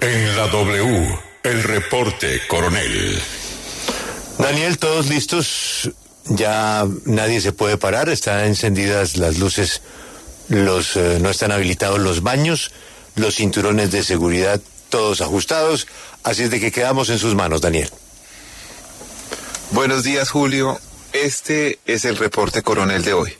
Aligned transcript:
En 0.00 0.36
la 0.36 0.48
W, 0.48 1.18
el 1.42 1.62
reporte 1.62 2.40
coronel. 2.48 3.20
Daniel, 4.38 4.78
todos 4.78 5.08
listos. 5.08 5.90
Ya 6.26 6.86
nadie 7.04 7.40
se 7.40 7.52
puede 7.52 7.76
parar. 7.76 8.08
Están 8.08 8.44
encendidas 8.44 9.16
las 9.16 9.38
luces. 9.38 9.82
Los 10.48 10.96
eh, 10.96 11.18
no 11.20 11.30
están 11.30 11.52
habilitados 11.52 11.98
los 11.98 12.22
baños, 12.22 12.70
los 13.16 13.36
cinturones 13.36 13.90
de 13.92 14.02
seguridad 14.02 14.60
todos 14.90 15.20
ajustados. 15.22 15.86
Así 16.22 16.44
es 16.44 16.50
de 16.50 16.60
que 16.60 16.70
quedamos 16.70 17.08
en 17.08 17.18
sus 17.18 17.34
manos, 17.34 17.60
Daniel. 17.60 17.90
Buenos 19.70 20.04
días, 20.04 20.30
Julio. 20.30 20.78
Este 21.12 21.78
es 21.86 22.04
el 22.04 22.16
reporte 22.16 22.62
coronel 22.62 23.02
de 23.02 23.12
hoy. 23.12 23.32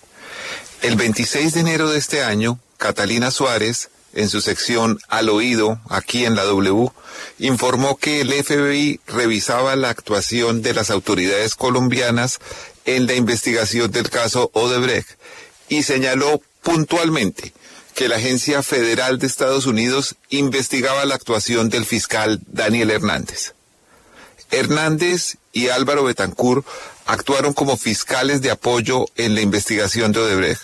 El 0.82 0.96
26 0.96 1.54
de 1.54 1.60
enero 1.60 1.90
de 1.90 1.98
este 1.98 2.24
año, 2.24 2.58
Catalina 2.76 3.30
Suárez, 3.30 3.90
en 4.14 4.28
su 4.28 4.40
sección 4.40 4.98
Al 5.08 5.28
Oído, 5.28 5.80
aquí 5.90 6.24
en 6.24 6.34
la 6.34 6.44
W, 6.44 6.90
informó 7.38 7.96
que 7.96 8.20
el 8.20 8.32
FBI 8.32 9.00
revisaba 9.06 9.76
la 9.76 9.90
actuación 9.90 10.62
de 10.62 10.74
las 10.74 10.90
autoridades 10.90 11.54
colombianas 11.54 12.38
en 12.84 13.06
la 13.06 13.14
investigación 13.14 13.90
del 13.90 14.10
caso 14.10 14.50
Odebrecht 14.54 15.08
y 15.68 15.82
señaló 15.82 16.40
puntualmente 16.62 17.52
que 17.94 18.08
la 18.08 18.16
Agencia 18.16 18.62
Federal 18.62 19.18
de 19.18 19.26
Estados 19.26 19.66
Unidos 19.66 20.16
investigaba 20.28 21.04
la 21.04 21.14
actuación 21.14 21.68
del 21.68 21.84
fiscal 21.84 22.40
Daniel 22.46 22.90
Hernández. 22.90 23.54
Hernández 24.50 25.36
y 25.52 25.68
Álvaro 25.68 26.04
Betancourt 26.04 26.66
actuaron 27.06 27.52
como 27.52 27.76
fiscales 27.76 28.42
de 28.42 28.50
apoyo 28.50 29.06
en 29.16 29.34
la 29.34 29.40
investigación 29.40 30.12
de 30.12 30.20
Odebrecht. 30.20 30.62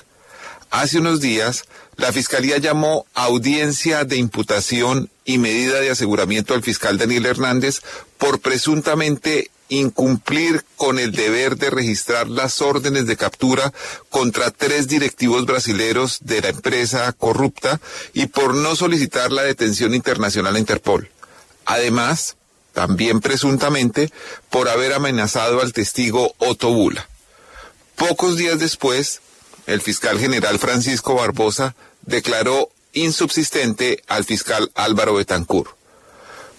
Hace 0.70 0.98
unos 0.98 1.20
días, 1.20 1.64
la 2.00 2.12
Fiscalía 2.12 2.56
llamó 2.56 3.06
audiencia 3.12 4.04
de 4.04 4.16
imputación 4.16 5.10
y 5.26 5.36
medida 5.36 5.80
de 5.80 5.90
aseguramiento 5.90 6.54
al 6.54 6.62
fiscal 6.62 6.96
Daniel 6.96 7.26
Hernández 7.26 7.82
por 8.16 8.40
presuntamente 8.40 9.50
incumplir 9.68 10.64
con 10.76 10.98
el 10.98 11.12
deber 11.12 11.56
de 11.56 11.68
registrar 11.68 12.26
las 12.26 12.62
órdenes 12.62 13.06
de 13.06 13.18
captura 13.18 13.72
contra 14.08 14.50
tres 14.50 14.88
directivos 14.88 15.44
brasileros 15.44 16.18
de 16.22 16.40
la 16.40 16.48
empresa 16.48 17.12
corrupta 17.12 17.80
y 18.14 18.26
por 18.26 18.54
no 18.54 18.74
solicitar 18.76 19.30
la 19.30 19.42
detención 19.42 19.94
internacional 19.94 20.56
a 20.56 20.58
Interpol. 20.58 21.10
Además, 21.66 22.36
también 22.72 23.20
presuntamente, 23.20 24.10
por 24.48 24.70
haber 24.70 24.94
amenazado 24.94 25.60
al 25.60 25.74
testigo 25.74 26.34
Otto 26.38 26.72
Bula. 26.72 27.06
Pocos 27.94 28.38
días 28.38 28.58
después, 28.58 29.20
el 29.66 29.82
fiscal 29.82 30.18
general 30.18 30.58
Francisco 30.58 31.14
Barbosa 31.14 31.76
declaró 32.10 32.70
insubsistente 32.92 34.02
al 34.08 34.24
fiscal 34.24 34.70
Álvaro 34.74 35.14
Betancourt. 35.14 35.70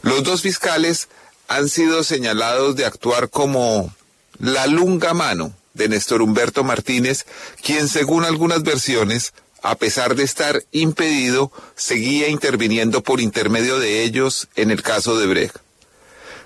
Los 0.02 0.24
dos 0.24 0.42
fiscales 0.42 1.10
han 1.48 1.70
sido 1.70 2.04
señalados 2.04 2.76
de 2.76 2.86
actuar 2.86 3.30
como 3.30 3.94
la 4.40 4.66
lunga 4.68 5.14
mano 5.14 5.54
de 5.74 5.90
Néstor 5.90 6.22
Humberto 6.22 6.64
Martínez, 6.64 7.26
quien 7.62 7.88
según 7.88 8.24
algunas 8.24 8.64
versiones, 8.64 9.34
a 9.62 9.76
pesar 9.76 10.16
de 10.16 10.24
estar 10.24 10.64
impedido, 10.72 11.52
seguía 11.76 12.30
interviniendo 12.30 13.04
por 13.04 13.22
intermedio 13.22 13.80
de 13.80 14.04
ellos 14.04 14.48
en 14.56 14.72
el 14.72 14.82
caso 14.82 15.20
de 15.20 15.28
Brecht. 15.28 15.58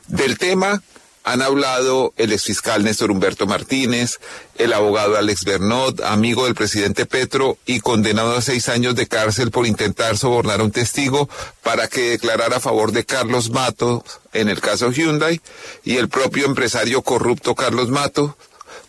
Del 0.07 0.37
tema 0.37 0.83
han 1.25 1.41
hablado 1.41 2.13
el 2.17 2.31
exfiscal 2.31 2.83
Néstor 2.83 3.09
Humberto 3.09 3.47
Martínez, 3.47 4.19
el 4.59 4.71
abogado 4.73 5.17
Alex 5.17 5.43
Bernot, 5.43 6.01
amigo 6.01 6.45
del 6.45 6.53
presidente 6.53 7.07
Petro 7.07 7.57
y 7.65 7.79
condenado 7.79 8.37
a 8.37 8.41
seis 8.43 8.69
años 8.69 8.95
de 8.95 9.07
cárcel 9.07 9.49
por 9.49 9.65
intentar 9.65 10.17
sobornar 10.17 10.61
a 10.61 10.63
un 10.63 10.71
testigo 10.71 11.27
para 11.63 11.87
que 11.87 12.11
declarara 12.11 12.57
a 12.57 12.59
favor 12.59 12.91
de 12.91 13.05
Carlos 13.05 13.49
Mato 13.49 14.05
en 14.33 14.49
el 14.49 14.61
caso 14.61 14.91
Hyundai, 14.91 15.41
y 15.83 15.97
el 15.97 16.09
propio 16.09 16.45
empresario 16.45 17.01
corrupto 17.01 17.55
Carlos 17.55 17.89
Mato, 17.89 18.37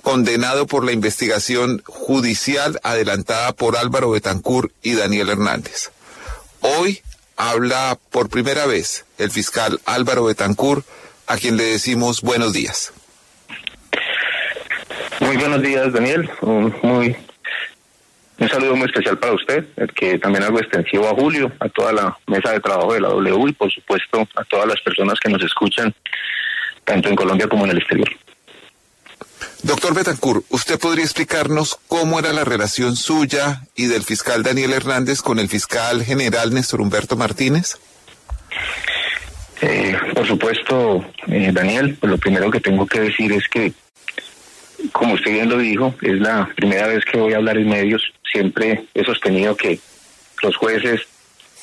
condenado 0.02 0.66
por 0.66 0.84
la 0.84 0.92
investigación 0.92 1.82
judicial 1.86 2.78
adelantada 2.82 3.52
por 3.52 3.76
Álvaro 3.76 4.10
Betancourt 4.10 4.72
y 4.82 4.94
Daniel 4.94 5.30
Hernández. 5.30 5.90
Hoy 6.60 7.00
habla 7.36 7.98
por 8.10 8.28
primera 8.28 8.66
vez 8.66 9.04
el 9.18 9.30
fiscal 9.30 9.80
Álvaro 9.84 10.24
Betancourt, 10.24 10.84
a 11.26 11.36
quien 11.36 11.56
le 11.56 11.64
decimos 11.64 12.22
buenos 12.22 12.52
días. 12.52 12.92
Muy 15.20 15.36
buenos 15.36 15.62
días, 15.62 15.92
Daniel. 15.92 16.30
Un, 16.42 16.74
muy, 16.82 17.16
un 18.38 18.48
saludo 18.48 18.76
muy 18.76 18.86
especial 18.86 19.18
para 19.18 19.32
usted, 19.32 19.64
el 19.76 19.92
que 19.92 20.18
también 20.18 20.44
hago 20.44 20.58
extensivo 20.58 21.08
a 21.08 21.14
Julio, 21.14 21.50
a 21.58 21.68
toda 21.68 21.92
la 21.92 22.18
mesa 22.26 22.52
de 22.52 22.60
trabajo 22.60 22.92
de 22.92 23.00
la 23.00 23.08
W 23.08 23.48
y 23.48 23.52
por 23.52 23.72
supuesto 23.72 24.28
a 24.36 24.44
todas 24.44 24.66
las 24.66 24.80
personas 24.82 25.18
que 25.18 25.30
nos 25.30 25.42
escuchan, 25.42 25.94
tanto 26.84 27.08
en 27.08 27.16
Colombia 27.16 27.48
como 27.48 27.64
en 27.64 27.70
el 27.70 27.78
exterior. 27.78 28.08
Doctor 29.62 29.94
Betancourt, 29.94 30.44
¿usted 30.50 30.78
podría 30.78 31.04
explicarnos 31.04 31.78
cómo 31.88 32.18
era 32.18 32.32
la 32.32 32.44
relación 32.44 32.94
suya 32.94 33.62
y 33.74 33.86
del 33.86 34.02
fiscal 34.04 34.42
Daniel 34.42 34.72
Hernández 34.72 35.22
con 35.22 35.38
el 35.38 35.48
fiscal 35.48 36.04
general 36.04 36.52
Néstor 36.54 36.80
Humberto 36.80 37.16
Martínez? 37.16 37.78
Eh, 39.60 39.96
por 40.14 40.26
supuesto, 40.26 41.04
eh, 41.28 41.50
Daniel, 41.52 41.96
pues 41.98 42.10
lo 42.10 42.18
primero 42.18 42.50
que 42.50 42.60
tengo 42.60 42.86
que 42.86 43.00
decir 43.00 43.32
es 43.32 43.48
que, 43.48 43.72
como 44.92 45.14
usted 45.14 45.32
bien 45.32 45.48
lo 45.48 45.58
dijo, 45.58 45.94
es 46.02 46.20
la 46.20 46.48
primera 46.54 46.86
vez 46.86 47.04
que 47.04 47.18
voy 47.18 47.32
a 47.32 47.36
hablar 47.36 47.56
en 47.56 47.68
medios. 47.68 48.02
Siempre 48.30 48.84
he 48.94 49.04
sostenido 49.04 49.56
que 49.56 49.78
los 50.42 50.56
jueces, 50.56 51.00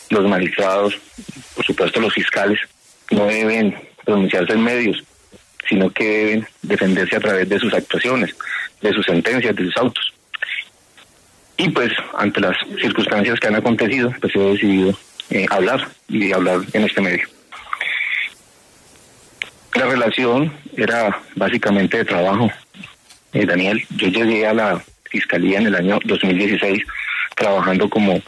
los 0.09 0.27
magistrados, 0.27 0.97
por 1.55 1.65
supuesto 1.65 1.99
los 1.99 2.13
fiscales, 2.13 2.59
no 3.11 3.25
deben 3.25 3.75
pronunciarse 4.03 4.53
en 4.53 4.63
medios, 4.63 5.03
sino 5.69 5.89
que 5.91 6.03
deben 6.03 6.47
defenderse 6.63 7.15
a 7.15 7.19
través 7.19 7.47
de 7.47 7.59
sus 7.59 7.73
actuaciones, 7.73 8.35
de 8.81 8.91
sus 8.91 9.05
sentencias, 9.05 9.55
de 9.55 9.65
sus 9.65 9.77
autos. 9.77 10.13
Y 11.57 11.69
pues, 11.69 11.91
ante 12.17 12.41
las 12.41 12.57
circunstancias 12.81 13.39
que 13.39 13.47
han 13.47 13.55
acontecido, 13.55 14.11
pues 14.19 14.35
he 14.35 14.39
decidido 14.39 14.97
eh, 15.29 15.45
hablar 15.49 15.87
y 16.09 16.33
hablar 16.33 16.61
en 16.73 16.83
este 16.83 17.01
medio. 17.01 17.32
La 19.75 19.87
relación 19.87 20.51
era 20.77 21.19
básicamente 21.35 21.97
de 21.97 22.05
trabajo. 22.05 22.51
Eh, 23.33 23.45
Daniel, 23.45 23.83
yo 23.95 24.07
llegué 24.07 24.45
a 24.45 24.53
la 24.53 24.83
fiscalía 25.05 25.59
en 25.59 25.67
el 25.67 25.75
año 25.75 25.99
2016 26.05 26.83
trabajando 27.35 27.89
como 27.89 28.21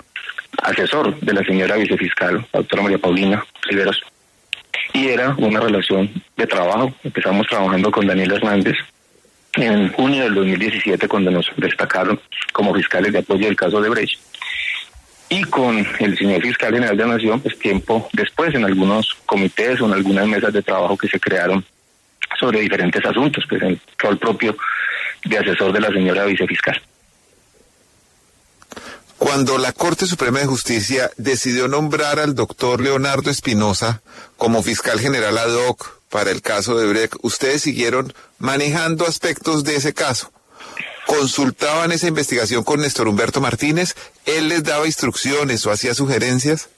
asesor 0.63 1.19
de 1.19 1.33
la 1.33 1.43
señora 1.43 1.75
vicefiscal, 1.75 2.45
la 2.51 2.59
doctora 2.59 2.83
María 2.83 2.97
Paulina 2.97 3.45
Riveros. 3.63 4.01
Y 4.93 5.07
era 5.07 5.35
una 5.37 5.59
relación 5.59 6.11
de 6.35 6.47
trabajo. 6.47 6.93
Empezamos 7.03 7.45
trabajando 7.47 7.91
con 7.91 8.07
Daniel 8.07 8.31
Hernández 8.33 8.77
en 9.53 9.91
junio 9.91 10.23
del 10.23 10.35
2017 10.35 11.07
cuando 11.07 11.31
nos 11.31 11.51
destacaron 11.57 12.19
como 12.53 12.73
fiscales 12.73 13.13
de 13.13 13.19
apoyo 13.19 13.45
del 13.45 13.55
caso 13.55 13.81
de 13.81 13.89
Brecht 13.89 14.19
y 15.29 15.43
con 15.45 15.85
el 15.99 16.17
señor 16.17 16.41
fiscal 16.41 16.73
general 16.73 16.97
de 16.97 17.05
la 17.05 17.13
Nación, 17.13 17.41
pues 17.41 17.57
tiempo 17.57 18.07
después 18.13 18.53
en 18.53 18.63
algunos 18.63 19.15
comités 19.25 19.81
o 19.81 19.85
en 19.85 19.93
algunas 19.93 20.27
mesas 20.27 20.53
de 20.53 20.61
trabajo 20.61 20.97
que 20.97 21.07
se 21.07 21.19
crearon 21.19 21.65
sobre 22.39 22.61
diferentes 22.61 23.03
asuntos, 23.05 23.43
pues 23.49 23.61
el 23.63 23.79
rol 23.97 24.17
propio 24.17 24.55
de 25.23 25.37
asesor 25.37 25.73
de 25.73 25.79
la 25.79 25.87
señora 25.87 26.25
vicefiscal. 26.25 26.81
Cuando 29.17 29.57
la 29.57 29.71
Corte 29.71 30.05
Suprema 30.05 30.39
de 30.39 30.45
Justicia 30.45 31.09
decidió 31.17 31.67
nombrar 31.67 32.19
al 32.19 32.35
doctor 32.35 32.81
Leonardo 32.81 33.31
Espinosa 33.31 34.01
como 34.37 34.61
fiscal 34.61 34.99
general 34.99 35.37
ad 35.37 35.53
hoc 35.53 36.01
para 36.09 36.31
el 36.31 36.41
caso 36.41 36.77
de 36.77 36.87
Brecht, 36.87 37.15
ustedes 37.21 37.61
siguieron 37.61 38.13
manejando 38.37 39.07
aspectos 39.07 39.63
de 39.63 39.77
ese 39.77 39.93
caso 39.93 40.34
consultaban 41.05 41.91
esa 41.91 42.07
investigación 42.07 42.63
con 42.63 42.81
Néstor 42.81 43.07
Humberto 43.07 43.41
Martínez, 43.41 43.95
él 44.25 44.49
les 44.49 44.63
daba 44.63 44.85
instrucciones 44.85 45.65
o 45.65 45.71
hacía 45.71 45.93
sugerencias. 45.93 46.69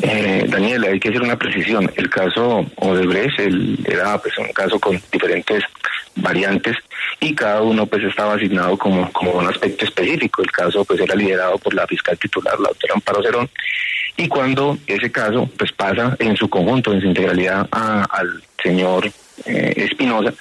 Eh, 0.00 0.46
Daniel, 0.48 0.84
hay 0.84 1.00
que 1.00 1.10
hacer 1.10 1.22
una 1.22 1.36
precisión. 1.36 1.90
El 1.96 2.08
caso 2.08 2.64
Odebrecht 2.76 3.38
era 3.84 4.18
pues, 4.18 4.36
un 4.38 4.52
caso 4.52 4.78
con 4.78 5.00
diferentes 5.12 5.62
variantes 6.16 6.76
y 7.20 7.34
cada 7.34 7.62
uno 7.62 7.86
pues 7.86 8.02
estaba 8.04 8.34
asignado 8.34 8.76
como, 8.76 9.10
como 9.12 9.32
un 9.32 9.46
aspecto 9.46 9.84
específico. 9.84 10.42
El 10.42 10.50
caso 10.50 10.84
pues 10.84 11.00
era 11.00 11.14
liderado 11.14 11.58
por 11.58 11.74
la 11.74 11.86
fiscal 11.86 12.18
titular, 12.18 12.58
la 12.58 12.70
doctora 12.70 12.94
Amparo 12.94 13.22
Cerón, 13.22 13.50
Y 14.16 14.28
cuando 14.28 14.78
ese 14.86 15.12
caso 15.12 15.48
pues 15.58 15.72
pasa 15.72 16.16
en 16.18 16.36
su 16.36 16.48
conjunto, 16.48 16.92
en 16.92 17.00
su 17.00 17.06
integralidad 17.06 17.68
al 17.70 18.42
señor 18.62 19.10
eh, 19.44 19.74
Espinosa, 19.76 20.32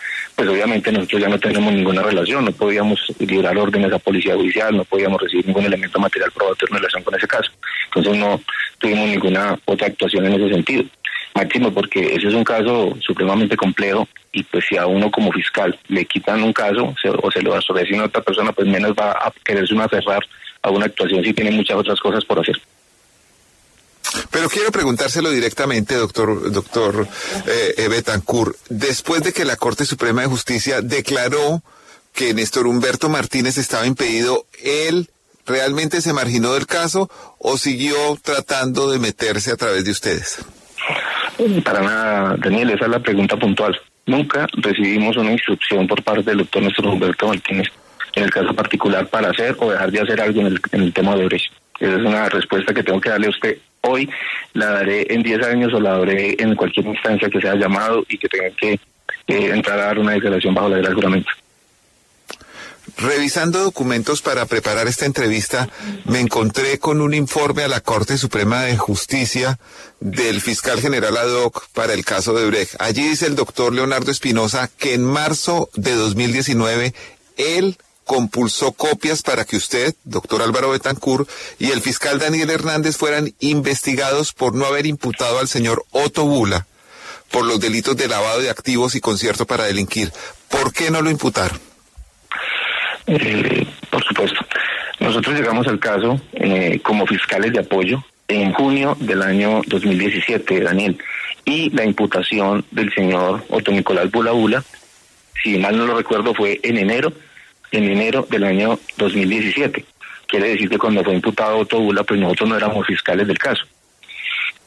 pues 0.42 0.54
obviamente 0.54 0.92
nosotros 0.92 1.22
ya 1.22 1.30
no 1.30 1.38
tenemos 1.38 1.72
ninguna 1.72 2.02
relación, 2.02 2.44
no 2.44 2.52
podíamos 2.52 3.00
librar 3.20 3.56
órdenes 3.60 3.94
a 3.94 4.00
policía 4.00 4.34
judicial, 4.34 4.76
no 4.76 4.84
podíamos 4.86 5.22
recibir 5.22 5.46
ningún 5.46 5.66
elemento 5.66 6.00
material 6.00 6.32
probatorio 6.32 6.68
en 6.72 6.78
relación 6.78 7.04
con 7.04 7.14
ese 7.14 7.28
caso. 7.28 7.52
Entonces 7.86 8.18
no 8.18 8.42
tuvimos 8.80 9.08
ninguna 9.08 9.60
otra 9.66 9.86
actuación 9.86 10.26
en 10.26 10.34
ese 10.34 10.50
sentido. 10.50 10.84
Máximo 11.36 11.72
porque 11.72 12.16
ese 12.16 12.30
es 12.30 12.34
un 12.34 12.44
caso 12.44 12.98
supremamente 13.02 13.56
complejo 13.56 14.08
y 14.32 14.42
pues 14.42 14.66
si 14.68 14.78
a 14.78 14.88
uno 14.88 15.12
como 15.12 15.32
fiscal 15.32 15.78
le 15.90 16.06
quitan 16.06 16.42
un 16.42 16.54
caso 16.54 16.92
o 17.22 17.32
se 17.32 17.44
lo 17.44 17.54
absorbe 17.54 18.00
a 18.00 18.06
otra 18.06 18.24
persona, 18.24 18.52
pues 18.52 18.68
menos 18.68 18.94
va 18.94 19.12
a 19.12 19.32
quererse 19.46 19.76
uno 19.76 19.84
aferrar 19.84 20.26
a 20.64 20.72
una 20.72 20.88
actuación 20.88 21.24
si 21.24 21.34
tiene 21.34 21.52
muchas 21.52 21.78
otras 21.78 22.00
cosas 22.00 22.26
por 22.26 22.40
hacer. 22.40 22.60
Pero 24.30 24.50
quiero 24.50 24.72
preguntárselo 24.72 25.30
directamente, 25.32 25.96
doctor, 25.96 26.52
doctor 26.52 27.08
eh, 27.48 27.88
Betancourt. 27.90 28.56
Después 28.70 29.24
de 29.24 29.34
que 29.34 29.46
la 29.46 29.56
Corte 29.56 29.86
Suprema 29.86 30.22
de 30.22 30.28
Justicia 30.28 30.82
declaró 30.82 31.64
que 32.14 32.34
Néstor 32.34 32.68
Humberto 32.68 33.10
Martínez 33.10 33.58
estaba 33.58 33.86
impedido, 33.86 34.46
¿él 34.64 35.10
realmente 35.46 36.02
se 36.02 36.14
marginó 36.14 36.54
del 36.54 36.68
caso 36.68 37.10
o 37.40 37.58
siguió 37.58 37.96
tratando 38.22 38.92
de 38.92 39.00
meterse 39.00 39.52
a 39.52 39.58
través 39.58 39.86
de 39.86 39.92
ustedes? 39.92 40.40
Para 41.64 41.82
nada, 41.82 42.36
Daniel, 42.38 42.70
esa 42.72 42.86
es 42.86 42.92
la 42.92 43.00
pregunta 43.00 43.38
puntual. 43.38 43.80
Nunca 44.06 44.48
recibimos 44.54 45.16
una 45.18 45.32
instrucción 45.32 45.88
por 45.88 46.04
parte 46.04 46.24
del 46.24 46.40
doctor 46.40 46.64
Néstor 46.64 46.88
Humberto 46.88 47.28
Martínez 47.28 47.68
en 48.14 48.24
el 48.24 48.30
caso 48.30 48.54
particular 48.54 49.08
para 49.08 49.30
hacer 49.30 49.56
o 49.60 49.72
dejar 49.72 49.92
de 49.92 50.02
hacer 50.02 50.22
algo 50.22 50.42
en 50.42 50.48
el, 50.48 50.62
en 50.72 50.82
el 50.82 50.94
tema 50.94 51.16
de 51.16 51.26
Brecht. 51.26 51.54
Esa 51.80 51.96
es 51.96 52.02
una 52.02 52.30
respuesta 52.30 52.74
que 52.74 52.84
tengo 52.84 53.00
que 53.00 53.10
darle 53.10 53.28
a 53.28 53.32
usted 53.32 53.58
hoy, 53.82 54.10
la 54.54 54.68
daré 54.72 55.14
en 55.14 55.24
10 55.24 55.44
años 55.44 55.74
o 55.74 55.80
la 55.80 55.98
daré 55.98 56.36
en 56.40 56.56
cualquier 56.56 56.86
instancia 56.88 57.30
que 57.30 57.42
sea 57.42 57.56
llamado 57.56 58.04
y 58.08 58.18
que 58.18 58.28
tenga 58.28 58.50
que 58.56 58.74
eh, 59.28 59.52
entrar 59.54 59.80
a 59.80 59.86
dar 59.86 60.00
una 60.00 60.14
declaración 60.14 60.54
bajo 60.54 60.70
la 60.70 60.78
ley 60.78 60.86
del 60.86 60.96
juramento. 60.96 61.30
Revisando 62.98 63.60
documentos 63.60 64.22
para 64.22 64.46
preparar 64.46 64.88
esta 64.88 65.06
entrevista, 65.06 65.70
me 66.06 66.20
encontré 66.20 66.78
con 66.78 67.02
un 67.02 67.14
informe 67.14 67.64
a 67.64 67.68
la 67.68 67.80
Corte 67.80 68.18
Suprema 68.18 68.64
de 68.64 68.78
Justicia 68.78 69.60
del 70.00 70.42
fiscal 70.42 70.82
general 70.82 71.16
ad 71.18 71.32
hoc 71.32 71.68
para 71.74 71.94
el 71.94 72.04
caso 72.04 72.34
de 72.34 72.46
Brecht. 72.46 72.76
Allí 72.80 73.04
dice 73.04 73.28
el 73.28 73.36
doctor 73.36 73.74
Leonardo 73.74 74.12
Espinosa 74.12 74.70
que 74.78 74.94
en 74.94 75.04
marzo 75.06 75.70
de 75.76 75.96
2019 75.96 76.94
él 77.38 77.78
compulsó 78.12 78.74
copias 78.74 79.22
para 79.22 79.46
que 79.46 79.56
usted, 79.56 79.96
doctor 80.04 80.42
Álvaro 80.42 80.72
Betancourt, 80.72 81.30
y 81.60 81.72
el 81.72 81.80
fiscal 81.80 82.20
Daniel 82.20 82.50
Hernández 82.50 82.98
fueran 82.98 83.34
investigados 83.40 84.34
por 84.34 84.54
no 84.54 84.66
haber 84.66 84.86
imputado 84.86 85.40
al 85.40 85.48
señor 85.48 85.86
Otto 85.92 86.26
Bula 86.26 86.68
por 87.32 87.46
los 87.46 87.62
delitos 87.62 87.96
de 87.96 88.10
lavado 88.10 88.42
de 88.42 88.50
activos 88.50 88.96
y 88.96 89.00
concierto 89.00 89.46
para 89.46 89.64
delinquir. 89.64 90.12
¿Por 90.50 90.74
qué 90.74 90.92
no 90.92 91.02
lo 91.02 91.10
imputaron? 91.10 91.58
Eh, 93.08 93.66
por 93.90 94.04
supuesto. 94.04 94.40
Nosotros 95.00 95.34
llegamos 95.34 95.66
al 95.68 95.80
caso 95.80 96.20
eh, 96.34 96.82
como 96.84 97.08
fiscales 97.08 97.54
de 97.54 97.60
apoyo 97.60 98.04
en 98.28 98.52
junio 98.52 98.98
del 99.00 99.22
año 99.22 99.62
2017, 99.68 100.60
Daniel, 100.60 100.98
y 101.46 101.70
la 101.70 101.86
imputación 101.86 102.66
del 102.72 102.94
señor 102.94 103.46
Otto 103.48 103.72
Nicolás 103.72 104.12
Bula 104.12 104.32
Bula, 104.32 104.66
si 105.42 105.58
mal 105.60 105.78
no 105.78 105.86
lo 105.86 105.96
recuerdo, 105.96 106.34
fue 106.34 106.60
en 106.62 106.78
enero 106.78 107.14
en 107.72 107.86
enero 107.86 108.28
del 108.30 108.44
año 108.44 108.80
2017. 108.98 109.86
Quiere 110.28 110.50
decir 110.50 110.70
que 110.70 110.78
cuando 110.78 111.04
fue 111.04 111.16
imputado 111.16 111.60
Otto 111.60 111.80
Bula, 111.80 112.04
pues 112.04 112.20
nosotros 112.20 112.50
no 112.50 112.58
éramos 112.58 112.86
fiscales 112.88 113.28
del 113.28 113.38
caso. 113.38 113.64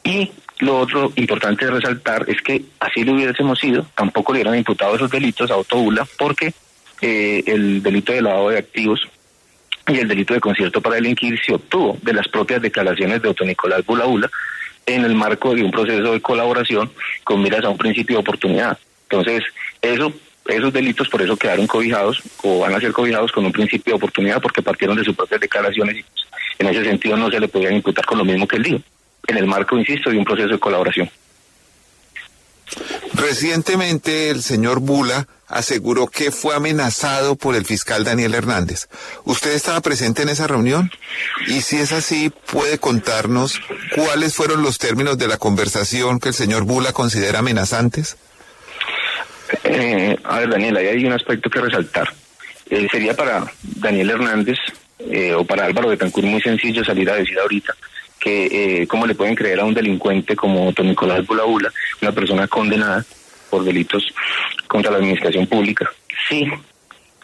Y 0.02 0.30
lo 0.58 0.78
otro 0.78 1.12
importante 1.16 1.64
de 1.64 1.70
resaltar 1.70 2.24
es 2.28 2.40
que 2.42 2.62
así 2.80 3.04
lo 3.04 3.14
hubiésemos 3.14 3.58
sido, 3.58 3.86
tampoco 3.94 4.32
le 4.32 4.38
hubieran 4.38 4.58
imputado 4.58 4.94
esos 4.94 5.10
delitos 5.10 5.50
a 5.50 5.56
Otto 5.56 5.76
Bula 5.78 6.06
porque 6.18 6.52
eh, 7.00 7.42
el 7.46 7.82
delito 7.82 8.12
de 8.12 8.22
lavado 8.22 8.50
de 8.50 8.58
activos 8.58 9.00
y 9.88 9.98
el 9.98 10.08
delito 10.08 10.34
de 10.34 10.40
concierto 10.40 10.80
para 10.80 10.96
delinquir 10.96 11.38
se 11.44 11.54
obtuvo 11.54 11.98
de 12.02 12.12
las 12.12 12.28
propias 12.28 12.62
declaraciones 12.62 13.20
de 13.20 13.28
Otto 13.28 13.44
Nicolás 13.44 13.84
Bula 13.84 14.04
Bula 14.04 14.30
en 14.86 15.04
el 15.04 15.14
marco 15.14 15.54
de 15.54 15.62
un 15.62 15.70
proceso 15.70 16.12
de 16.12 16.20
colaboración 16.20 16.90
con 17.24 17.42
miras 17.42 17.64
a 17.64 17.70
un 17.70 17.78
principio 17.78 18.16
de 18.16 18.20
oportunidad. 18.20 18.78
Entonces, 19.08 19.42
eso 19.80 20.12
esos 20.46 20.72
delitos 20.72 21.08
por 21.08 21.22
eso 21.22 21.36
quedaron 21.36 21.66
cobijados 21.66 22.22
o 22.42 22.60
van 22.60 22.74
a 22.74 22.80
ser 22.80 22.92
cobijados 22.92 23.32
con 23.32 23.46
un 23.46 23.52
principio 23.52 23.92
de 23.92 23.96
oportunidad 23.96 24.42
porque 24.42 24.62
partieron 24.62 24.96
de 24.96 25.04
sus 25.04 25.16
propias 25.16 25.40
declaraciones 25.40 25.96
y 25.98 26.02
pues, 26.02 26.24
en 26.58 26.66
ese 26.68 26.84
sentido 26.84 27.16
no 27.16 27.30
se 27.30 27.40
le 27.40 27.48
podían 27.48 27.74
imputar 27.74 28.04
con 28.04 28.18
lo 28.18 28.24
mismo 28.24 28.46
que 28.46 28.56
el 28.56 28.62
dijo, 28.62 28.78
en 29.26 29.36
el 29.36 29.46
marco, 29.46 29.78
insisto, 29.78 30.10
de 30.10 30.18
un 30.18 30.24
proceso 30.24 30.48
de 30.48 30.58
colaboración. 30.58 31.10
Recientemente 33.14 34.30
el 34.30 34.42
señor 34.42 34.80
Bula 34.80 35.26
aseguró 35.48 36.08
que 36.08 36.30
fue 36.30 36.54
amenazado 36.54 37.36
por 37.36 37.54
el 37.54 37.64
fiscal 37.64 38.04
Daniel 38.04 38.34
Hernández. 38.34 38.88
¿Usted 39.24 39.52
estaba 39.52 39.80
presente 39.80 40.22
en 40.22 40.30
esa 40.30 40.46
reunión? 40.46 40.90
Y 41.46 41.60
si 41.60 41.76
es 41.76 41.92
así, 41.92 42.32
¿puede 42.50 42.78
contarnos 42.78 43.60
cuáles 43.94 44.34
fueron 44.34 44.62
los 44.62 44.78
términos 44.78 45.18
de 45.18 45.28
la 45.28 45.36
conversación 45.36 46.18
que 46.18 46.30
el 46.30 46.34
señor 46.34 46.64
Bula 46.64 46.92
considera 46.92 47.40
amenazantes? 47.40 48.16
Eh, 49.76 50.16
a 50.22 50.38
ver, 50.38 50.50
Daniel, 50.50 50.76
ahí 50.76 50.86
hay 50.86 51.04
un 51.04 51.12
aspecto 51.12 51.50
que 51.50 51.60
resaltar. 51.60 52.08
Eh, 52.70 52.86
sería 52.90 53.14
para 53.14 53.44
Daniel 53.62 54.10
Hernández 54.10 54.58
eh, 54.98 55.34
o 55.34 55.44
para 55.44 55.66
Álvaro 55.66 55.88
Betancourt 55.88 56.26
muy 56.26 56.40
sencillo 56.40 56.84
salir 56.84 57.10
a 57.10 57.16
decir 57.16 57.38
ahorita 57.38 57.74
que 58.20 58.46
eh, 58.82 58.86
cómo 58.86 59.06
le 59.06 59.14
pueden 59.14 59.34
creer 59.34 59.60
a 59.60 59.64
un 59.64 59.74
delincuente 59.74 60.36
como 60.36 60.72
Don 60.72 60.86
Nicolás 60.86 61.26
Bula 61.26 61.44
una 62.00 62.12
persona 62.12 62.46
condenada 62.46 63.04
por 63.50 63.64
delitos 63.64 64.06
contra 64.66 64.92
la 64.92 64.98
administración 64.98 65.46
pública. 65.46 65.90
Sí, 66.28 66.48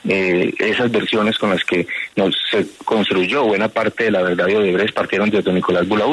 eh, 0.09 0.53
esas 0.59 0.91
versiones 0.91 1.39
con 1.39 1.51
las 1.51 1.65
que 1.65 1.87
nos 2.17 2.35
se 2.51 2.67
construyó 2.85 3.45
buena 3.45 3.69
parte 3.69 4.05
de 4.05 4.11
la 4.11 4.23
verdad 4.23 4.47
de 4.47 4.57
Odebrecht 4.57 4.95
partieron 4.95 5.31
de 5.31 5.41
Don 5.41 5.55
Nicolás 5.55 5.87
Bula 5.87 6.05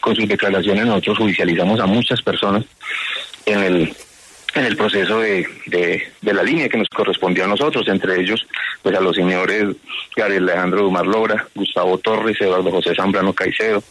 Con 0.00 0.14
sus 0.14 0.28
declaraciones 0.28 0.86
nosotros 0.86 1.18
judicializamos 1.18 1.80
a 1.80 1.86
muchas 1.86 2.22
personas 2.22 2.64
en 3.46 3.58
el 3.58 3.94
en 4.54 4.64
el 4.64 4.76
proceso 4.76 5.20
de, 5.20 5.46
de, 5.66 6.32
la 6.32 6.42
línea 6.42 6.68
que 6.68 6.78
nos 6.78 6.88
correspondió 6.88 7.44
a 7.44 7.48
nosotros, 7.48 7.88
entre 7.88 8.20
ellos 8.20 8.46
pues 8.82 8.94
a 8.96 9.00
los 9.00 9.16
señores 9.16 9.76
Gabriel 10.16 10.48
Alejandro 10.48 10.82
Dumar 10.82 11.06
Lora, 11.06 11.46
Gustavo 11.54 11.98
Torres, 11.98 12.40
Eduardo 12.40 12.70
José 12.70 12.94
Zambrano 12.94 13.32
Caicedo, 13.32 13.82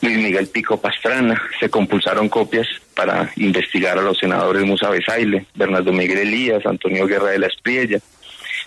Luis 0.00 0.18
Miguel 0.18 0.48
Pico 0.48 0.80
Pastrana, 0.80 1.42
se 1.58 1.68
compulsaron 1.68 2.28
copias 2.28 2.66
para 2.94 3.30
investigar 3.36 3.98
a 3.98 4.02
los 4.02 4.18
senadores 4.18 4.64
Musa 4.64 4.90
Besaile, 4.90 5.46
Bernardo 5.54 5.92
Miguel 5.92 6.18
Elías, 6.18 6.64
Antonio 6.64 7.06
Guerra 7.06 7.30
de 7.30 7.40
la 7.40 7.48
Espriella, 7.48 7.98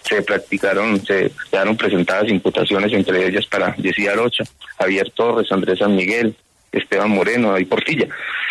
se 0.04 0.22
practicaron, 0.22 1.04
se 1.06 1.32
quedaron 1.50 1.78
presentadas 1.78 2.30
imputaciones 2.30 2.92
entre 2.94 3.28
ellas 3.28 3.46
para 3.46 3.74
Jessy 3.74 4.08
Arocha, 4.08 4.44
Javier 4.78 5.10
Torres, 5.12 5.52
Andrés 5.52 5.80
San 5.80 5.96
Miguel, 5.96 6.36
Esteban 6.72 7.10
Moreno 7.12 7.58
y 7.58 7.66
Portilla. 7.66 8.08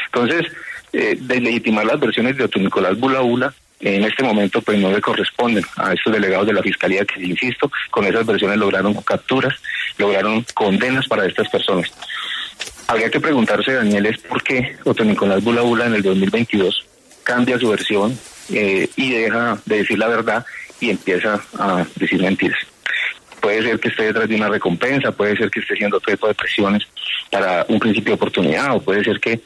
Entonces, 0.06 0.50
eh, 0.92 1.16
de 1.18 1.40
legitimar 1.40 1.84
las 1.84 2.00
versiones 2.00 2.36
de 2.36 2.44
Otto 2.44 2.58
Nicolás 2.58 2.98
Bula 2.98 3.52
en 3.80 4.04
este 4.04 4.22
momento 4.22 4.60
pues 4.60 4.78
no 4.78 4.92
le 4.92 5.00
corresponden 5.00 5.64
a 5.76 5.92
estos 5.94 6.12
delegados 6.12 6.46
de 6.46 6.52
la 6.52 6.62
Fiscalía 6.62 7.04
que, 7.04 7.22
insisto, 7.22 7.70
con 7.90 8.06
esas 8.06 8.26
versiones 8.26 8.58
lograron 8.58 8.94
capturas, 9.02 9.54
lograron 9.96 10.44
condenas 10.54 11.06
para 11.06 11.26
estas 11.26 11.48
personas. 11.48 11.90
Habría 12.86 13.10
que 13.10 13.20
preguntarse, 13.20 13.72
Daniel, 13.72 14.06
es 14.06 14.18
por 14.18 14.42
qué 14.42 14.76
Otto 14.84 15.04
Nicolás 15.04 15.42
Bula 15.42 15.86
en 15.86 15.94
el 15.94 16.02
2022 16.02 16.86
cambia 17.22 17.58
su 17.58 17.68
versión 17.68 18.18
eh, 18.52 18.88
y 18.96 19.12
deja 19.12 19.58
de 19.64 19.78
decir 19.78 19.98
la 19.98 20.08
verdad 20.08 20.44
y 20.80 20.90
empieza 20.90 21.40
a 21.58 21.84
decir 21.96 22.20
mentiras. 22.20 22.58
Puede 23.40 23.62
ser 23.62 23.80
que 23.80 23.88
esté 23.88 24.04
detrás 24.04 24.28
de 24.28 24.36
una 24.36 24.48
recompensa, 24.48 25.12
puede 25.12 25.36
ser 25.36 25.50
que 25.50 25.60
esté 25.60 25.74
haciendo 25.74 25.96
otro 25.96 26.12
tipo 26.12 26.28
de 26.28 26.34
presiones 26.34 26.82
para 27.30 27.64
un 27.68 27.78
principio 27.78 28.10
de 28.10 28.16
oportunidad, 28.16 28.74
o 28.74 28.82
puede 28.82 29.02
ser 29.04 29.20
que 29.20 29.40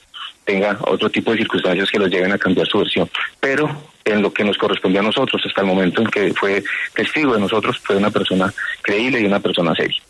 tenga 0.44 0.78
otro 0.82 1.10
tipo 1.10 1.32
de 1.32 1.38
circunstancias 1.38 1.90
que 1.90 1.98
los 1.98 2.10
lleven 2.10 2.32
a 2.32 2.38
cambiar 2.38 2.66
su 2.66 2.78
versión. 2.78 3.08
Pero 3.40 3.68
en 4.04 4.22
lo 4.22 4.32
que 4.32 4.44
nos 4.44 4.58
correspondió 4.58 5.00
a 5.00 5.04
nosotros, 5.04 5.42
hasta 5.44 5.62
el 5.62 5.66
momento 5.66 6.02
en 6.02 6.08
que 6.08 6.34
fue 6.34 6.62
testigo 6.94 7.34
de 7.34 7.40
nosotros, 7.40 7.78
fue 7.82 7.96
una 7.96 8.10
persona 8.10 8.52
creíble 8.82 9.20
y 9.20 9.24
una 9.24 9.40
persona 9.40 9.74
seria. 9.74 10.00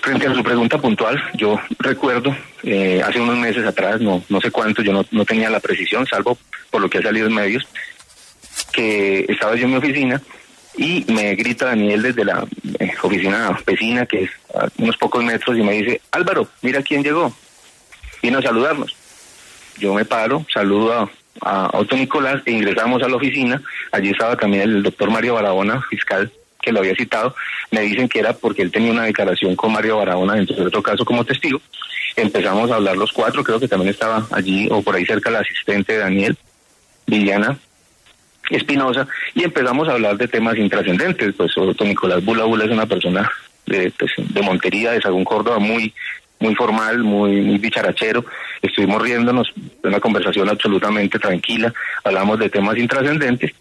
Frente 0.00 0.28
a 0.28 0.34
su 0.34 0.42
pregunta 0.42 0.78
puntual, 0.78 1.20
yo 1.34 1.60
recuerdo 1.80 2.34
eh, 2.62 3.02
hace 3.04 3.20
unos 3.20 3.36
meses 3.36 3.66
atrás, 3.66 4.00
no, 4.00 4.22
no 4.28 4.40
sé 4.40 4.52
cuánto, 4.52 4.82
yo 4.82 4.92
no, 4.92 5.04
no 5.10 5.24
tenía 5.24 5.50
la 5.50 5.58
precisión, 5.58 6.06
salvo 6.06 6.38
por 6.70 6.80
lo 6.80 6.88
que 6.88 6.98
ha 6.98 7.02
salido 7.02 7.26
en 7.26 7.34
medios, 7.34 7.66
que 8.72 9.26
estaba 9.28 9.56
yo 9.56 9.64
en 9.64 9.70
mi 9.70 9.76
oficina 9.76 10.22
y 10.76 11.04
me 11.08 11.34
grita 11.34 11.66
Daniel 11.66 12.02
desde 12.02 12.24
la 12.24 12.46
eh, 12.78 12.92
oficina 13.02 13.58
vecina, 13.66 14.06
que 14.06 14.24
es 14.24 14.30
a 14.54 14.68
unos 14.78 14.96
pocos 14.96 15.24
metros, 15.24 15.56
y 15.58 15.62
me 15.62 15.72
dice, 15.72 16.00
Álvaro, 16.12 16.46
mira 16.62 16.82
quién 16.82 17.02
llegó. 17.02 17.34
Vino 18.22 18.38
a 18.38 18.42
saludarnos 18.42 18.95
yo 19.78 19.94
me 19.94 20.04
paro, 20.04 20.44
saludo 20.52 20.92
a, 20.92 21.10
Otto 21.74 21.96
Nicolás 21.96 22.40
e 22.46 22.52
ingresamos 22.52 23.02
a 23.02 23.08
la 23.08 23.16
oficina. 23.16 23.60
Allí 23.92 24.08
estaba 24.08 24.36
también 24.36 24.62
el 24.62 24.82
doctor 24.82 25.10
Mario 25.10 25.34
Barahona, 25.34 25.82
fiscal 25.82 26.32
que 26.62 26.72
lo 26.72 26.80
había 26.80 26.94
citado. 26.94 27.34
Me 27.70 27.82
dicen 27.82 28.08
que 28.08 28.20
era 28.20 28.32
porque 28.32 28.62
él 28.62 28.72
tenía 28.72 28.90
una 28.90 29.04
declaración 29.04 29.54
con 29.54 29.72
Mario 29.72 29.98
Barahona, 29.98 30.34
dentro 30.34 30.56
de 30.56 30.66
otro 30.66 30.82
caso 30.82 31.04
como 31.04 31.24
testigo. 31.24 31.60
empezamos 32.16 32.70
a 32.70 32.76
hablar 32.76 32.96
los 32.96 33.12
cuatro, 33.12 33.44
creo 33.44 33.60
que 33.60 33.68
también 33.68 33.90
estaba 33.90 34.26
allí 34.30 34.66
o 34.70 34.80
por 34.80 34.96
ahí 34.96 35.04
cerca 35.04 35.30
la 35.30 35.40
asistente 35.40 35.92
de 35.92 35.98
Daniel, 35.98 36.38
Viviana 37.06 37.58
Espinosa, 38.50 39.06
y 39.34 39.44
empezamos 39.44 39.88
a 39.88 39.92
hablar 39.92 40.16
de 40.16 40.28
temas 40.28 40.56
intrascendentes, 40.56 41.34
pues 41.36 41.52
sobre 41.52 41.74
Nicolás 41.86 42.24
Bula 42.24 42.44
Bula 42.44 42.64
es 42.64 42.70
una 42.70 42.86
persona 42.86 43.30
de, 43.66 43.92
pues, 43.98 44.12
de 44.16 44.42
Montería, 44.42 44.92
de 44.92 45.02
Sagún 45.02 45.24
Córdoba, 45.24 45.58
muy 45.58 45.92
muy 46.40 46.54
formal, 46.54 46.98
muy, 47.02 47.40
muy 47.40 47.58
bicharachero. 47.58 48.24
Estuvimos 48.62 49.02
riéndonos, 49.02 49.52
una 49.82 50.00
conversación 50.00 50.48
absolutamente 50.48 51.18
tranquila, 51.18 51.72
hablamos 52.04 52.38
de 52.38 52.50
temas 52.50 52.76
intrascendentes 52.76 53.52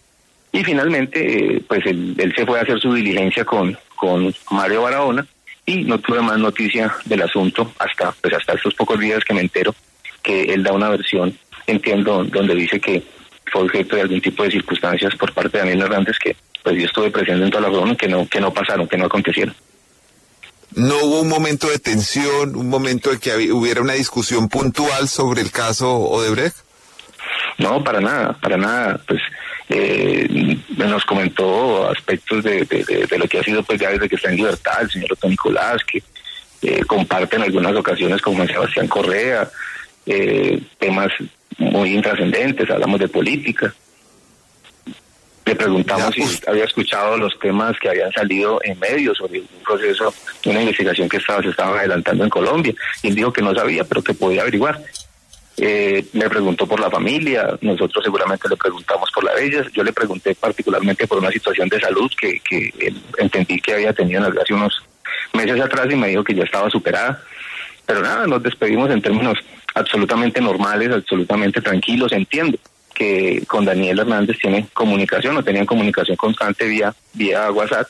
y 0.56 0.64
finalmente, 0.64 1.56
eh, 1.56 1.62
pues 1.68 1.86
él, 1.86 2.16
se 2.34 2.46
fue 2.46 2.60
a 2.60 2.62
hacer 2.62 2.80
su 2.80 2.94
diligencia 2.94 3.44
con, 3.44 3.78
con 3.96 4.34
Mario 4.52 4.84
Barahona 4.84 5.26
y 5.66 5.84
no 5.84 6.00
tuve 6.00 6.22
más 6.22 6.38
noticia 6.38 6.96
del 7.04 7.24
asunto 7.24 7.74
hasta, 7.78 8.14
pues 8.22 8.34
hasta 8.34 8.54
estos 8.54 8.74
pocos 8.74 8.98
días 8.98 9.24
que 9.26 9.34
me 9.34 9.42
entero 9.42 9.76
que 10.24 10.44
él 10.44 10.64
da 10.64 10.72
una 10.72 10.90
versión, 10.90 11.38
entiendo, 11.68 12.24
donde 12.24 12.56
dice 12.56 12.80
que 12.80 13.04
fue 13.52 13.64
objeto 13.64 13.98
de 13.98 14.04
algún 14.04 14.22
tipo 14.22 14.44
de 14.44 14.52
circunstancias 14.52 15.14
por 15.16 15.34
parte 15.34 15.58
de 15.58 15.66
Daniel 15.66 15.82
Hernández 15.82 16.18
que 16.18 16.38
pues 16.64 16.78
yo 16.78 16.86
estuve 16.86 17.12
presente 17.12 17.44
en 17.44 17.52
toda 17.52 17.70
la 17.70 17.76
reunión 17.76 17.96
que 17.98 18.08
no, 18.08 18.26
que 18.28 18.40
no 18.40 18.54
pasaron, 18.54 18.88
que 18.88 18.98
no 18.98 19.06
acontecieron. 19.06 19.54
¿No 20.76 20.98
hubo 21.04 21.22
un 21.22 21.30
momento 21.30 21.70
de 21.70 21.80
tensión, 21.80 22.56
un 22.56 22.70
momento 22.70 23.10
de 23.10 23.20
que 23.20 23.52
hubiera 23.52 23.82
una 23.82 23.94
discusión 23.94 24.50
puntual 24.50 25.08
sobre 25.08 25.42
el 25.42 25.52
caso 25.52 25.96
Odebrecht? 25.96 26.58
No, 27.58 27.82
para 27.82 28.02
nada, 28.02 28.38
para 28.42 28.58
nada. 28.58 29.00
Pues 29.08 29.22
eh, 29.70 30.58
nos 30.76 31.06
comentó 31.06 31.90
aspectos 31.90 32.44
de, 32.44 32.68
lo 33.18 33.28
que 33.28 33.40
ha 33.40 33.44
sido 33.44 33.64
pues 33.64 33.80
ya 33.80 33.90
desde 33.90 34.10
que 34.10 34.16
está 34.16 34.30
en 34.30 34.36
libertad 34.36 34.82
el 34.82 34.92
señor 34.92 35.14
Otto 35.14 35.30
Nicolás, 35.30 35.82
que 35.86 36.04
eh, 36.62 36.84
comparte 36.86 37.38
en 37.38 37.44
algunas 37.44 37.76
ocasiones 37.76 38.22
con 38.22 38.36
Juan 38.36 38.48
Sebastián 38.48 38.88
Correa, 38.88 39.50
eh, 40.06 40.62
temas 40.78 41.12
muy 41.58 41.96
intrascendentes, 41.96 42.70
hablamos 42.70 43.00
de 43.00 43.08
política. 43.08 43.74
Le 45.46 45.56
preguntamos 45.56 46.14
si 46.16 46.22
pues. 46.22 46.48
había 46.48 46.64
escuchado 46.64 47.18
los 47.18 47.38
temas 47.38 47.78
que 47.80 47.90
habían 47.90 48.12
salido 48.12 48.60
en 48.64 48.80
medios 48.80 49.18
sobre 49.18 49.42
un 49.42 49.48
proceso, 49.64 50.12
una 50.46 50.62
investigación 50.62 51.08
que 51.08 51.18
estaba, 51.18 51.44
se 51.44 51.50
estaba 51.50 51.80
adelantando 51.80 52.24
en 52.24 52.30
Colombia. 52.32 52.74
Y 53.04 53.10
él 53.10 53.16
dijo 53.16 53.32
que 53.32 53.44
no 53.44 53.54
sabía, 53.54 53.84
pero 53.84 54.02
que 54.02 54.16
podía 54.16 54.42
averiguar. 54.42 54.82
Eh, 55.58 56.04
me 56.14 56.28
preguntó 56.30 56.68
por 56.68 56.80
la 56.80 56.90
familia, 56.90 57.58
nosotros 57.62 58.04
seguramente 58.04 58.50
le 58.50 58.58
preguntamos 58.58 59.10
por 59.12 59.24
la 59.24 59.34
de 59.36 59.46
ellas, 59.46 59.68
yo 59.72 59.84
le 59.84 59.94
pregunté 59.94 60.36
particularmente 60.36 61.08
por 61.08 61.20
una 61.20 61.32
situación 61.32 61.70
de 61.70 61.80
salud 61.80 62.12
que, 62.20 62.42
que 62.42 62.74
entendí 63.20 63.62
que 63.62 63.74
había 63.74 63.94
tenido 63.94 64.28
hace 64.42 64.54
unos 64.54 64.84
meses 65.32 65.62
atrás 65.62 65.88
y 65.90 65.96
me 65.96 66.10
dijo 66.10 66.26
que 66.26 66.36
ya 66.36 66.44
estaba 66.44 66.70
superada. 66.70 67.22
Pero 67.86 68.02
nada, 68.02 68.26
nos 68.26 68.42
despedimos 68.42 68.90
en 68.90 69.02
términos 69.02 69.38
absolutamente 69.76 70.42
normales, 70.42 70.92
absolutamente 70.92 71.62
tranquilos, 71.62 72.12
entiendo 72.12 72.58
que 72.96 73.44
con 73.46 73.66
Daniel 73.66 74.00
Hernández 74.00 74.38
tiene 74.42 74.68
comunicación, 74.74 75.38
o 75.38 75.44
tenían 75.44 75.66
comunicación 75.68 76.18
constante 76.18 76.66
vía, 76.66 76.96
vía 77.14 77.52
WhatsApp, 77.52 77.88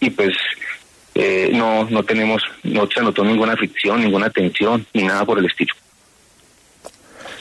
y 0.00 0.10
pues 0.10 0.34
eh, 1.14 1.50
no, 1.52 1.84
no 1.84 2.02
tenemos, 2.02 2.42
no 2.64 2.86
se 2.92 3.00
notó 3.00 3.24
ninguna 3.24 3.56
fricción, 3.56 4.02
ninguna 4.02 4.28
tensión, 4.28 4.86
ni 4.92 5.04
nada 5.04 5.24
por 5.24 5.38
el 5.38 5.46
estilo. 5.46 5.74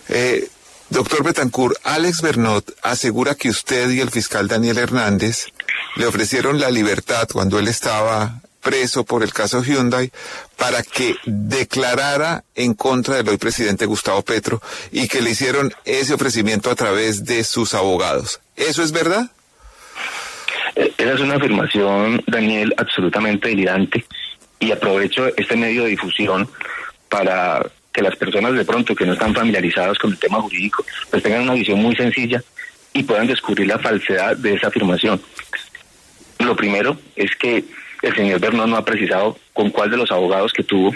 Eh, 0.09 0.47
doctor 0.89 1.23
Betancourt, 1.23 1.75
Alex 1.83 2.21
Bernot 2.21 2.73
asegura 2.83 3.35
que 3.35 3.49
usted 3.49 3.89
y 3.89 3.99
el 3.99 4.11
fiscal 4.11 4.47
Daniel 4.47 4.77
Hernández 4.77 5.47
le 5.95 6.05
ofrecieron 6.05 6.59
la 6.59 6.69
libertad 6.69 7.27
cuando 7.31 7.59
él 7.59 7.67
estaba 7.67 8.41
preso 8.61 9.03
por 9.03 9.23
el 9.23 9.33
caso 9.33 9.63
Hyundai 9.63 10.11
para 10.57 10.83
que 10.83 11.15
declarara 11.25 12.43
en 12.55 12.73
contra 12.73 13.15
del 13.15 13.29
hoy 13.29 13.37
presidente 13.37 13.85
Gustavo 13.85 14.21
Petro 14.21 14.61
y 14.91 15.07
que 15.07 15.21
le 15.21 15.31
hicieron 15.31 15.73
ese 15.85 16.13
ofrecimiento 16.13 16.69
a 16.69 16.75
través 16.75 17.25
de 17.25 17.43
sus 17.43 17.73
abogados. 17.73 18.39
¿Eso 18.55 18.83
es 18.83 18.91
verdad? 18.91 19.31
Eh, 20.75 20.93
esa 20.97 21.13
es 21.13 21.19
una 21.19 21.35
afirmación, 21.35 22.23
Daniel, 22.27 22.73
absolutamente 22.77 23.49
delirante 23.49 24.05
y 24.59 24.71
aprovecho 24.71 25.27
este 25.35 25.55
medio 25.55 25.83
de 25.83 25.89
difusión 25.89 26.47
para 27.09 27.65
que 27.91 28.01
las 28.01 28.15
personas 28.15 28.53
de 28.53 28.63
pronto 28.63 28.95
que 28.95 29.05
no 29.05 29.13
están 29.13 29.33
familiarizadas 29.33 29.97
con 29.97 30.11
el 30.11 30.17
tema 30.17 30.39
jurídico 30.41 30.85
pues 31.09 31.21
tengan 31.23 31.41
una 31.41 31.53
visión 31.53 31.79
muy 31.79 31.95
sencilla 31.95 32.41
y 32.93 33.03
puedan 33.03 33.27
descubrir 33.27 33.67
la 33.67 33.79
falsedad 33.79 34.37
de 34.37 34.53
esa 34.53 34.67
afirmación. 34.67 35.21
Lo 36.39 36.55
primero 36.55 36.97
es 37.15 37.35
que 37.35 37.65
el 38.01 38.15
señor 38.15 38.39
Bernón 38.39 38.69
no 38.69 38.77
ha 38.77 38.85
precisado 38.85 39.37
con 39.53 39.69
cuál 39.69 39.91
de 39.91 39.97
los 39.97 40.11
abogados 40.11 40.53
que 40.53 40.63
tuvo 40.63 40.93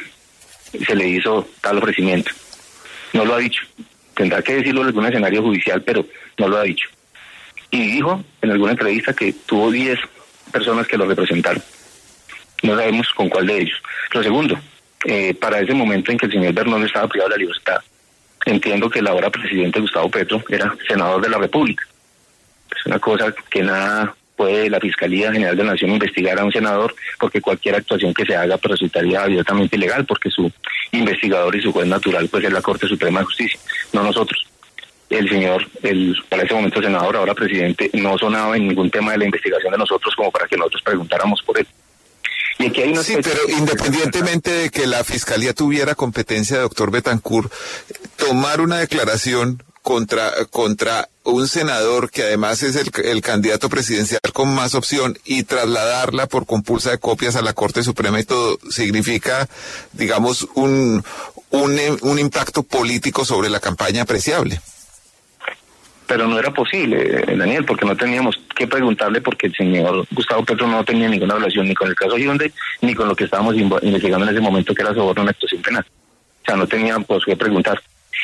se 0.85 0.95
le 0.95 1.07
hizo 1.07 1.47
tal 1.61 1.77
ofrecimiento. 1.77 2.31
No 3.13 3.25
lo 3.25 3.35
ha 3.35 3.39
dicho. 3.39 3.61
Tendrá 4.15 4.41
que 4.41 4.55
decirlo 4.55 4.81
en 4.81 4.87
algún 4.87 5.05
escenario 5.05 5.41
judicial, 5.41 5.81
pero 5.83 6.05
no 6.37 6.47
lo 6.47 6.57
ha 6.57 6.63
dicho. 6.63 6.89
Y 7.71 7.93
dijo 7.93 8.23
en 8.41 8.51
alguna 8.51 8.71
entrevista 8.71 9.13
que 9.13 9.33
tuvo 9.45 9.71
10 9.71 9.99
personas 10.51 10.87
que 10.87 10.97
lo 10.97 11.05
representaron. 11.05 11.61
No 12.63 12.75
sabemos 12.75 13.07
con 13.13 13.29
cuál 13.29 13.47
de 13.47 13.61
ellos. 13.61 13.77
Lo 14.11 14.23
segundo, 14.23 14.59
eh, 15.05 15.33
para 15.33 15.59
ese 15.59 15.73
momento 15.73 16.11
en 16.11 16.17
que 16.17 16.25
el 16.25 16.31
señor 16.31 16.53
Bernón 16.53 16.83
estaba 16.85 17.07
privado 17.07 17.29
de 17.29 17.37
la 17.37 17.41
libertad, 17.41 17.81
entiendo 18.45 18.89
que 18.89 18.99
el 18.99 19.07
ahora 19.07 19.29
presidente 19.29 19.79
Gustavo 19.79 20.09
Petro 20.09 20.43
era 20.49 20.75
senador 20.87 21.21
de 21.21 21.29
la 21.29 21.37
República. 21.37 21.85
Es 22.75 22.85
una 22.85 22.99
cosa 22.99 23.33
que 23.49 23.61
nada 23.61 24.15
puede 24.35 24.69
la 24.69 24.79
Fiscalía 24.79 25.31
General 25.31 25.55
de 25.55 25.63
la 25.63 25.71
Nación 25.71 25.91
investigar 25.91 26.39
a 26.39 26.43
un 26.43 26.51
senador 26.51 26.95
porque 27.19 27.41
cualquier 27.41 27.75
actuación 27.75 28.13
que 28.13 28.25
se 28.25 28.35
haga 28.35 28.59
resultaría 28.61 29.23
abiertamente 29.23 29.75
ilegal 29.75 30.05
porque 30.05 30.29
su 30.29 30.51
investigador 30.91 31.55
y 31.55 31.61
su 31.61 31.71
juez 31.71 31.87
natural 31.87 32.27
pues 32.29 32.43
es 32.43 32.51
la 32.51 32.61
Corte 32.61 32.87
Suprema 32.87 33.19
de 33.19 33.25
Justicia, 33.25 33.59
no 33.93 34.03
nosotros. 34.03 34.45
El 35.09 35.29
señor, 35.29 35.65
el 35.83 36.17
para 36.27 36.43
ese 36.43 36.55
momento 36.55 36.81
senador, 36.81 37.15
ahora 37.15 37.35
presidente, 37.35 37.91
no 37.93 38.17
sonaba 38.17 38.57
en 38.57 38.67
ningún 38.67 38.89
tema 38.89 39.11
de 39.11 39.19
la 39.19 39.25
investigación 39.25 39.71
de 39.71 39.77
nosotros 39.77 40.13
como 40.15 40.31
para 40.31 40.47
que 40.47 40.57
nosotros 40.57 40.81
preguntáramos 40.81 41.41
por 41.43 41.59
él. 41.59 41.67
Y 42.57 42.67
aquí 42.67 42.81
hay 42.81 42.95
sí, 42.97 43.17
pero 43.21 43.39
independientemente 43.49 44.49
de 44.49 44.69
que 44.69 44.87
la 44.87 45.03
fiscalía 45.03 45.53
tuviera 45.53 45.93
competencia, 45.93 46.59
doctor 46.59 46.89
Betancourt, 46.89 47.51
tomar 48.15 48.61
una 48.61 48.79
declaración 48.79 49.61
contra, 49.85 50.31
contra 50.49 51.09
un 51.23 51.47
senador 51.47 52.09
que 52.09 52.23
además 52.23 52.63
es 52.63 52.75
el, 52.75 52.89
el, 53.05 53.21
candidato 53.21 53.69
presidencial 53.69 54.19
con 54.33 54.53
más 54.53 54.73
opción 54.73 55.15
y 55.25 55.43
trasladarla 55.43 56.25
por 56.25 56.47
compulsa 56.47 56.89
de 56.89 56.97
copias 56.97 57.35
a 57.35 57.43
la 57.43 57.53
Corte 57.53 57.83
Suprema 57.83 58.19
y 58.19 58.23
todo 58.23 58.57
significa, 58.71 59.47
digamos, 59.93 60.47
un, 60.55 61.03
un, 61.51 61.79
un 62.01 62.19
impacto 62.19 62.63
político 62.63 63.25
sobre 63.25 63.51
la 63.51 63.59
campaña 63.59 64.01
apreciable 64.01 64.59
pero 66.07 66.27
no 66.27 66.37
era 66.37 66.53
posible, 66.53 67.23
Daniel, 67.35 67.65
porque 67.65 67.83
no 67.83 67.97
teníamos 67.97 68.39
que 68.55 68.67
preguntarle 68.67 69.21
porque 69.21 69.47
el 69.47 69.55
señor 69.55 70.05
Gustavo 70.11 70.45
Petro 70.45 70.67
no 70.67 70.83
tenía 70.83 71.09
ninguna 71.09 71.33
relación 71.33 71.67
ni 71.67 71.73
con 71.73 71.89
el 71.89 71.95
caso 71.95 72.15
Hyundai 72.15 72.53
ni 72.81 72.93
con 72.93 73.07
lo 73.07 73.15
que 73.15 73.23
estábamos 73.23 73.55
investigando 73.55 74.23
en 74.23 74.31
ese 74.31 74.39
momento 74.39 74.75
que 74.75 74.83
era 74.83 74.93
soborno 74.93 75.23
una 75.23 75.31
actuación 75.31 75.63
penal. 75.63 75.83
O 75.83 76.45
sea, 76.45 76.55
no 76.55 76.67
teníamos 76.67 77.07
pues, 77.07 77.25
que 77.25 77.35
preguntar. 77.35 77.81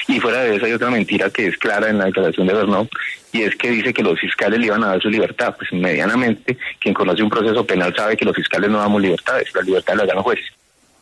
Y 0.07 0.19
fuera 0.19 0.43
de 0.43 0.55
eso 0.55 0.65
hay 0.65 0.73
otra 0.73 0.89
mentira 0.89 1.29
que 1.29 1.47
es 1.47 1.57
clara 1.57 1.89
en 1.89 1.97
la 1.97 2.05
declaración 2.05 2.47
de 2.47 2.53
Bernau 2.53 2.87
y 3.31 3.43
es 3.43 3.55
que 3.55 3.71
dice 3.71 3.93
que 3.93 4.03
los 4.03 4.19
fiscales 4.19 4.59
le 4.59 4.65
iban 4.67 4.83
a 4.83 4.87
dar 4.87 5.01
su 5.01 5.09
libertad. 5.09 5.55
Pues 5.57 5.71
medianamente, 5.73 6.57
quien 6.79 6.93
conoce 6.93 7.23
un 7.23 7.29
proceso 7.29 7.65
penal 7.65 7.93
sabe 7.95 8.17
que 8.17 8.25
los 8.25 8.35
fiscales 8.35 8.69
no 8.69 8.79
damos 8.79 9.01
libertades, 9.01 9.53
la 9.53 9.61
libertad 9.61 9.95
la 9.95 10.05
dan 10.05 10.17
los 10.17 10.25
jueces. 10.25 10.45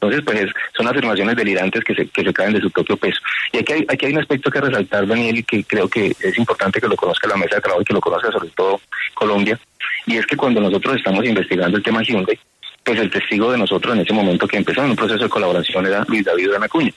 Entonces, 0.01 0.21
pues 0.23 0.49
son 0.77 0.87
afirmaciones 0.87 1.35
delirantes 1.35 1.83
que 1.83 1.93
se, 1.93 2.07
que 2.07 2.23
se 2.23 2.31
caen 2.33 2.53
de 2.53 2.61
su 2.61 2.71
propio 2.71 2.95
peso. 2.95 3.19
Y 3.51 3.57
aquí 3.57 3.73
hay, 3.73 3.85
aquí 3.89 4.05
hay 4.05 4.13
un 4.13 4.19
aspecto 4.19 4.49
que 4.49 4.61
resaltar, 4.61 5.05
Daniel, 5.05 5.39
y 5.39 5.43
que 5.43 5.63
creo 5.65 5.89
que 5.89 6.15
es 6.21 6.37
importante 6.37 6.79
que 6.79 6.87
lo 6.87 6.95
conozca 6.95 7.27
la 7.27 7.35
mesa 7.35 7.55
de 7.55 7.61
trabajo 7.61 7.81
y 7.81 7.85
que 7.85 7.93
lo 7.93 7.99
conozca 7.99 8.31
sobre 8.31 8.49
todo 8.49 8.79
Colombia, 9.13 9.59
y 10.05 10.17
es 10.17 10.25
que 10.25 10.37
cuando 10.37 10.61
nosotros 10.61 10.95
estamos 10.95 11.25
investigando 11.25 11.77
el 11.77 11.83
tema 11.83 12.01
Hyundai, 12.01 12.39
pues 12.83 12.99
el 12.99 13.11
testigo 13.11 13.51
de 13.51 13.57
nosotros 13.57 13.93
en 13.93 14.01
ese 14.01 14.13
momento 14.13 14.47
que 14.47 14.57
empezó 14.57 14.83
en 14.83 14.91
un 14.91 14.95
proceso 14.95 15.23
de 15.23 15.29
colaboración 15.29 15.85
era 15.85 16.05
Luis 16.07 16.23
David 16.23 16.53
Anacuña. 16.53 16.93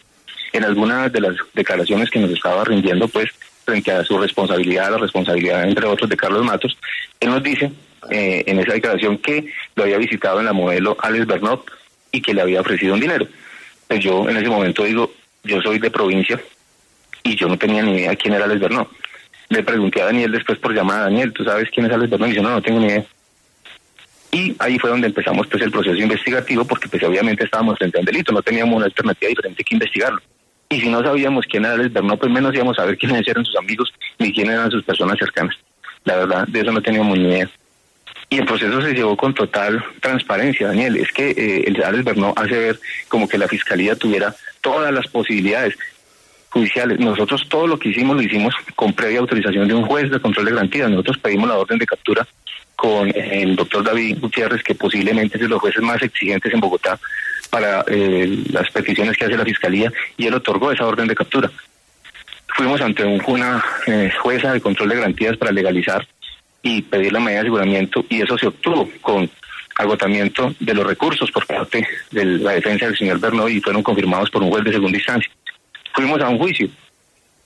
En 0.52 0.64
algunas 0.64 1.12
de 1.12 1.20
las 1.20 1.36
declaraciones 1.54 2.10
que 2.10 2.18
nos 2.18 2.30
estaba 2.30 2.64
rindiendo, 2.64 3.08
pues, 3.08 3.30
frente 3.64 3.90
a 3.92 4.04
su 4.04 4.18
responsabilidad, 4.18 4.90
la 4.90 4.98
responsabilidad, 4.98 5.64
entre 5.64 5.86
otros, 5.86 6.10
de 6.10 6.16
Carlos 6.16 6.44
Matos, 6.44 6.76
él 7.20 7.30
nos 7.30 7.42
dice 7.42 7.72
eh, 8.10 8.42
en 8.46 8.58
esa 8.58 8.72
declaración 8.72 9.18
que 9.18 9.46
lo 9.76 9.84
había 9.84 9.98
visitado 9.98 10.40
en 10.40 10.46
la 10.46 10.52
modelo 10.52 10.96
Alex 11.00 11.26
Bernot, 11.26 11.70
y 12.12 12.20
que 12.20 12.34
le 12.34 12.42
había 12.42 12.60
ofrecido 12.60 12.94
un 12.94 13.00
dinero. 13.00 13.26
Pues 13.88 14.00
yo 14.00 14.28
en 14.28 14.36
ese 14.36 14.48
momento 14.48 14.84
digo, 14.84 15.12
yo 15.42 15.60
soy 15.60 15.78
de 15.78 15.90
provincia 15.90 16.40
y 17.24 17.34
yo 17.34 17.48
no 17.48 17.58
tenía 17.58 17.82
ni 17.82 17.92
idea 17.92 18.14
quién 18.14 18.34
era 18.34 18.44
Alex 18.44 18.60
Bernó. 18.60 18.88
Le 19.48 19.62
pregunté 19.62 20.00
a 20.02 20.06
Daniel 20.06 20.30
después 20.30 20.58
por 20.58 20.74
llamada, 20.74 21.04
Daniel, 21.04 21.32
¿tú 21.32 21.44
sabes 21.44 21.68
quién 21.70 21.86
es 21.86 21.92
Alex 21.92 22.10
Bernó? 22.10 22.28
Y 22.28 22.34
yo 22.34 22.42
no, 22.42 22.50
no 22.50 22.62
tengo 22.62 22.78
ni 22.78 22.86
idea. 22.86 23.04
Y 24.30 24.54
ahí 24.58 24.78
fue 24.78 24.90
donde 24.90 25.08
empezamos 25.08 25.46
pues 25.46 25.62
el 25.62 25.70
proceso 25.70 25.96
investigativo 25.96 26.64
porque 26.64 26.88
pues 26.88 27.02
obviamente 27.02 27.44
estábamos 27.44 27.76
frente 27.78 27.98
a 27.98 28.00
un 28.00 28.06
delito, 28.06 28.32
no 28.32 28.42
teníamos 28.42 28.76
una 28.76 28.86
alternativa 28.86 29.28
diferente 29.28 29.64
que 29.64 29.74
investigarlo. 29.74 30.20
Y 30.72 30.80
si 30.80 30.88
no 30.88 31.02
sabíamos 31.02 31.44
quién 31.44 31.66
era 31.66 31.74
Alex 31.74 31.92
Bernó, 31.92 32.16
pues 32.16 32.32
menos 32.32 32.54
íbamos 32.54 32.78
a 32.78 32.82
saber 32.82 32.96
quiénes 32.96 33.28
eran 33.28 33.44
sus 33.44 33.56
amigos 33.56 33.92
ni 34.18 34.32
quiénes 34.32 34.54
eran 34.54 34.70
sus 34.70 34.82
personas 34.82 35.18
cercanas. 35.18 35.54
La 36.04 36.16
verdad, 36.16 36.46
de 36.48 36.60
eso 36.60 36.72
no 36.72 36.80
teníamos 36.80 37.18
ni 37.18 37.28
idea. 37.28 37.50
Y 38.30 38.38
el 38.38 38.46
proceso 38.46 38.80
se 38.80 38.94
llevó 38.94 39.14
con 39.14 39.34
total 39.34 39.84
transparencia, 40.00 40.68
Daniel. 40.68 40.96
Es 40.96 41.12
que 41.12 41.28
eh, 41.30 41.64
el 41.66 41.82
Alex 41.82 42.04
Bernó 42.04 42.32
hace 42.34 42.58
ver 42.58 42.80
como 43.08 43.28
que 43.28 43.36
la 43.36 43.48
fiscalía 43.48 43.96
tuviera 43.96 44.34
todas 44.62 44.90
las 44.94 45.06
posibilidades 45.08 45.76
judiciales. 46.48 46.98
Nosotros 46.98 47.46
todo 47.50 47.66
lo 47.66 47.78
que 47.78 47.90
hicimos 47.90 48.16
lo 48.16 48.22
hicimos 48.22 48.54
con 48.74 48.94
previa 48.94 49.20
autorización 49.20 49.68
de 49.68 49.74
un 49.74 49.84
juez 49.84 50.10
de 50.10 50.20
control 50.20 50.46
de 50.46 50.52
garantías. 50.52 50.88
Nosotros 50.88 51.18
pedimos 51.18 51.50
la 51.50 51.58
orden 51.58 51.78
de 51.78 51.84
captura 51.84 52.26
con 52.76 53.12
el 53.14 53.56
doctor 53.56 53.84
David 53.84 54.20
Gutiérrez, 54.22 54.62
que 54.62 54.74
posiblemente 54.74 55.36
es 55.36 55.42
de 55.42 55.48
los 55.48 55.60
jueces 55.60 55.82
más 55.82 56.00
exigentes 56.00 56.50
en 56.54 56.60
Bogotá 56.60 56.98
para 57.52 57.84
eh, 57.86 58.44
las 58.50 58.70
peticiones 58.70 59.14
que 59.14 59.26
hace 59.26 59.36
la 59.36 59.44
Fiscalía, 59.44 59.92
y 60.16 60.26
él 60.26 60.32
otorgó 60.32 60.72
esa 60.72 60.86
orden 60.86 61.06
de 61.06 61.14
captura. 61.14 61.50
Fuimos 62.56 62.80
ante 62.80 63.04
una 63.04 63.62
eh, 63.86 64.10
jueza 64.22 64.54
de 64.54 64.60
control 64.62 64.88
de 64.88 64.96
garantías 64.96 65.36
para 65.36 65.52
legalizar 65.52 66.08
y 66.62 66.80
pedir 66.80 67.12
la 67.12 67.20
medida 67.20 67.34
de 67.34 67.40
aseguramiento, 67.40 68.06
y 68.08 68.22
eso 68.22 68.38
se 68.38 68.46
obtuvo 68.46 68.88
con 69.02 69.30
agotamiento 69.76 70.54
de 70.60 70.72
los 70.72 70.86
recursos 70.86 71.30
por 71.30 71.46
parte 71.46 71.86
de 72.10 72.24
la 72.24 72.52
defensa 72.52 72.86
del 72.86 72.96
señor 72.96 73.20
Bernó 73.20 73.46
y 73.50 73.60
fueron 73.60 73.82
confirmados 73.82 74.30
por 74.30 74.42
un 74.42 74.50
juez 74.50 74.64
de 74.64 74.72
segunda 74.72 74.96
instancia. 74.96 75.30
Fuimos 75.92 76.22
a 76.22 76.30
un 76.30 76.38
juicio 76.38 76.70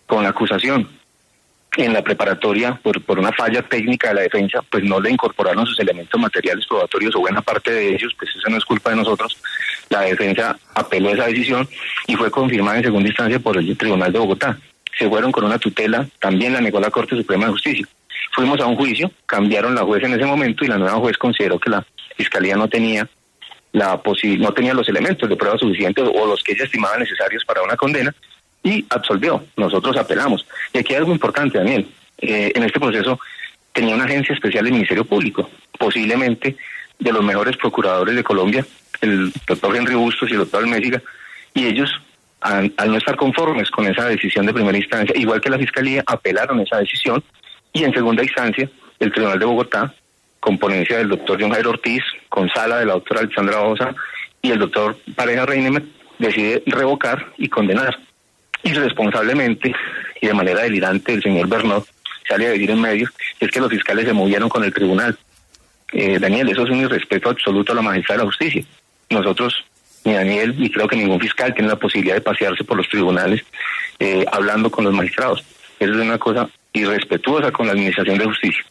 con 0.07 0.23
la 0.23 0.29
acusación. 0.29 0.89
En 1.77 1.93
la 1.93 2.03
preparatoria, 2.03 2.75
por, 2.83 3.03
por 3.03 3.19
una 3.19 3.33
falla 3.33 3.61
técnica 3.61 4.09
de 4.09 4.15
la 4.15 4.21
defensa, 4.23 4.63
pues 4.71 4.83
no 4.83 4.99
le 4.99 5.11
incorporaron 5.11 5.67
sus 5.67 5.79
elementos 5.79 6.19
materiales 6.19 6.67
probatorios 6.67 7.15
o 7.15 7.21
buena 7.21 7.43
parte 7.43 7.71
de 7.71 7.95
ellos, 7.95 8.15
pues 8.19 8.31
eso 8.35 8.49
no 8.49 8.57
es 8.57 8.65
culpa 8.65 8.91
de 8.91 8.97
nosotros. 8.97 9.37
La 9.91 10.01
defensa 10.01 10.59
apeló 10.75 11.11
esa 11.11 11.27
decisión 11.27 11.69
y 12.07 12.17
fue 12.17 12.31
confirmada 12.31 12.79
en 12.79 12.85
segunda 12.85 13.09
instancia 13.09 13.39
por 13.39 13.59
el 13.59 13.77
Tribunal 13.77 14.11
de 14.11 14.19
Bogotá. 14.19 14.59
Se 14.99 15.07
fueron 15.07 15.31
con 15.31 15.45
una 15.45 15.59
tutela, 15.59 16.09
también 16.19 16.55
la 16.55 16.63
negó 16.63 16.81
la 16.81 16.91
Corte 16.91 17.15
Suprema 17.15 17.45
de 17.45 17.53
Justicia. 17.53 17.87
Fuimos 18.33 18.59
a 18.61 18.67
un 18.67 18.77
juicio, 18.77 19.11
cambiaron 19.27 19.75
la 19.75 19.83
juez 19.83 20.03
en 20.03 20.15
ese 20.15 20.25
momento 20.25 20.65
y 20.65 20.69
la 20.69 20.79
nueva 20.79 20.99
juez 20.99 21.19
consideró 21.19 21.59
que 21.59 21.71
la 21.71 21.87
Fiscalía 22.17 22.57
no 22.57 22.69
tenía 22.69 23.07
la 23.73 24.01
no 24.39 24.55
tenía 24.55 24.73
los 24.73 24.89
elementos 24.89 25.29
de 25.29 25.37
prueba 25.37 25.59
suficientes 25.59 26.03
o 26.03 26.27
los 26.27 26.43
que 26.43 26.53
ella 26.53 26.65
estimaba 26.65 26.97
necesarios 26.97 27.45
para 27.45 27.63
una 27.63 27.77
condena 27.77 28.15
y 28.67 28.85
absolvió. 28.91 29.45
Nosotros 29.57 29.97
apelamos. 29.97 30.45
Y 30.73 30.79
aquí 30.79 30.93
hay 30.93 30.99
algo 30.99 31.13
importante, 31.13 31.59
Daniel. 31.59 31.87
Eh, 32.19 32.51
en 32.53 32.65
este 32.65 32.81
proceso 32.81 33.21
tenía 33.73 33.95
una 33.95 34.05
agencia 34.05 34.35
especial 34.35 34.65
del 34.65 34.73
Ministerio 34.73 35.05
Público, 35.05 35.49
posiblemente 35.79 36.57
de 36.99 37.13
los 37.13 37.23
mejores 37.23 37.57
procuradores 37.57 38.17
de 38.17 38.25
Colombia, 38.25 38.67
el 39.01 39.33
doctor 39.47 39.77
Henry 39.77 39.95
Bustos 39.95 40.29
y 40.29 40.33
el 40.33 40.41
doctor 40.41 40.65
Almésiga, 40.65 41.01
y 41.55 41.67
ellos, 41.67 41.93
al, 42.41 42.73
no 42.89 42.97
estar 42.97 43.15
conformes 43.15 43.71
con 43.71 43.87
esa 43.87 44.07
decisión 44.07 44.47
de 44.47 44.55
primera 44.55 44.77
instancia, 44.77 45.17
igual 45.17 45.41
que 45.41 45.51
la 45.51 45.59
Fiscalía, 45.59 46.03
apelaron 46.05 46.59
esa 46.59 46.79
decisión 46.79 47.23
y 47.73 47.85
en 47.85 47.93
segunda 47.93 48.25
instancia 48.25 48.69
el 48.99 49.13
Tribunal 49.13 49.39
de 49.39 49.45
Bogotá, 49.45 49.95
con 50.41 50.59
ponencia 50.59 50.99
del 50.99 51.09
doctor 51.09 51.41
John 51.41 51.53
Jairo 51.53 51.71
Ortiz, 51.71 52.03
con 52.29 52.49
sala 52.49 52.79
de 52.79 52.87
la 52.87 52.95
doctora 52.95 53.21
Alexandra 53.21 53.61
Osa 53.61 53.95
y 54.43 54.51
el 54.51 54.59
doctor 54.59 54.97
Pareja 55.15 55.47
Reinemet, 55.47 55.85
decide 56.19 56.63
revocar 56.67 57.33
y 57.37 57.49
condenar 57.49 57.97
irresponsablemente 58.67 59.75
y 60.21 60.27
de 60.27 60.35
manera 60.35 60.63
delirante 60.63 61.15
el 61.15 61.23
señor 61.23 61.49
Bernard 61.49 61.85
sale 62.29 62.47
a 62.47 62.51
decir 62.51 62.71
en 62.71 62.81
medios 62.81 63.11
es 63.39 63.51
que 63.51 63.61
los 63.61 63.71
fiscales 63.71 64.07
se 64.07 64.13
movieron 64.13 64.49
con 64.49 64.65
el 64.65 64.73
tribunal. 64.73 65.17
Eh, 65.93 66.19
Daniel, 66.19 66.49
eso 66.49 66.65
es 66.65 66.71
un 66.71 66.81
irrespeto 66.81 67.31
absoluto 67.31 67.73
a 67.73 67.77
la 67.77 67.83
magistrada 67.83 68.19
de 68.19 68.25
la 68.25 68.31
justicia. 68.31 68.65
Nosotros, 69.11 69.65
ni 70.05 70.15
Daniel, 70.15 70.55
y 70.59 70.71
creo 70.71 70.89
que 70.89 70.97
ningún 70.97 71.21
fiscal 71.21 71.55
tiene 71.55 71.69
la 71.69 71.79
posibilidad 71.79 72.17
de 72.17 72.21
pasearse 72.21 72.65
por 72.65 72.77
los 72.77 72.89
tribunales 72.89 73.45
eh, 73.99 74.25
hablando 74.33 74.71
con 74.71 74.85
los 74.85 74.93
magistrados. 74.93 75.45
Eso 75.79 75.93
es 75.93 75.99
una 75.99 76.19
cosa 76.19 76.49
irrespetuosa 76.73 77.53
con 77.53 77.67
la 77.67 77.73
administración 77.73 78.19
de 78.19 78.25
justicia. 78.25 78.65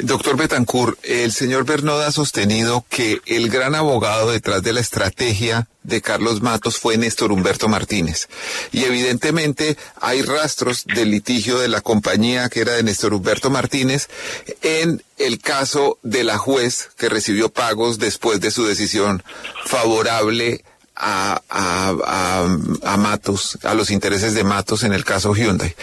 Doctor 0.00 0.36
Betancourt, 0.36 0.98
el 1.04 1.32
señor 1.32 1.64
Bernod 1.64 2.02
ha 2.02 2.10
sostenido 2.10 2.84
que 2.88 3.20
el 3.26 3.48
gran 3.48 3.74
abogado 3.74 4.30
detrás 4.30 4.62
de 4.62 4.72
la 4.72 4.80
estrategia 4.80 5.68
de 5.84 6.00
Carlos 6.00 6.42
Matos 6.42 6.78
fue 6.78 6.96
Néstor 6.96 7.30
Humberto 7.30 7.68
Martínez. 7.68 8.28
Y 8.72 8.84
evidentemente 8.84 9.76
hay 10.00 10.22
rastros 10.22 10.84
del 10.84 11.10
litigio 11.10 11.58
de 11.58 11.68
la 11.68 11.80
compañía 11.80 12.48
que 12.48 12.60
era 12.60 12.72
de 12.72 12.82
Néstor 12.82 13.14
Humberto 13.14 13.50
Martínez 13.50 14.08
en 14.62 15.02
el 15.18 15.38
caso 15.38 15.98
de 16.02 16.24
la 16.24 16.38
juez 16.38 16.90
que 16.96 17.08
recibió 17.08 17.50
pagos 17.50 17.98
después 17.98 18.40
de 18.40 18.50
su 18.50 18.66
decisión 18.66 19.22
favorable 19.64 20.64
a, 20.96 21.40
a, 21.48 22.48
a, 22.82 22.96
Matos, 22.96 23.58
a 23.62 23.74
los 23.74 23.90
intereses 23.90 24.34
de 24.34 24.44
Matos 24.44 24.82
en 24.82 24.92
el 24.92 25.04
caso 25.04 25.34
Hyundai. 25.34 25.74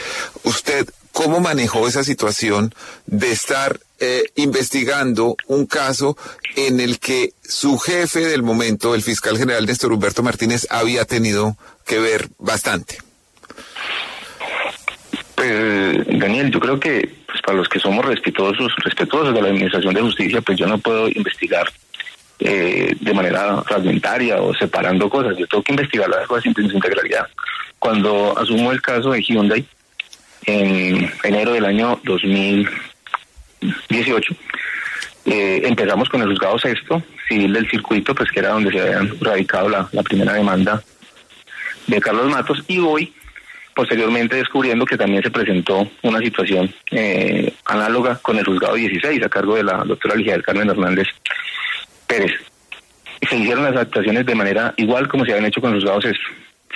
¿Usted 0.44 0.90
cómo 1.12 1.40
manejó 1.40 1.88
esa 1.88 2.04
situación 2.04 2.74
de 3.06 3.32
estar 3.32 3.80
eh, 4.00 4.24
investigando 4.36 5.36
un 5.48 5.66
caso 5.66 6.18
en 6.56 6.80
el 6.80 7.00
que 7.00 7.34
su 7.44 7.78
jefe 7.78 8.22
del 8.22 8.44
momento, 8.44 8.96
el 8.96 9.04
fiscal 9.04 9.38
general 9.38 9.66
Néstor 9.66 9.92
Humberto 9.92 10.24
Martínez, 10.24 10.68
había 10.70 11.06
tenido 11.06 11.56
que 11.86 12.00
ver 12.00 12.30
bastante. 12.40 12.98
Pues, 15.36 16.06
Daniel, 16.20 16.52
yo 16.52 16.60
creo 16.60 16.80
que 16.80 17.10
pues, 17.26 17.42
para 17.42 17.58
los 17.58 17.68
que 17.68 17.80
somos 17.80 18.06
respetuosos, 18.06 18.74
respetuosos 18.84 19.34
de 19.34 19.42
la 19.42 19.50
Administración 19.50 19.94
de 19.94 20.02
Justicia, 20.02 20.42
pues 20.42 20.58
yo 20.58 20.68
no 20.68 20.78
puedo 20.78 21.08
investigar 21.08 21.72
eh, 22.40 22.96
de 23.00 23.14
manera 23.14 23.62
fragmentaria 23.64 24.42
o 24.42 24.54
separando 24.54 25.10
cosas. 25.10 25.38
Yo 25.38 25.48
tengo 25.48 25.64
que 25.64 25.74
investigar 25.74 26.10
las 26.10 26.28
cosas 26.28 26.46
en 26.48 26.54
su 26.54 26.76
integralidad. 26.76 27.28
Cuando 27.78 28.38
asumo 28.38 28.72
el 28.72 28.82
caso 28.82 29.12
de 29.12 29.22
Hyundai, 29.22 29.66
en 30.46 31.12
enero 31.24 31.54
del 31.54 31.66
año 31.66 32.00
2000, 32.04 32.70
18. 33.90 34.36
Eh, 35.26 35.62
empezamos 35.66 36.10
con 36.10 36.22
el 36.22 36.30
juzgado 36.30 36.58
sexto 36.58 37.04
civil 37.28 37.54
del 37.54 37.70
circuito, 37.70 38.16
pues 38.16 38.32
que 38.32 38.40
era 38.40 38.50
donde 38.50 38.72
se 38.72 38.82
había 38.82 39.08
radicado 39.20 39.70
la, 39.70 39.88
primera 40.04 40.34
demanda 40.34 40.82
de 41.88 42.02
Carlos 42.02 42.30
Matos, 42.30 42.64
y 42.68 42.80
hoy, 42.80 43.14
posteriormente, 43.76 44.36
descubriendo 44.36 44.86
que 44.86 44.98
también 44.98 45.22
se 45.22 45.30
presentó 45.30 45.88
una 46.02 46.20
situación 46.20 46.74
eh, 46.92 47.54
análoga 47.66 48.18
con 48.22 48.38
el 48.38 48.46
juzgado 48.46 48.76
16 48.76 49.24
a 49.24 49.30
cargo 49.30 49.56
de 49.56 49.64
la 49.64 49.84
doctora 49.84 50.16
Ligia 50.16 50.42
Carmen 50.42 50.70
Hernández 50.70 51.08
Pérez. 52.08 52.32
Se 53.30 53.38
hicieron 53.38 53.64
las 53.64 53.76
actuaciones 53.76 54.26
de 54.26 54.36
manera 54.36 54.74
igual 54.78 55.08
como 55.08 55.24
se 55.24 55.32
habían 55.32 55.46
hecho 55.46 55.62
con 55.62 55.72
el 55.72 55.80
juzgado 55.80 56.02
sexto 56.02 56.26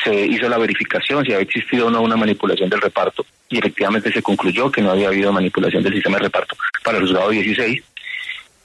se 0.06 0.14
hizo 0.14 0.48
la 0.48 0.60
verificación 0.60 1.26
si 1.26 1.34
había 1.34 1.44
existido 1.44 1.88
o 1.88 1.90
no 1.90 2.02
una 2.02 2.16
manipulación 2.16 2.70
del 2.70 2.80
reparto 2.80 3.26
y 3.50 3.58
efectivamente 3.58 4.12
se 4.12 4.22
concluyó 4.22 4.72
que 4.72 4.82
no 4.82 4.92
había 4.92 5.08
habido 5.08 5.34
manipulación 5.34 5.82
del 5.82 5.94
sistema 5.94 6.18
de 6.18 6.26
reparto 6.26 6.56
para 6.84 7.00
el 7.00 7.04
juzgado 7.06 7.32
16 7.32 7.84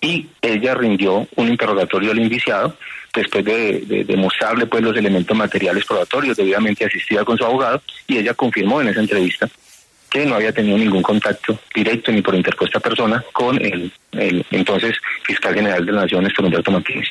y 0.03 0.27
ella 0.43 0.75
rindió 0.75 1.27
un 1.37 1.49
interrogatorio 1.49 2.11
al 2.11 2.19
indiciado 2.19 2.77
después 3.15 3.45
de, 3.45 4.05
demostrarle 4.07 4.67
pues 4.67 4.83
los 4.83 4.97
elementos 4.97 5.37
materiales 5.37 5.85
probatorios 5.87 6.37
debidamente 6.37 6.85
asistida 6.85 7.25
con 7.25 7.39
su 7.39 7.45
abogado 7.45 7.83
y 8.07 8.19
ella 8.19 8.35
confirmó 8.35 8.83
en 8.83 8.89
esa 8.89 9.01
entrevista 9.01 9.49
que 10.11 10.27
no 10.27 10.35
había 10.35 10.53
tenido 10.53 10.77
ningún 10.77 11.03
contacto 11.03 11.59
directo 11.75 12.13
ni 12.13 12.21
por 12.21 12.35
interpuesta 12.35 12.81
persona 12.81 13.25
con 13.33 13.57
el, 13.65 13.91
el 14.13 14.45
entonces 14.51 14.97
fiscal 15.23 15.55
general 15.55 15.87
de 15.87 15.93
la 15.93 16.03
Nación, 16.03 16.25
Néstor 16.25 16.45
Humberto 16.45 16.71
Martínez. 16.71 17.09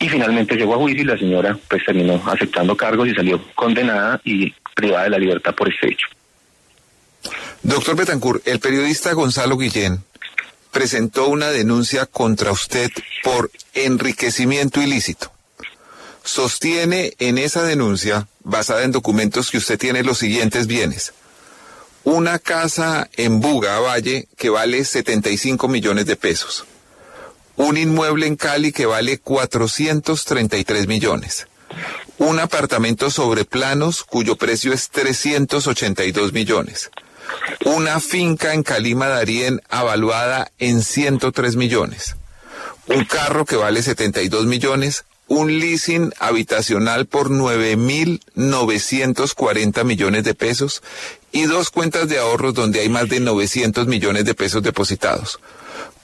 Y 0.00 0.08
finalmente 0.08 0.54
llegó 0.54 0.74
a 0.74 0.78
juicio 0.78 1.02
y 1.02 1.06
la 1.06 1.18
señora 1.18 1.58
pues 1.68 1.84
terminó 1.84 2.22
aceptando 2.26 2.76
cargos 2.76 3.08
y 3.08 3.14
salió 3.14 3.42
condenada 3.54 4.20
y 4.24 4.52
privada 4.74 5.04
de 5.04 5.10
la 5.10 5.18
libertad 5.18 5.54
por 5.54 5.68
este 5.68 5.88
hecho. 5.88 6.06
Doctor 7.62 7.96
Betancourt, 7.96 8.46
el 8.46 8.60
periodista 8.60 9.12
Gonzalo 9.12 9.56
Guillén 9.56 10.04
presentó 10.70 11.28
una 11.28 11.50
denuncia 11.50 12.06
contra 12.06 12.52
usted 12.52 12.90
por 13.24 13.50
enriquecimiento 13.74 14.80
ilícito. 14.80 15.32
Sostiene 16.22 17.14
en 17.18 17.38
esa 17.38 17.64
denuncia, 17.64 18.28
basada 18.44 18.84
en 18.84 18.92
documentos, 18.92 19.50
que 19.50 19.58
usted 19.58 19.78
tiene 19.78 20.04
los 20.04 20.18
siguientes 20.18 20.66
bienes. 20.66 21.14
Una 22.04 22.38
casa 22.38 23.08
en 23.16 23.40
Buga, 23.40 23.80
Valle, 23.80 24.28
que 24.36 24.50
vale 24.50 24.84
75 24.84 25.66
millones 25.68 26.06
de 26.06 26.16
pesos 26.16 26.64
un 27.58 27.76
inmueble 27.76 28.26
en 28.26 28.36
Cali 28.36 28.72
que 28.72 28.86
vale 28.86 29.18
433 29.18 30.86
millones, 30.86 31.48
un 32.18 32.38
apartamento 32.38 33.10
sobre 33.10 33.44
planos 33.44 34.04
cuyo 34.04 34.36
precio 34.36 34.72
es 34.72 34.88
382 34.90 36.32
millones, 36.32 36.90
una 37.64 38.00
finca 38.00 38.54
en 38.54 38.62
Calima 38.62 39.08
Darién 39.08 39.60
avaluada 39.68 40.50
en 40.58 40.82
103 40.82 41.56
millones, 41.56 42.16
un 42.86 43.04
carro 43.04 43.44
que 43.44 43.56
vale 43.56 43.82
72 43.82 44.46
millones, 44.46 45.04
un 45.28 45.58
leasing 45.58 46.12
habitacional 46.18 47.06
por 47.06 47.30
9.940 47.30 49.84
millones 49.84 50.24
de 50.24 50.34
pesos 50.34 50.82
y 51.30 51.44
dos 51.44 51.70
cuentas 51.70 52.08
de 52.08 52.18
ahorros 52.18 52.54
donde 52.54 52.80
hay 52.80 52.88
más 52.88 53.08
de 53.08 53.20
900 53.20 53.86
millones 53.86 54.24
de 54.24 54.34
pesos 54.34 54.60
depositados. 54.62 55.38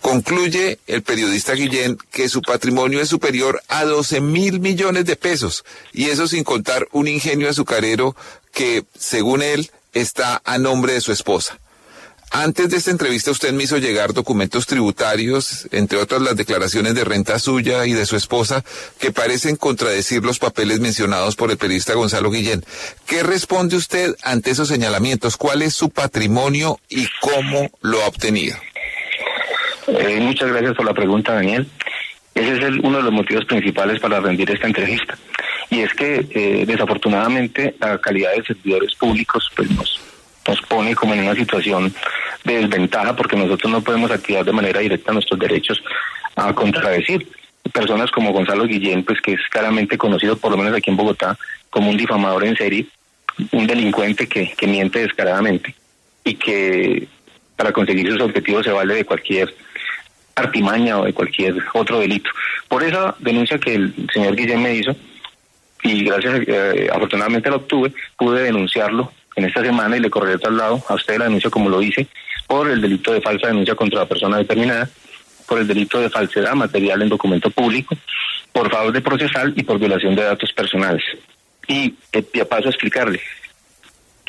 Concluye 0.01 0.79
el 0.87 1.03
periodista 1.03 1.55
Guillén 1.55 1.99
que 2.11 2.29
su 2.29 2.43
patrimonio 2.43 3.01
es 3.01 3.09
superior 3.09 3.63
a 3.69 3.85
12 3.85 4.21
mil 4.21 4.61
millones 4.61 5.07
de 5.07 5.17
pesos, 5.17 5.65
y 5.95 6.11
eso 6.11 6.29
sin 6.29 6.45
contar 6.45 6.87
un 6.93 7.09
ingenio 7.09 7.49
azucarero 7.49 8.15
que, 8.53 8.85
según 8.99 9.41
él, 9.41 9.71
está 9.95 10.43
a 10.45 10.59
nombre 10.59 10.93
de 10.93 11.01
su 11.01 11.11
esposa. 11.11 11.59
Antes 12.37 12.69
de 12.69 12.79
esta 12.79 12.91
entrevista 12.91 13.31
usted 13.31 13.53
me 13.53 13.63
hizo 13.63 13.79
llegar 13.79 14.13
documentos 14.13 14.67
tributarios, 14.67 15.69
entre 15.71 15.99
otras 15.99 16.21
las 16.21 16.35
declaraciones 16.35 16.97
de 16.97 17.05
renta 17.05 17.39
suya 17.39 17.87
y 17.87 17.93
de 17.93 18.07
su 18.07 18.17
esposa, 18.17 18.65
que 18.99 19.13
parecen 19.13 19.55
contradecir 19.55 20.25
los 20.25 20.41
papeles 20.41 20.81
mencionados 20.81 21.37
por 21.37 21.53
el 21.53 21.59
periodista 21.59 21.95
Gonzalo 21.95 22.33
Guillén. 22.33 22.65
¿Qué 23.07 23.23
responde 23.23 23.77
usted 23.77 24.17
ante 24.25 24.51
esos 24.51 24.67
señalamientos? 24.67 25.37
¿Cuál 25.37 25.63
es 25.63 25.77
su 25.77 25.91
patrimonio 25.91 26.81
y 26.89 27.07
cómo 27.21 27.71
lo 27.83 28.03
ha 28.03 28.09
obtenido? 28.09 28.57
Eh, 29.87 30.19
muchas 30.21 30.49
gracias 30.49 30.75
por 30.75 30.87
la 30.87 30.93
pregunta, 30.93 31.35
Daniel. 31.35 31.69
Ese 32.35 32.53
es 32.53 32.63
uno 32.83 32.97
de 32.97 33.05
los 33.05 33.13
motivos 33.13 33.45
principales 33.45 34.01
para 34.01 34.19
rendir 34.19 34.51
esta 34.51 34.67
entrevista. 34.67 35.17
Y 35.71 35.83
es 35.83 35.95
que, 35.95 36.27
eh, 36.31 36.65
desafortunadamente, 36.67 37.77
la 37.79 37.97
calidad 37.99 38.33
de 38.35 38.43
servidores 38.43 38.93
públicos 38.97 39.49
pues, 39.55 39.71
nos 39.71 40.01
nos 40.47 40.61
pone 40.63 40.95
como 40.95 41.15
en 41.15 41.21
una 41.21 41.35
situación 41.35 41.93
de 42.45 42.59
desventaja 42.59 43.17
porque 43.17 43.37
nosotros 43.37 43.73
no 43.73 43.81
podemos 43.83 44.11
activar 44.11 44.45
de 44.45 44.53
manera 44.53 44.81
directa 44.81 45.13
nuestros 45.13 45.39
derechos 45.39 45.83
a 46.37 46.53
contradecir. 46.53 47.27
Personas 47.73 48.11
como 48.11 48.33
Gonzalo 48.33 48.67
Guillén, 48.67 49.05
pues 49.05 49.21
que 49.21 49.33
es 49.33 49.41
claramente 49.51 49.97
conocido, 49.97 50.37
por 50.37 50.51
lo 50.51 50.59
menos 50.59 50.75
aquí 50.75 50.91
en 50.91 50.97
Bogotá, 50.97 51.37
como 51.71 51.91
un 51.91 51.97
difamador 51.97 52.45
en 52.45 52.57
serie, 52.57 52.87
un 53.53 53.67
delincuente 53.67 54.29
que, 54.29 54.53
que 54.57 54.67
miente 54.67 55.01
descaradamente 55.01 55.75
y 56.25 56.35
que 56.35 57.09
para 57.57 57.73
conseguir 57.73 58.11
sus 58.13 58.21
objetivos 58.21 58.65
se 58.65 58.73
vale 58.73 58.95
de 58.95 59.05
cualquier 59.05 59.55
artimaña 60.35 60.99
o 60.99 61.05
de 61.05 61.13
cualquier 61.13 61.55
otro 61.73 62.01
delito. 62.01 62.31
Por 62.69 62.83
esa 62.83 63.15
denuncia 63.19 63.59
que 63.59 63.75
el 63.75 63.95
señor 64.13 64.37
Guillén 64.37 64.63
me 64.63 64.75
hizo, 64.75 64.95
y 65.83 66.05
gracias, 66.05 66.41
eh, 66.47 66.89
afortunadamente 66.93 67.51
la 67.51 67.57
obtuve, 67.57 67.93
pude 68.17 68.43
denunciarlo 68.43 69.13
en 69.37 69.45
esta 69.45 69.63
semana 69.63 69.97
y 69.97 70.01
le 70.01 70.11
correré 70.11 70.39
traslado 70.39 70.83
a 70.89 70.95
usted 70.95 71.19
la 71.19 71.25
denuncia 71.25 71.51
como 71.51 71.69
lo 71.69 71.83
hice 71.83 72.07
por 72.47 72.71
el 72.71 72.81
delito 72.81 73.13
de 73.13 73.21
falsa 73.21 73.49
denuncia 73.49 73.75
contra 73.75 74.01
la 74.01 74.07
persona 74.07 74.39
determinada, 74.39 74.89
por 75.47 75.59
el 75.59 75.67
delito 75.67 76.01
de 76.01 76.11
falsedad 76.11 76.55
material 76.55 77.03
en 77.03 77.09
documento 77.09 77.51
público, 77.51 77.97
por 78.53 78.71
favor 78.71 78.93
de 78.93 79.01
procesal 79.01 79.53
y 79.57 79.63
por 79.63 79.79
violación 79.79 80.15
de 80.15 80.23
datos 80.23 80.53
personales. 80.53 81.03
Y 81.67 81.95
eh, 82.13 82.23
paso 82.45 82.67
a 82.67 82.71
explicarle. 82.71 83.21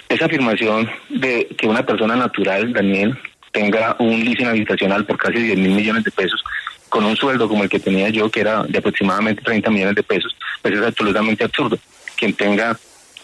Esa 0.07 0.25
afirmación 0.25 0.89
de 1.09 1.47
que 1.57 1.67
una 1.67 1.85
persona 1.85 2.15
natural, 2.15 2.71
Daniel, 2.71 3.17
tenga 3.51 3.95
un 3.99 4.23
leasing 4.23 4.47
habitacional 4.47 5.05
por 5.05 5.17
casi 5.17 5.39
10 5.39 5.57
mil 5.57 5.71
millones 5.71 6.03
de 6.03 6.11
pesos, 6.11 6.43
con 6.89 7.03
un 7.05 7.15
sueldo 7.15 7.47
como 7.47 7.63
el 7.63 7.69
que 7.69 7.79
tenía 7.79 8.09
yo, 8.09 8.29
que 8.29 8.41
era 8.41 8.63
de 8.63 8.77
aproximadamente 8.77 9.41
30 9.41 9.69
millones 9.71 9.95
de 9.95 10.03
pesos, 10.03 10.35
pues 10.61 10.73
es 10.73 10.81
absolutamente 10.81 11.43
absurdo. 11.43 11.77
Quien 12.15 12.33
tenga 12.33 12.77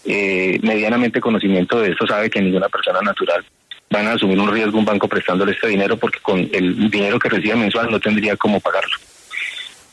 eh, 0.06 0.60
medianamente 0.64 1.22
conocimiento 1.22 1.80
de 1.80 1.92
esto 1.92 2.08
sabe 2.08 2.30
que 2.30 2.42
ninguna 2.42 2.70
persona 2.70 3.02
natural 3.02 3.46
van 3.90 4.08
a 4.08 4.14
asumir 4.14 4.40
un 4.40 4.52
riesgo 4.52 4.80
un 4.80 4.86
banco 4.86 5.08
prestándole 5.08 5.52
este 5.52 5.68
dinero 5.68 5.98
porque 5.98 6.20
con 6.20 6.40
el 6.52 6.90
dinero 6.90 7.20
que 7.20 7.30
recibe 7.30 7.56
mensual 7.56 7.92
no 7.92 8.00
tendría 8.00 8.38
cómo 8.38 8.60
pagarlo. 8.60 8.96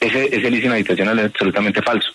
Ese, 0.00 0.26
ese 0.26 0.50
leasing 0.50 0.70
habitacional 0.70 1.18
es 1.18 1.26
absolutamente 1.26 1.82
falso. 1.82 2.12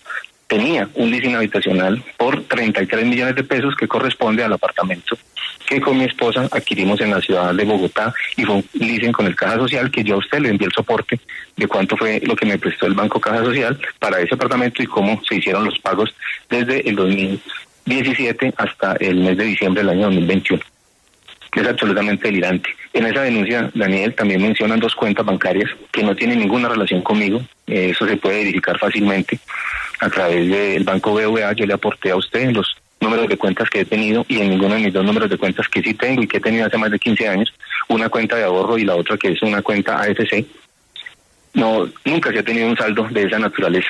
Tenía 0.48 0.88
un 0.96 1.12
leasing 1.12 1.36
habitacional 1.36 2.02
por 2.18 2.44
33 2.44 3.06
millones 3.06 3.36
de 3.36 3.44
pesos 3.44 3.76
que 3.76 3.88
corresponde 3.88 4.44
al 4.44 4.54
apartamento 4.54 5.18
que 5.66 5.82
con 5.82 5.98
mi 5.98 6.06
esposa 6.06 6.48
adquirimos 6.52 7.00
en 7.02 7.12
la 7.12 7.22
ciudad 7.22 7.54
de 7.54 7.64
Bogotá 7.64 8.14
y 8.36 8.44
fue 8.44 8.56
un 8.56 8.66
leasing 8.74 9.12
con 9.12 9.26
el 9.26 9.36
Caja 9.36 9.56
Social 9.56 9.90
que 9.90 10.04
yo 10.04 10.16
a 10.16 10.20
usted 10.20 10.40
le 10.40 10.50
envié 10.50 10.68
el 10.68 10.74
soporte 10.74 11.20
de 11.56 11.68
cuánto 11.68 11.98
fue 11.98 12.22
lo 12.24 12.36
que 12.36 12.46
me 12.46 12.58
prestó 12.58 12.86
el 12.86 12.94
Banco 12.94 13.20
Caja 13.20 13.44
Social 13.44 13.80
para 14.00 14.20
ese 14.20 14.36
apartamento 14.36 14.84
y 14.84 14.88
cómo 14.88 15.22
se 15.28 15.36
hicieron 15.36 15.66
los 15.66 15.80
pagos 15.80 16.14
desde 16.50 16.88
el 16.88 16.96
2000 16.96 17.42
17 17.86 18.54
hasta 18.58 18.94
el 18.94 19.18
mes 19.18 19.38
de 19.38 19.46
diciembre 19.46 19.82
del 19.82 19.90
año 19.90 20.06
2021. 20.06 20.62
Es 21.56 21.68
absolutamente 21.68 22.28
delirante. 22.28 22.70
En 22.94 23.06
esa 23.06 23.22
denuncia, 23.22 23.70
Daniel, 23.76 24.16
también 24.16 24.42
mencionan 24.42 24.80
dos 24.80 24.96
cuentas 24.96 25.26
bancarias 25.26 25.70
que 25.92 26.04
no 26.04 26.16
tienen 26.16 26.40
ninguna 26.40 26.70
relación 26.70 27.02
conmigo. 27.02 27.42
Eh, 27.68 27.90
eso 27.92 28.08
se 28.08 28.18
puede 28.18 28.40
verificar 28.40 28.80
fácilmente 28.80 29.40
a 30.00 30.10
través 30.10 30.50
del 30.50 30.84
banco 30.84 31.14
BVA. 31.14 31.54
Yo 31.54 31.66
le 31.66 31.74
aporté 31.74 32.12
a 32.12 32.16
usted 32.16 32.52
los 32.52 32.76
números 33.00 33.28
de 33.28 33.38
cuentas 33.38 33.70
que 33.70 33.82
he 33.82 33.86
tenido 33.86 34.26
y 34.28 34.40
en 34.40 34.50
ninguno 34.50 34.76
de 34.76 34.82
mis 34.82 34.94
dos 34.94 35.06
números 35.06 35.30
de 35.30 35.38
cuentas 35.38 35.68
que 35.68 35.84
sí 35.84 35.94
tengo 35.94 36.24
y 36.24 36.28
que 36.28 36.38
he 36.38 36.42
tenido 36.42 36.66
hace 36.66 36.78
más 36.78 36.90
de 36.90 36.98
15 36.98 37.28
años, 37.28 37.54
una 37.90 38.10
cuenta 38.10 38.36
de 38.36 38.46
ahorro 38.46 38.78
y 38.78 38.86
la 38.86 38.96
otra 38.96 39.18
que 39.18 39.32
es 39.32 39.42
una 39.44 39.62
cuenta 39.62 40.02
AFC. 40.02 40.46
No, 41.54 41.88
nunca 42.06 42.32
se 42.32 42.40
ha 42.40 42.44
tenido 42.44 42.68
un 42.68 42.78
saldo 42.78 43.08
de 43.12 43.24
esa 43.24 43.38
naturaleza. 43.38 43.90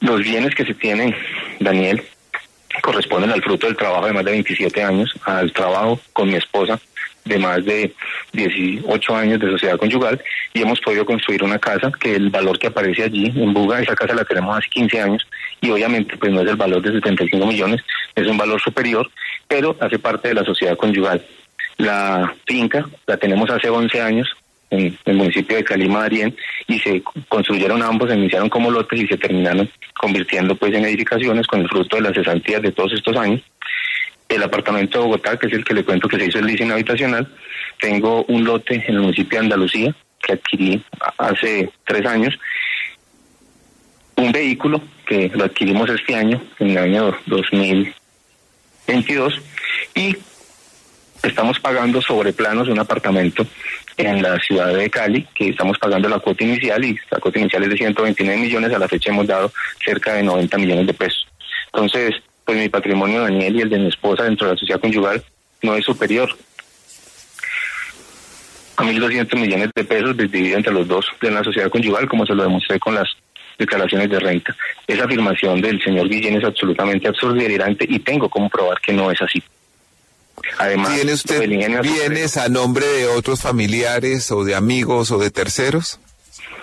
Los 0.00 0.22
bienes 0.22 0.54
que 0.54 0.64
se 0.64 0.74
tienen, 0.74 1.14
Daniel, 1.58 2.02
corresponden 2.82 3.30
al 3.30 3.42
fruto 3.42 3.66
del 3.66 3.76
trabajo 3.76 4.06
de 4.06 4.12
más 4.12 4.24
de 4.24 4.30
27 4.32 4.82
años, 4.82 5.12
al 5.24 5.52
trabajo 5.52 6.00
con 6.12 6.28
mi 6.28 6.36
esposa 6.36 6.80
de 7.24 7.38
más 7.38 7.64
de 7.64 7.94
18 8.32 9.16
años 9.16 9.40
de 9.40 9.50
sociedad 9.50 9.78
conyugal 9.78 10.22
y 10.54 10.62
hemos 10.62 10.80
podido 10.80 11.04
construir 11.04 11.42
una 11.42 11.58
casa 11.58 11.90
que 12.00 12.14
el 12.14 12.30
valor 12.30 12.58
que 12.58 12.68
aparece 12.68 13.04
allí 13.04 13.32
en 13.36 13.52
Buga, 13.52 13.80
esa 13.80 13.94
casa 13.94 14.14
la 14.14 14.24
tenemos 14.24 14.56
hace 14.56 14.68
15 14.70 15.00
años 15.00 15.26
y 15.60 15.70
obviamente 15.70 16.16
pues 16.16 16.32
no 16.32 16.40
es 16.40 16.48
el 16.48 16.56
valor 16.56 16.82
de 16.82 16.92
75 16.92 17.46
millones, 17.46 17.82
es 18.14 18.26
un 18.26 18.38
valor 18.38 18.60
superior, 18.60 19.10
pero 19.46 19.76
hace 19.80 19.98
parte 19.98 20.28
de 20.28 20.34
la 20.34 20.44
sociedad 20.44 20.76
conyugal. 20.76 21.24
La 21.76 22.34
finca 22.46 22.86
la 23.06 23.16
tenemos 23.16 23.48
hace 23.50 23.68
11 23.68 24.00
años, 24.00 24.28
en 24.70 24.96
el 25.04 25.16
municipio 25.16 25.56
de 25.56 25.64
Calima 25.64 26.04
Arién 26.04 26.34
y 26.66 26.78
se 26.78 27.02
construyeron 27.28 27.82
ambos, 27.82 28.08
se 28.08 28.16
iniciaron 28.16 28.48
como 28.48 28.70
lotes 28.70 29.00
y 29.00 29.06
se 29.06 29.18
terminaron 29.18 29.68
convirtiendo 29.98 30.54
pues 30.54 30.72
en 30.74 30.84
edificaciones 30.84 31.46
con 31.46 31.60
el 31.60 31.68
fruto 31.68 31.96
de 31.96 32.02
las 32.02 32.14
cesantías 32.14 32.62
de 32.62 32.72
todos 32.72 32.92
estos 32.92 33.16
años. 33.16 33.42
El 34.28 34.42
apartamento 34.44 34.98
de 34.98 35.04
Bogotá, 35.04 35.36
que 35.36 35.48
es 35.48 35.52
el 35.52 35.64
que 35.64 35.74
le 35.74 35.84
cuento 35.84 36.08
que 36.08 36.16
se 36.16 36.26
hizo 36.26 36.38
el 36.38 36.46
leasing 36.46 36.70
habitacional, 36.70 37.28
tengo 37.80 38.24
un 38.24 38.44
lote 38.44 38.76
en 38.76 38.94
el 38.94 39.00
municipio 39.00 39.38
de 39.38 39.44
Andalucía 39.44 39.94
que 40.22 40.34
adquirí 40.34 40.82
hace 41.18 41.70
tres 41.84 42.06
años, 42.06 42.38
un 44.16 44.30
vehículo 44.30 44.82
que 45.06 45.30
lo 45.34 45.44
adquirimos 45.44 45.90
este 45.90 46.14
año, 46.14 46.40
en 46.58 46.70
el 46.70 46.78
año 46.78 47.16
2022, 47.26 49.40
y 49.94 50.16
estamos 51.22 51.58
pagando 51.58 52.00
sobre 52.00 52.32
planos 52.32 52.68
un 52.68 52.78
apartamento 52.78 53.46
en 53.96 54.22
la 54.22 54.38
ciudad 54.38 54.74
de 54.74 54.90
Cali, 54.90 55.26
que 55.34 55.50
estamos 55.50 55.78
pagando 55.78 56.08
la 56.08 56.18
cuota 56.18 56.44
inicial 56.44 56.84
y 56.84 56.98
la 57.10 57.18
cuota 57.18 57.38
inicial 57.38 57.62
es 57.64 57.70
de 57.70 57.76
129 57.76 58.40
millones, 58.40 58.72
a 58.72 58.78
la 58.78 58.88
fecha 58.88 59.10
hemos 59.10 59.26
dado 59.26 59.52
cerca 59.84 60.14
de 60.14 60.22
90 60.22 60.58
millones 60.58 60.86
de 60.86 60.94
pesos. 60.94 61.26
Entonces, 61.72 62.14
pues 62.44 62.58
mi 62.58 62.68
patrimonio, 62.68 63.22
Daniel, 63.22 63.56
y 63.56 63.60
el 63.60 63.70
de 63.70 63.78
mi 63.78 63.88
esposa 63.88 64.24
dentro 64.24 64.46
de 64.46 64.54
la 64.54 64.58
sociedad 64.58 64.80
conyugal 64.80 65.22
no 65.62 65.74
es 65.74 65.84
superior 65.84 66.30
a 68.76 68.82
1.200 68.82 69.38
millones 69.38 69.70
de 69.74 69.84
pesos 69.84 70.16
dividido 70.16 70.56
entre 70.56 70.72
los 70.72 70.88
dos 70.88 71.06
de 71.20 71.30
la 71.30 71.44
sociedad 71.44 71.70
conyugal, 71.70 72.08
como 72.08 72.24
se 72.24 72.34
lo 72.34 72.42
demostré 72.42 72.78
con 72.78 72.94
las 72.94 73.08
declaraciones 73.58 74.08
de 74.08 74.18
renta. 74.18 74.56
Esa 74.86 75.04
afirmación 75.04 75.60
del 75.60 75.82
señor 75.82 76.08
Guillén 76.08 76.38
es 76.38 76.44
absolutamente 76.44 77.06
absurda 77.06 77.40
y 77.40 77.42
delirante 77.42 77.86
y 77.88 77.98
tengo 77.98 78.28
como 78.28 78.48
probar 78.48 78.80
que 78.80 78.92
no 78.92 79.10
es 79.10 79.20
así. 79.20 79.42
Además, 80.58 80.94
¿tiene 80.94 81.12
usted 81.12 81.48
bienes 81.82 82.36
a 82.36 82.48
nombre 82.48 82.86
de 82.86 83.06
otros 83.06 83.40
familiares 83.40 84.30
o 84.30 84.44
de 84.44 84.54
amigos 84.54 85.10
o 85.10 85.18
de 85.18 85.30
terceros? 85.30 86.00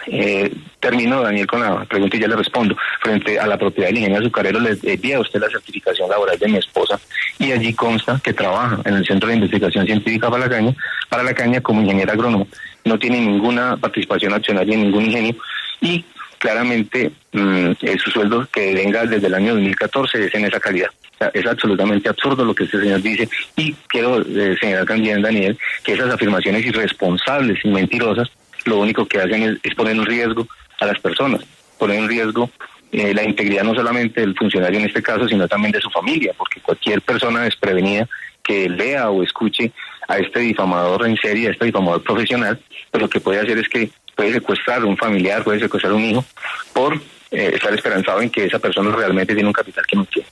Eh, 0.09 0.53
termino, 0.79 1.21
Daniel, 1.21 1.47
con 1.47 1.59
la 1.59 1.83
pregunta 1.85 2.15
y 2.15 2.21
ya 2.21 2.27
le 2.27 2.35
respondo. 2.35 2.75
Frente 3.01 3.39
a 3.39 3.45
la 3.45 3.57
propiedad 3.57 3.89
del 3.89 3.97
ingeniero 3.97 4.23
azucarero, 4.23 4.59
le 4.59 4.77
envía 4.83 5.17
a 5.17 5.21
usted 5.21 5.39
la 5.39 5.49
certificación 5.49 6.09
laboral 6.09 6.37
de 6.39 6.47
mi 6.47 6.57
esposa 6.57 6.99
y 7.39 7.51
allí 7.51 7.73
consta 7.73 8.19
que 8.23 8.33
trabaja 8.33 8.79
en 8.85 8.95
el 8.95 9.05
Centro 9.05 9.29
de 9.29 9.35
Investigación 9.35 9.85
Científica 9.85 10.29
para 10.29 10.45
la 10.45 10.49
Caña, 10.49 10.73
para 11.09 11.23
la 11.23 11.33
Caña 11.33 11.61
como 11.61 11.81
ingeniera 11.81 12.13
agrónomo. 12.13 12.47
No 12.85 12.97
tiene 12.97 13.19
ninguna 13.19 13.75
participación 13.77 14.33
accionaria 14.33 14.75
en 14.75 14.83
ningún 14.83 15.05
ingenio 15.05 15.35
y 15.81 16.05
claramente 16.37 17.11
mm, 17.31 17.71
su 18.03 18.11
sueldo 18.11 18.47
que 18.51 18.73
venga 18.73 19.05
desde 19.05 19.27
el 19.27 19.33
año 19.33 19.53
2014 19.53 20.25
es 20.25 20.35
en 20.35 20.45
esa 20.45 20.59
calidad. 20.59 20.89
Es 21.33 21.45
absolutamente 21.47 22.09
absurdo 22.09 22.45
lo 22.45 22.53
que 22.53 22.65
este 22.65 22.79
señor 22.79 23.01
dice. 23.01 23.27
Y 23.55 23.73
quiero 23.87 24.21
eh, 24.21 24.55
señalar 24.59 24.85
también, 24.85 25.21
Daniel, 25.21 25.57
que 25.83 25.93
esas 25.93 26.13
afirmaciones 26.13 26.65
irresponsables 26.65 27.63
y 27.63 27.69
mentirosas 27.69 28.29
lo 28.65 28.79
único 28.79 29.07
que 29.07 29.19
hacen 29.19 29.59
es, 29.63 29.75
poner 29.75 29.95
en 29.95 30.05
riesgo 30.05 30.47
a 30.79 30.85
las 30.85 30.99
personas, 30.99 31.41
poner 31.77 31.99
en 31.99 32.07
riesgo 32.07 32.49
eh, 32.91 33.13
la 33.13 33.23
integridad 33.23 33.63
no 33.63 33.73
solamente 33.73 34.21
del 34.21 34.35
funcionario 34.35 34.79
en 34.79 34.85
este 34.85 35.01
caso, 35.01 35.27
sino 35.27 35.47
también 35.47 35.71
de 35.71 35.81
su 35.81 35.89
familia, 35.89 36.33
porque 36.37 36.59
cualquier 36.59 37.01
persona 37.01 37.43
desprevenida 37.43 38.07
que 38.43 38.69
lea 38.69 39.09
o 39.09 39.23
escuche 39.23 39.71
a 40.07 40.17
este 40.17 40.39
difamador 40.39 41.05
en 41.05 41.17
serie, 41.17 41.49
a 41.49 41.51
este 41.51 41.65
difamador 41.65 42.03
profesional, 42.03 42.59
pues 42.91 43.01
lo 43.01 43.09
que 43.09 43.19
puede 43.19 43.39
hacer 43.39 43.57
es 43.57 43.67
que 43.67 43.89
puede 44.17 44.33
secuestrar 44.33 44.83
un 44.83 44.97
familiar, 44.97 45.43
puede 45.43 45.59
secuestrar 45.59 45.93
un 45.93 46.03
hijo, 46.03 46.25
por 46.73 46.95
eh, 47.31 47.51
estar 47.53 47.73
esperanzado 47.73 48.21
en 48.21 48.29
que 48.29 48.45
esa 48.45 48.59
persona 48.59 48.93
realmente 48.93 49.33
tiene 49.33 49.47
un 49.47 49.53
capital 49.53 49.85
que 49.85 49.95
no 49.95 50.05
tiene. 50.05 50.27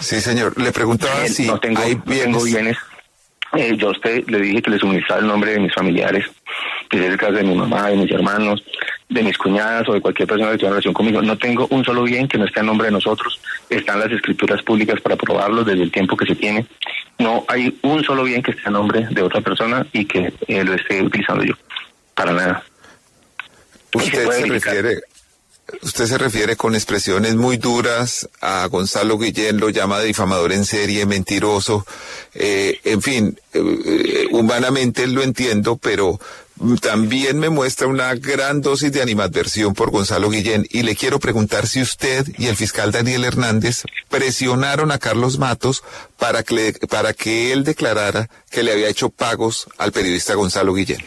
Sí, 0.00 0.20
señor. 0.20 0.58
Le 0.60 0.72
preguntaba 0.72 1.26
si 1.28 1.46
no 1.46 1.60
tengo, 1.60 1.80
hay 1.80 1.94
bienes. 2.04 2.76
Eh, 3.56 3.76
yo 3.76 3.88
a 3.88 3.92
usted 3.92 4.24
le 4.28 4.40
dije 4.40 4.62
que 4.62 4.70
le 4.70 4.78
suministraba 4.78 5.20
el 5.20 5.26
nombre 5.26 5.52
de 5.52 5.60
mis 5.60 5.72
familiares, 5.72 6.26
que 6.90 6.98
es 6.98 7.04
el 7.04 7.16
caso 7.16 7.32
de 7.32 7.44
mi 7.44 7.54
mamá, 7.54 7.88
de 7.88 7.96
mis 7.96 8.10
hermanos, 8.10 8.62
de 9.08 9.22
mis 9.22 9.38
cuñadas 9.38 9.88
o 9.88 9.94
de 9.94 10.00
cualquier 10.00 10.28
persona 10.28 10.50
que 10.52 10.58
tenga 10.58 10.70
relación 10.70 10.92
conmigo. 10.92 11.22
No 11.22 11.38
tengo 11.38 11.66
un 11.70 11.84
solo 11.84 12.02
bien 12.02 12.28
que 12.28 12.38
no 12.38 12.44
esté 12.44 12.60
a 12.60 12.64
nombre 12.64 12.88
de 12.88 12.92
nosotros. 12.92 13.40
Están 13.70 14.00
las 14.00 14.10
escrituras 14.10 14.62
públicas 14.62 15.00
para 15.00 15.16
probarlo 15.16 15.64
desde 15.64 15.84
el 15.84 15.90
tiempo 15.90 16.16
que 16.16 16.26
se 16.26 16.34
tiene. 16.34 16.66
no 17.18 17.44
hay 17.48 17.78
un 17.82 18.04
solo 18.04 18.24
bien 18.24 18.42
que 18.42 18.50
esté 18.50 18.64
a 18.66 18.70
nombre 18.70 19.06
de 19.10 19.22
otra 19.22 19.40
persona 19.40 19.86
y 19.92 20.04
que 20.04 20.32
eh, 20.48 20.64
lo 20.64 20.74
esté 20.74 21.02
utilizando 21.02 21.44
yo. 21.44 21.54
Para 22.14 22.32
nada. 22.32 22.64
Usted 23.94 24.30
se, 24.30 24.46
refiere, 24.46 25.00
usted 25.82 26.06
se 26.06 26.18
refiere 26.18 26.56
con 26.56 26.74
expresiones 26.74 27.34
muy 27.34 27.56
duras 27.56 28.28
a 28.40 28.66
Gonzalo 28.66 29.18
Guillén, 29.18 29.58
lo 29.58 29.70
llama 29.70 30.00
difamador 30.00 30.52
en 30.52 30.64
serie, 30.64 31.06
mentiroso, 31.06 31.86
eh, 32.34 32.80
en 32.84 33.02
fin, 33.02 33.40
eh, 33.52 34.26
humanamente 34.30 35.06
lo 35.06 35.22
entiendo, 35.22 35.76
pero 35.76 36.20
también 36.80 37.38
me 37.38 37.50
muestra 37.50 37.86
una 37.86 38.14
gran 38.14 38.62
dosis 38.62 38.90
de 38.90 39.02
animadversión 39.02 39.74
por 39.74 39.90
Gonzalo 39.90 40.30
Guillén 40.30 40.66
y 40.70 40.82
le 40.82 40.96
quiero 40.96 41.18
preguntar 41.18 41.66
si 41.66 41.82
usted 41.82 42.26
y 42.38 42.46
el 42.46 42.56
fiscal 42.56 42.92
Daniel 42.92 43.24
Hernández 43.24 43.82
presionaron 44.08 44.90
a 44.90 44.98
Carlos 44.98 45.38
Matos 45.38 45.82
para 46.18 46.42
que, 46.42 46.72
para 46.88 47.12
que 47.12 47.52
él 47.52 47.64
declarara 47.64 48.30
que 48.50 48.62
le 48.62 48.72
había 48.72 48.88
hecho 48.88 49.10
pagos 49.10 49.66
al 49.76 49.92
periodista 49.92 50.34
Gonzalo 50.34 50.72
Guillén. 50.72 51.04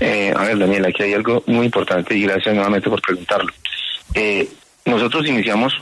Eh, 0.00 0.32
a 0.34 0.44
ver, 0.44 0.58
Daniel, 0.58 0.86
aquí 0.86 1.02
hay 1.02 1.14
algo 1.14 1.42
muy 1.46 1.66
importante 1.66 2.16
y 2.16 2.22
gracias 2.22 2.54
nuevamente 2.54 2.90
por 2.90 3.00
preguntarlo. 3.00 3.52
Eh, 4.14 4.48
nosotros 4.84 5.26
iniciamos 5.26 5.74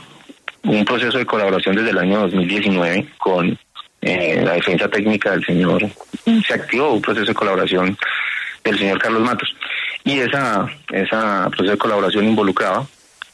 un 0.63 0.85
proceso 0.85 1.17
de 1.17 1.25
colaboración 1.25 1.75
desde 1.75 1.89
el 1.89 1.97
año 1.97 2.21
2019 2.21 3.07
con 3.17 3.57
eh, 4.01 4.41
la 4.43 4.53
defensa 4.53 4.87
técnica 4.87 5.31
del 5.31 5.45
señor. 5.45 5.89
Se 6.47 6.53
activó 6.53 6.93
un 6.93 7.01
proceso 7.01 7.27
de 7.27 7.33
colaboración 7.33 7.97
del 8.63 8.77
señor 8.77 8.99
Carlos 8.99 9.21
Matos. 9.21 9.55
Y 10.03 10.19
esa, 10.19 10.67
esa 10.91 11.49
proceso 11.49 11.71
de 11.71 11.77
colaboración 11.77 12.25
involucraba 12.25 12.85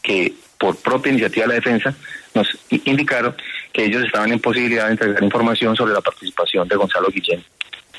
que 0.01 0.33
por 0.57 0.75
propia 0.77 1.11
iniciativa 1.11 1.43
de 1.43 1.49
la 1.49 1.55
defensa 1.55 1.93
nos 2.33 2.47
indicaron 2.69 3.35
que 3.71 3.85
ellos 3.85 4.03
estaban 4.03 4.31
en 4.31 4.39
posibilidad 4.39 4.85
de 4.85 4.91
entregar 4.91 5.23
información 5.23 5.75
sobre 5.75 5.93
la 5.93 6.01
participación 6.01 6.67
de 6.67 6.75
Gonzalo 6.75 7.07
Guillén 7.09 7.43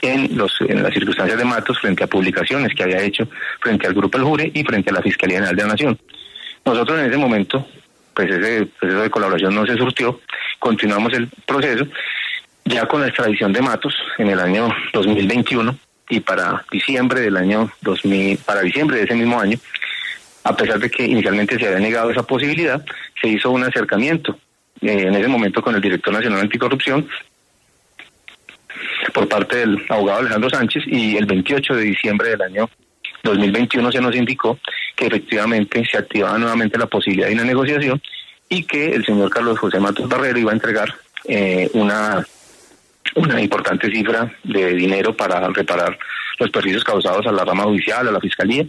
en, 0.03 0.37
los, 0.37 0.55
en 0.61 0.83
las 0.83 0.93
circunstancias 0.93 1.39
de 1.39 1.45
Matos 1.45 1.79
frente 1.79 2.05
a 2.05 2.07
publicaciones 2.07 2.75
que 2.75 2.83
había 2.83 3.03
hecho 3.03 3.29
frente 3.61 3.87
al 3.87 3.95
Grupo 3.95 4.19
El 4.19 4.25
Jure 4.25 4.51
y 4.53 4.65
frente 4.65 4.91
a 4.91 4.95
la 4.95 5.03
Fiscalía 5.03 5.37
General 5.37 5.57
de 5.57 5.63
la 5.63 5.69
Nación. 5.69 5.99
Nosotros 6.65 6.99
en 6.99 7.07
ese 7.07 7.17
momento, 7.17 7.67
pues 8.15 8.31
ese 8.31 8.67
proceso 8.67 9.03
de 9.03 9.11
colaboración 9.11 9.55
no 9.55 9.67
se 9.67 9.77
surtió, 9.77 10.21
continuamos 10.59 11.13
el 11.15 11.29
proceso, 11.47 11.87
ya 12.65 12.87
con 12.87 13.01
la 13.01 13.09
extradición 13.09 13.53
de 13.53 13.63
Matos 13.63 13.95
en 14.19 14.29
el 14.29 14.41
año 14.41 14.69
2021 14.93 15.77
y 16.09 16.21
para 16.21 16.65
diciembre 16.71 17.21
del 17.21 17.37
año 17.37 17.71
2000, 17.83 18.39
para 18.39 18.61
diciembre 18.61 18.99
de 18.99 19.05
ese 19.05 19.15
mismo 19.15 19.41
año, 19.41 19.59
a 20.45 20.57
pesar 20.57 20.79
de 20.79 20.91
que 20.91 21.05
inicialmente 21.05 21.59
se 21.59 21.67
había 21.67 21.79
negado 21.79 22.11
esa 22.11 22.23
posibilidad, 22.23 22.85
se 23.21 23.29
hizo 23.29 23.51
un 23.51 23.65
acercamiento 23.65 24.39
eh, 24.81 25.05
en 25.07 25.15
ese 25.15 25.29
momento 25.29 25.63
con 25.63 25.75
el 25.75 25.81
director 25.81 26.13
nacional 26.13 26.41
anticorrupción 26.41 27.07
por 29.13 29.29
parte 29.29 29.57
del 29.57 29.85
abogado 29.89 30.21
Alejandro 30.21 30.51
Sánchez 30.51 30.85
y 30.87 31.17
el 31.17 31.27
28 31.27 31.75
de 31.75 31.83
diciembre 31.83 32.31
del 32.31 32.43
año 32.43 32.71
2021 33.23 33.93
se 33.93 34.01
nos 34.01 34.17
indicó 34.17 34.59
que 34.97 35.07
efectivamente 35.07 35.85
se 35.85 35.99
activaba 35.99 36.39
nuevamente 36.39 36.79
la 36.79 36.87
posibilidad 36.87 37.29
de 37.29 37.35
una 37.35 37.45
negociación 37.45 38.01
y 38.49 38.65
que 38.65 38.87
el 38.87 39.05
señor 39.05 39.31
Carlos 39.31 39.59
José 39.59 39.79
Matos 39.79 40.09
Barrero 40.09 40.39
iba 40.39 40.51
a 40.51 40.55
entregar 40.55 40.95
eh, 41.25 41.71
una 41.75 42.25
una 43.17 43.41
importante 43.41 43.91
cifra 43.91 44.33
de 44.45 44.75
dinero 44.75 45.17
para 45.17 45.49
reparar 45.49 45.99
los 46.39 46.51
perjuicios 46.51 46.85
causados 46.85 47.27
a 47.27 47.33
la 47.33 47.45
rama 47.45 47.65
judicial, 47.65 48.07
a 48.07 48.13
la 48.13 48.21
fiscalía, 48.21 48.65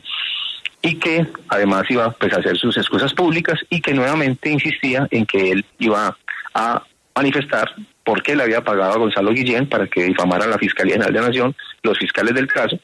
y 0.81 0.95
que 0.95 1.27
además 1.47 1.83
iba 1.89 2.11
pues, 2.11 2.33
a 2.33 2.37
hacer 2.37 2.57
sus 2.57 2.75
excusas 2.77 3.13
públicas 3.13 3.59
y 3.69 3.81
que 3.81 3.93
nuevamente 3.93 4.49
insistía 4.49 5.07
en 5.11 5.25
que 5.25 5.51
él 5.51 5.65
iba 5.79 6.17
a 6.53 6.83
manifestar 7.15 7.73
por 8.03 8.23
qué 8.23 8.35
le 8.35 8.43
había 8.43 8.63
pagado 8.63 8.93
a 8.93 8.97
Gonzalo 8.97 9.31
Guillén 9.31 9.67
para 9.67 9.87
que 9.87 10.03
difamara 10.03 10.45
a 10.45 10.47
la 10.47 10.57
Fiscalía 10.57 10.95
General 10.95 11.13
de 11.13 11.19
la 11.19 11.27
Nación, 11.27 11.55
los 11.83 11.97
fiscales 11.97 12.33
del 12.33 12.47
caso, 12.47 12.79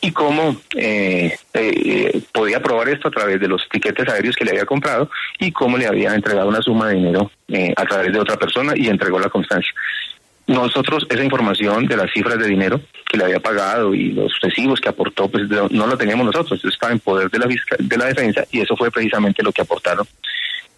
y 0.00 0.12
cómo 0.12 0.56
eh, 0.76 1.36
eh, 1.54 2.20
podía 2.32 2.62
probar 2.62 2.88
esto 2.88 3.08
a 3.08 3.10
través 3.10 3.40
de 3.40 3.48
los 3.48 3.68
tiquetes 3.68 4.08
aéreos 4.08 4.36
que 4.36 4.44
le 4.44 4.52
había 4.52 4.66
comprado 4.66 5.10
y 5.38 5.52
cómo 5.52 5.76
le 5.76 5.86
había 5.86 6.14
entregado 6.14 6.48
una 6.48 6.62
suma 6.62 6.88
de 6.88 6.96
dinero 6.96 7.30
eh, 7.48 7.72
a 7.76 7.84
través 7.84 8.12
de 8.12 8.20
otra 8.20 8.36
persona 8.36 8.72
y 8.76 8.88
entregó 8.88 9.18
la 9.18 9.28
constancia. 9.28 9.72
Nosotros 10.46 11.06
esa 11.10 11.24
información 11.24 11.86
de 11.86 11.96
las 11.96 12.10
cifras 12.12 12.38
de 12.38 12.46
dinero 12.46 12.80
que 13.04 13.16
le 13.16 13.24
había 13.24 13.40
pagado 13.40 13.92
y 13.94 14.12
los 14.12 14.32
recibos 14.40 14.80
que 14.80 14.88
aportó, 14.88 15.28
pues 15.28 15.48
no 15.48 15.86
lo 15.86 15.98
teníamos 15.98 16.26
nosotros, 16.26 16.64
estaba 16.64 16.92
en 16.92 17.00
poder 17.00 17.28
de 17.30 17.38
la, 17.40 17.46
de 17.78 17.96
la 17.96 18.04
defensa 18.04 18.44
y 18.52 18.60
eso 18.60 18.76
fue 18.76 18.90
precisamente 18.92 19.42
lo 19.42 19.50
que 19.50 19.62
aportaron 19.62 20.06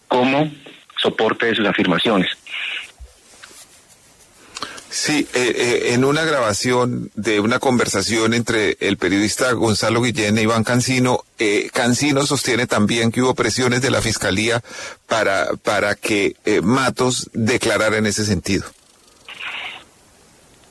como 0.07 0.51
soporte 0.97 1.47
de 1.47 1.55
sus 1.55 1.67
afirmaciones. 1.67 2.31
Sí, 4.91 5.27
eh, 5.35 5.53
eh, 5.55 5.95
en 5.95 6.05
una 6.05 6.25
grabación 6.25 7.11
de 7.15 7.41
una 7.41 7.59
conversación 7.59 8.33
entre 8.33 8.79
el 8.81 8.97
periodista 8.97 9.53
Gonzalo 9.53 10.01
Guillén 10.01 10.39
e 10.39 10.43
Iván 10.43 10.65
Cancino, 10.65 11.25
eh, 11.39 11.69
Cancino 11.75 12.25
sostiene 12.25 12.67
también 12.67 13.13
que 13.13 13.21
hubo 13.21 13.35
presiones 13.35 13.83
de 13.83 13.91
la 13.91 14.01
Fiscalía 14.01 14.63
para, 15.07 15.49
para 15.63 15.95
que 15.95 16.37
Matos 16.63 17.29
declarara 17.35 17.99
en 17.99 18.07
ese 18.07 18.25
sentido. 18.25 18.65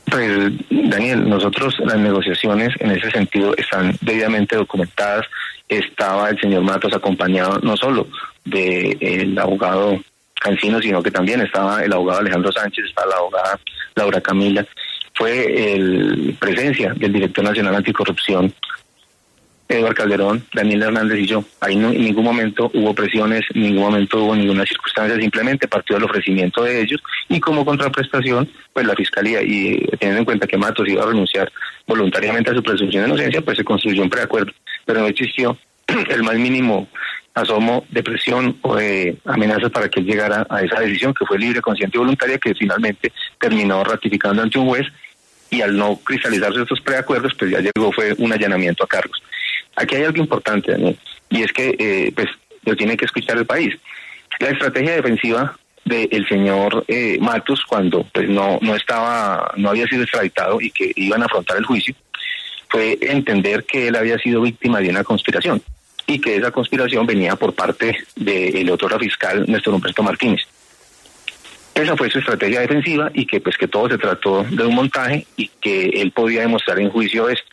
Pues, 0.09 0.51
Daniel, 0.69 1.29
nosotros 1.29 1.75
las 1.79 1.97
negociaciones 1.97 2.73
en 2.79 2.91
ese 2.91 3.11
sentido 3.11 3.55
están 3.55 3.95
debidamente 4.01 4.55
documentadas. 4.55 5.25
Estaba 5.69 6.29
el 6.29 6.39
señor 6.39 6.63
Matos 6.63 6.93
acompañado 6.93 7.59
no 7.59 7.77
solo 7.77 8.07
del 8.45 9.37
abogado 9.37 9.99
Cancino, 10.39 10.81
sino 10.81 11.01
que 11.01 11.11
también 11.11 11.41
estaba 11.41 11.83
el 11.83 11.93
abogado 11.93 12.19
Alejandro 12.19 12.51
Sánchez, 12.51 12.85
estaba 12.85 13.07
la 13.07 13.17
abogada 13.17 13.59
Laura 13.95 14.21
Camila. 14.21 14.65
Fue 15.13 15.73
el 15.73 16.35
presencia 16.39 16.93
del 16.95 17.13
director 17.13 17.43
nacional 17.43 17.75
anticorrupción 17.75 18.53
Eduardo 19.69 19.95
Calderón, 19.95 20.45
Daniel 20.53 20.83
Hernández 20.83 21.19
y 21.19 21.27
yo. 21.27 21.43
Ahí 21.59 21.75
no, 21.75 21.89
en 21.89 22.03
ningún 22.03 22.23
momento 22.23 22.71
hubo 22.73 22.93
presiones, 22.93 23.43
en 23.53 23.63
ningún 23.63 23.83
momento 23.83 24.23
hubo 24.23 24.35
ninguna 24.35 24.65
circunstancia, 24.65 25.19
simplemente 25.19 25.67
partió 25.67 25.95
del 25.95 26.05
ofrecimiento 26.05 26.63
de 26.63 26.81
ellos 26.81 27.01
y 27.27 27.39
como 27.39 27.65
contraprestación, 27.65 28.49
pues 28.71 28.85
la 28.85 28.95
Fiscalía, 28.95 29.41
y 29.41 29.85
teniendo 29.99 30.19
en 30.19 30.25
cuenta 30.25 30.47
que 30.47 30.57
Matos 30.57 30.87
iba 30.87 31.03
a 31.03 31.07
renunciar 31.07 31.51
voluntariamente 31.85 32.51
a 32.51 32.53
su 32.53 32.63
presunción 32.63 33.03
de 33.03 33.09
inocencia, 33.09 33.41
pues 33.41 33.57
se 33.57 33.63
construyó 33.63 34.03
un 34.03 34.09
preacuerdo, 34.09 34.53
pero 34.85 35.01
no 35.01 35.07
existió 35.07 35.57
el 36.09 36.23
más 36.23 36.35
mínimo 36.35 36.87
asomo 37.37 37.85
de 37.89 38.03
presión 38.03 38.57
o 38.61 38.75
de 38.75 39.17
amenazas 39.25 39.69
para 39.69 39.89
que 39.89 39.99
él 39.99 40.05
llegara 40.07 40.45
a 40.49 40.61
esa 40.61 40.79
decisión 40.79 41.13
que 41.13 41.25
fue 41.25 41.37
libre, 41.37 41.61
consciente 41.61 41.97
y 41.97 41.99
voluntaria, 41.99 42.37
que 42.39 42.55
finalmente 42.55 43.13
terminó 43.39 43.83
ratificando 43.83 44.41
ante 44.41 44.57
un 44.57 44.67
juez 44.67 44.87
y 45.49 45.61
al 45.61 45.77
no 45.77 45.97
cristalizarse 45.97 46.61
estos 46.61 46.81
preacuerdos, 46.81 47.33
pues 47.37 47.51
ya 47.51 47.59
llegó, 47.59 47.91
fue 47.91 48.13
un 48.17 48.33
allanamiento 48.33 48.83
a 48.83 48.87
cargos. 48.87 49.21
Aquí 49.75 49.95
hay 49.95 50.03
algo 50.03 50.17
importante, 50.17 50.71
Daniel, 50.71 50.97
y 51.29 51.43
es 51.43 51.53
que 51.53 51.75
eh, 51.77 52.11
pues 52.15 52.27
lo 52.65 52.75
tiene 52.75 52.97
que 52.97 53.05
escuchar 53.05 53.37
el 53.37 53.45
país. 53.45 53.75
La 54.39 54.49
estrategia 54.49 54.95
defensiva 54.95 55.57
del 55.85 56.27
señor 56.27 56.83
eh, 56.87 57.17
Matos 57.21 57.63
cuando 57.65 58.03
pues 58.13 58.27
no 58.27 58.59
no 58.61 58.75
estaba 58.75 59.53
no 59.55 59.69
había 59.69 59.87
sido 59.87 60.03
extraditado 60.03 60.59
y 60.59 60.69
que 60.69 60.91
iban 60.97 61.21
a 61.21 61.27
afrontar 61.27 61.55
el 61.55 61.65
juicio 61.65 61.95
fue 62.67 62.97
entender 62.99 63.63
que 63.63 63.87
él 63.87 63.95
había 63.95 64.17
sido 64.17 64.41
víctima 64.41 64.81
de 64.81 64.89
una 64.89 65.05
conspiración 65.05 65.61
y 66.07 66.19
que 66.19 66.37
esa 66.37 66.51
conspiración 66.51 67.05
venía 67.05 67.35
por 67.35 67.53
parte 67.53 67.97
del 68.15 68.69
otro 68.71 68.97
fiscal 68.97 69.45
Néstor 69.47 69.73
Humberto 69.73 70.01
Martínez. 70.01 70.41
Esa 71.75 71.95
fue 71.95 72.09
su 72.09 72.17
estrategia 72.17 72.61
defensiva 72.61 73.11
y 73.13 73.25
que 73.27 73.39
pues 73.39 73.55
que 73.55 73.67
todo 73.67 73.87
se 73.87 73.99
trató 73.99 74.43
de 74.43 74.65
un 74.65 74.73
montaje 74.73 75.27
y 75.35 75.47
que 75.61 75.85
él 75.89 76.11
podía 76.11 76.41
demostrar 76.41 76.79
en 76.79 76.89
juicio 76.89 77.29
esto. 77.29 77.45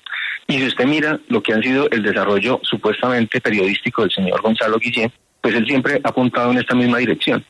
Y 0.47 0.59
si 0.59 0.67
usted 0.67 0.87
mira 0.87 1.21
lo 1.29 1.43
que 1.43 1.53
ha 1.53 1.61
sido 1.61 1.91
el 1.91 2.03
desarrollo 2.03 2.61
supuestamente 2.63 3.41
periodístico 3.41 4.03
del 4.03 4.11
señor 4.11 4.41
Gonzalo 4.41 4.79
Guillén, 4.79 5.13
pues 5.41 5.55
él 5.55 5.67
siempre 5.67 6.01
ha 6.03 6.09
apuntado 6.09 6.53
en 6.53 6.59
esta 6.59 6.75
misma 6.75 6.99
dirección. 6.99 7.45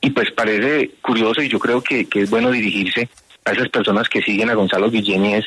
Y 0.00 0.10
pues 0.10 0.30
parece 0.32 0.90
curioso 1.00 1.40
y 1.40 1.48
yo 1.48 1.58
creo 1.58 1.80
que, 1.80 2.06
es 2.12 2.30
bueno 2.30 2.50
dirigirse 2.50 3.08
a 3.44 3.52
esas 3.52 3.68
personas 3.68 4.08
que 4.08 4.20
siguen 4.20 4.50
a 4.50 4.54
Gonzalo 4.54 4.90
Guillén 4.90 5.24
y 5.24 5.34
es... 5.34 5.46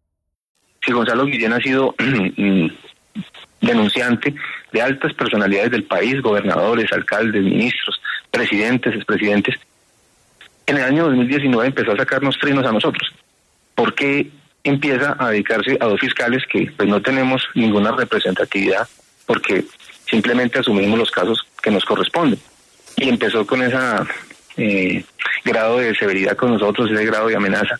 Si 0.83 0.91
Gonzalo 0.91 1.25
Guillén 1.25 1.53
ha 1.53 1.59
sido 1.59 1.95
mm, 2.37 2.67
denunciante 3.61 4.33
de 4.71 4.81
altas 4.81 5.13
personalidades 5.13 5.71
del 5.71 5.83
país, 5.83 6.21
gobernadores, 6.21 6.91
alcaldes, 6.91 7.43
ministros, 7.43 8.01
presidentes, 8.31 8.95
expresidentes, 8.95 9.55
en 10.65 10.77
el 10.77 10.83
año 10.83 11.05
2019 11.05 11.67
empezó 11.67 11.91
a 11.91 11.97
sacarnos 11.97 12.37
trinos 12.39 12.65
a 12.65 12.71
nosotros. 12.71 13.13
¿Por 13.75 13.93
qué 13.93 14.29
empieza 14.63 15.15
a 15.19 15.29
dedicarse 15.29 15.77
a 15.79 15.85
dos 15.85 15.99
fiscales 15.99 16.43
que 16.49 16.71
pues 16.77 16.87
no 16.87 17.01
tenemos 17.01 17.43
ninguna 17.55 17.91
representatividad 17.91 18.87
porque 19.25 19.65
simplemente 20.09 20.59
asumimos 20.59 20.97
los 20.97 21.11
casos 21.11 21.45
que 21.61 21.71
nos 21.71 21.83
corresponden? 21.83 22.39
Y 22.97 23.09
empezó 23.09 23.45
con 23.45 23.61
ese 23.61 23.77
eh, 24.57 25.03
grado 25.43 25.79
de 25.79 25.95
severidad 25.95 26.37
con 26.37 26.51
nosotros, 26.51 26.89
ese 26.91 27.05
grado 27.05 27.27
de 27.27 27.35
amenaza, 27.35 27.79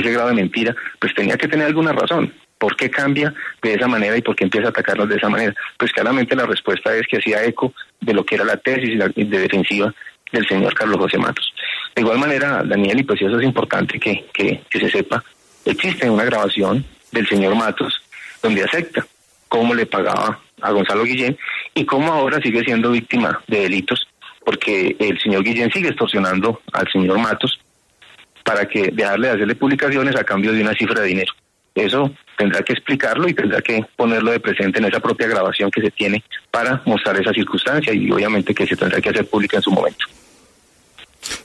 ese 0.00 0.12
grado 0.12 0.28
de 0.28 0.34
mentira, 0.34 0.74
pues 0.98 1.14
tenía 1.14 1.36
que 1.36 1.48
tener 1.48 1.66
alguna 1.66 1.92
razón. 1.92 2.32
¿Por 2.58 2.76
qué 2.76 2.90
cambia 2.90 3.34
de 3.62 3.74
esa 3.74 3.88
manera 3.88 4.16
y 4.16 4.22
por 4.22 4.34
qué 4.36 4.44
empieza 4.44 4.68
a 4.68 4.70
atacarnos 4.70 5.08
de 5.08 5.16
esa 5.16 5.28
manera? 5.28 5.54
Pues 5.76 5.92
claramente 5.92 6.36
la 6.36 6.46
respuesta 6.46 6.94
es 6.96 7.06
que 7.06 7.18
hacía 7.18 7.44
eco 7.44 7.74
de 8.00 8.14
lo 8.14 8.24
que 8.24 8.36
era 8.36 8.44
la 8.44 8.56
tesis 8.56 8.98
de 8.98 9.38
defensiva 9.38 9.92
del 10.32 10.46
señor 10.46 10.74
Carlos 10.74 10.98
José 10.98 11.18
Matos. 11.18 11.52
De 11.94 12.02
igual 12.02 12.18
manera, 12.18 12.62
Daniel, 12.64 13.00
y 13.00 13.04
pues 13.04 13.22
eso 13.22 13.38
es 13.38 13.44
importante 13.44 13.98
que, 14.00 14.26
que, 14.32 14.60
se 14.72 14.90
sepa, 14.90 15.22
existe 15.64 16.10
una 16.10 16.24
grabación 16.24 16.84
del 17.12 17.26
señor 17.28 17.54
Matos 17.54 18.02
donde 18.42 18.64
acepta 18.64 19.06
cómo 19.48 19.74
le 19.74 19.86
pagaba 19.86 20.40
a 20.60 20.70
Gonzalo 20.72 21.04
Guillén 21.04 21.38
y 21.74 21.84
cómo 21.84 22.12
ahora 22.12 22.40
sigue 22.42 22.64
siendo 22.64 22.90
víctima 22.90 23.40
de 23.46 23.60
delitos, 23.60 24.08
porque 24.44 24.96
el 24.98 25.18
señor 25.20 25.44
Guillén 25.44 25.70
sigue 25.70 25.88
extorsionando 25.88 26.60
al 26.72 26.90
señor 26.90 27.18
Matos 27.18 27.60
para 28.44 28.66
que 28.66 28.90
dejarle 28.92 29.28
de 29.28 29.34
hacerle 29.34 29.54
publicaciones 29.56 30.14
a 30.16 30.22
cambio 30.22 30.52
de 30.52 30.62
una 30.62 30.74
cifra 30.74 31.00
de 31.00 31.08
dinero. 31.08 31.32
Eso 31.74 32.14
tendrá 32.38 32.62
que 32.62 32.74
explicarlo 32.74 33.28
y 33.28 33.34
tendrá 33.34 33.60
que 33.60 33.84
ponerlo 33.96 34.30
de 34.30 34.38
presente 34.38 34.78
en 34.78 34.84
esa 34.84 35.00
propia 35.00 35.26
grabación 35.26 35.70
que 35.70 35.80
se 35.80 35.90
tiene 35.90 36.22
para 36.50 36.82
mostrar 36.84 37.20
esa 37.20 37.32
circunstancia 37.32 37.92
y 37.92 38.10
obviamente 38.12 38.54
que 38.54 38.66
se 38.66 38.76
tendrá 38.76 39.00
que 39.00 39.08
hacer 39.08 39.26
pública 39.26 39.56
en 39.56 39.62
su 39.62 39.70
momento. 39.72 40.06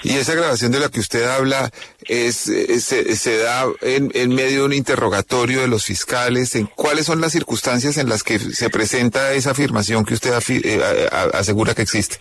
Y 0.04 0.18
esa 0.18 0.36
grabación 0.36 0.72
de 0.72 0.80
la 0.80 0.90
que 0.90 1.00
usted 1.00 1.24
habla 1.24 1.72
es, 2.02 2.36
se, 2.36 3.38
da 3.38 3.66
en, 3.82 4.12
en, 4.14 4.36
medio 4.36 4.60
de 4.60 4.66
un 4.66 4.74
interrogatorio 4.74 5.62
de 5.62 5.68
los 5.68 5.86
fiscales. 5.86 6.56
¿En 6.56 6.66
cuáles 6.68 7.06
son 7.06 7.22
las 7.22 7.32
circunstancias 7.32 7.98
en 7.98 8.10
las 8.10 8.24
que 8.24 8.40
se 8.40 8.70
presenta 8.70 9.34
esa 9.34 9.52
afirmación 9.52 10.06
que 10.06 10.14
usted 10.14 10.32
eh, 10.50 11.10
asegura 11.34 11.74
que 11.74 11.84
existe? 11.84 12.18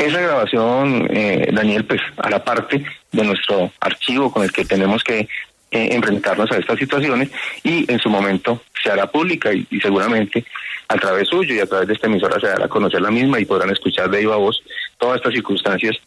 Esa 0.00 0.18
grabación, 0.18 1.08
eh, 1.10 1.50
Daniel, 1.52 1.84
pues 1.84 2.00
la 2.30 2.42
parte 2.42 2.82
de 3.12 3.22
nuestro 3.22 3.70
archivo 3.80 4.32
con 4.32 4.42
el 4.42 4.50
que 4.50 4.64
tenemos 4.64 5.04
que 5.04 5.18
eh, 5.18 5.88
enfrentarnos 5.92 6.50
a 6.50 6.56
estas 6.56 6.78
situaciones 6.78 7.28
y 7.62 7.84
en 7.92 7.98
su 7.98 8.08
momento 8.08 8.62
se 8.82 8.90
hará 8.90 9.08
pública 9.08 9.52
y, 9.52 9.66
seguramente 9.78 10.46
a 10.88 10.96
través 10.96 11.28
suyo 11.28 11.54
y 11.54 11.60
a 11.60 11.66
través 11.66 11.86
de 11.86 11.92
esta 11.92 12.06
emisora 12.06 12.40
se 12.40 12.46
dará 12.46 12.64
a 12.64 12.68
conocer 12.68 13.02
la 13.02 13.10
misma 13.10 13.40
y 13.40 13.44
podrán 13.44 13.68
escuchar 13.68 14.08
de 14.08 14.20
viva 14.20 14.36
voz 14.36 14.62
todas 14.96 15.18
estas 15.18 15.34
circunstancias 15.34 15.98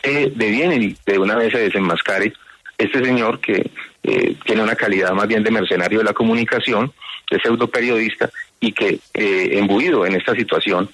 que 0.00 0.32
devienen 0.34 0.82
y 0.82 0.96
de 1.04 1.18
una 1.18 1.36
vez 1.36 1.52
se 1.52 1.58
desenmascare 1.58 2.32
este 2.78 3.04
señor 3.04 3.38
que 3.38 3.70
eh, 4.02 4.34
tiene 4.46 4.62
una 4.62 4.76
calidad 4.76 5.12
más 5.12 5.28
bien 5.28 5.44
de 5.44 5.50
mercenario 5.50 5.98
de 5.98 6.06
la 6.06 6.14
comunicación, 6.14 6.90
de 7.30 7.38
pseudo 7.38 7.68
periodista 7.68 8.30
y 8.60 8.72
que 8.72 8.98
eh, 9.12 9.58
embuido 9.58 10.06
en 10.06 10.14
esta 10.14 10.34
situación 10.34 10.88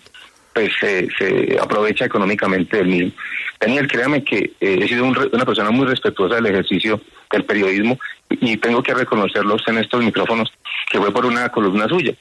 pues 0.58 0.72
se 1.16 1.56
aprovecha 1.60 2.06
económicamente 2.06 2.78
del 2.78 2.88
mismo. 2.88 3.12
Daniel, 3.60 3.86
créame 3.86 4.24
que 4.24 4.52
eh, 4.60 4.80
he 4.82 4.88
sido 4.88 5.04
una 5.04 5.44
persona 5.44 5.70
muy 5.70 5.86
respetuosa 5.86 6.34
del 6.34 6.46
ejercicio 6.46 7.00
del 7.30 7.44
periodismo 7.44 7.96
y 8.28 8.56
tengo 8.56 8.82
que 8.82 8.92
reconocerlo 8.92 9.56
en 9.66 9.78
estos 9.78 10.02
micrófonos 10.02 10.52
que 10.90 10.98
fue 10.98 11.12
por 11.12 11.26
una 11.26 11.48
columna 11.50 11.86
suya, 11.86 12.12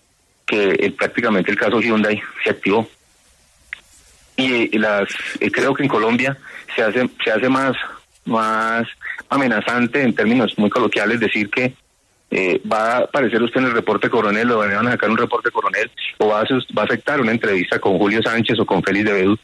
que 0.46 0.70
eh, 0.70 0.94
prácticamente 0.96 1.50
el 1.50 1.58
caso 1.58 1.82
Hyundai 1.82 2.22
se 2.44 2.52
activó. 2.52 2.88
Y 4.36 4.78
las 4.78 5.10
eh, 5.40 5.50
creo 5.50 5.74
que 5.74 5.82
en 5.82 5.90
Colombia 5.90 6.38
se 6.76 6.84
hace 6.84 7.10
se 7.24 7.32
hace 7.32 7.50
más 7.50 7.76
más 8.26 8.88
amenazante 9.30 10.04
en 10.04 10.14
términos 10.14 10.54
muy 10.60 10.70
coloquiales 10.70 11.20
decir 11.20 11.50
que 11.50 11.74
eh, 12.30 12.62
va 12.72 12.78
a 12.78 12.98
aparecer 13.00 13.42
usted 13.42 13.62
en 13.62 13.68
el 13.68 13.74
reporte 13.74 14.10
coronel 14.10 14.52
o 14.52 14.58
van 14.58 14.88
a 14.88 14.92
sacar 14.92 15.10
un 15.10 15.18
reporte 15.18 15.50
coronel 15.52 15.90
o 16.18 16.28
va 16.28 16.42
a, 16.42 16.44
va 16.44 16.82
a 16.82 16.86
aceptar 16.86 17.22
una 17.22 17.32
entrevista 17.32 17.80
con 17.80 17.98
Julio 17.98 18.22
Sánchez 18.22 18.60
o 18.60 18.66
con 18.66 18.84
Félix 18.84 19.06
de 19.06 19.14
Bedú 19.14 19.38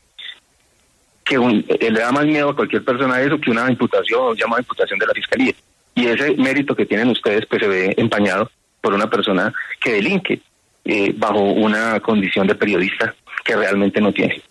que 1.24 1.36
eh, 1.36 1.92
le 1.92 2.00
da 2.00 2.12
más 2.12 2.26
miedo 2.26 2.50
a 2.50 2.56
cualquier 2.56 2.84
persona 2.84 3.22
eso 3.22 3.40
que 3.40 3.52
una 3.52 3.70
imputación 3.70 4.36
llamada 4.36 4.62
imputación 4.62 5.00
de 5.00 5.08
la 5.08 5.14
fiscalía 5.14 5.54
y 5.96 6.08
ese 6.08 6.36
mérito 6.36 6.76
que 6.76 6.86
tienen 6.86 7.10
ustedes 7.10 7.46
pues 7.46 7.62
se 7.62 7.68
ve 7.68 7.94
empañado 7.98 8.50
por 8.82 8.94
una 8.94 9.10
persona 9.10 9.54
que 9.80 9.94
delinque 9.94 10.42
eh, 10.84 11.14
bajo 11.16 11.40
una 11.40 12.00
condición 12.02 12.46
de 12.48 12.56
periodista 12.56 13.16
que 13.46 13.56
realmente 13.56 14.02
no 14.02 14.12
tiene. 14.12 14.42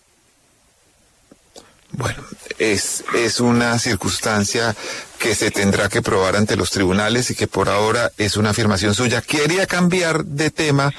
Bueno, 1.93 2.23
es, 2.57 3.03
es 3.15 3.39
una 3.39 3.77
circunstancia 3.77 4.75
que 5.19 5.35
se 5.35 5.51
tendrá 5.51 5.89
que 5.89 6.01
probar 6.01 6.35
ante 6.35 6.55
los 6.55 6.71
tribunales 6.71 7.29
y 7.31 7.35
que 7.35 7.47
por 7.47 7.69
ahora 7.69 8.11
es 8.17 8.35
una 8.35 8.49
afirmación 8.49 8.93
suya. 8.95 9.21
Quería 9.21 9.67
cambiar 9.67 10.25
de 10.25 10.49
tema, 10.49 10.91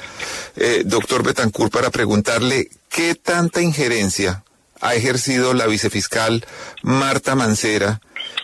eh, 0.56 0.82
doctor 0.86 1.22
Betancourt, 1.22 1.72
para 1.72 1.90
preguntarle 1.90 2.70
qué 2.88 3.14
tanta 3.14 3.60
injerencia 3.60 4.44
ha 4.80 4.94
ejercido 4.94 5.52
la 5.52 5.66
vicefiscal 5.66 6.46
Marta 6.82 7.34
Mancera 7.34 8.00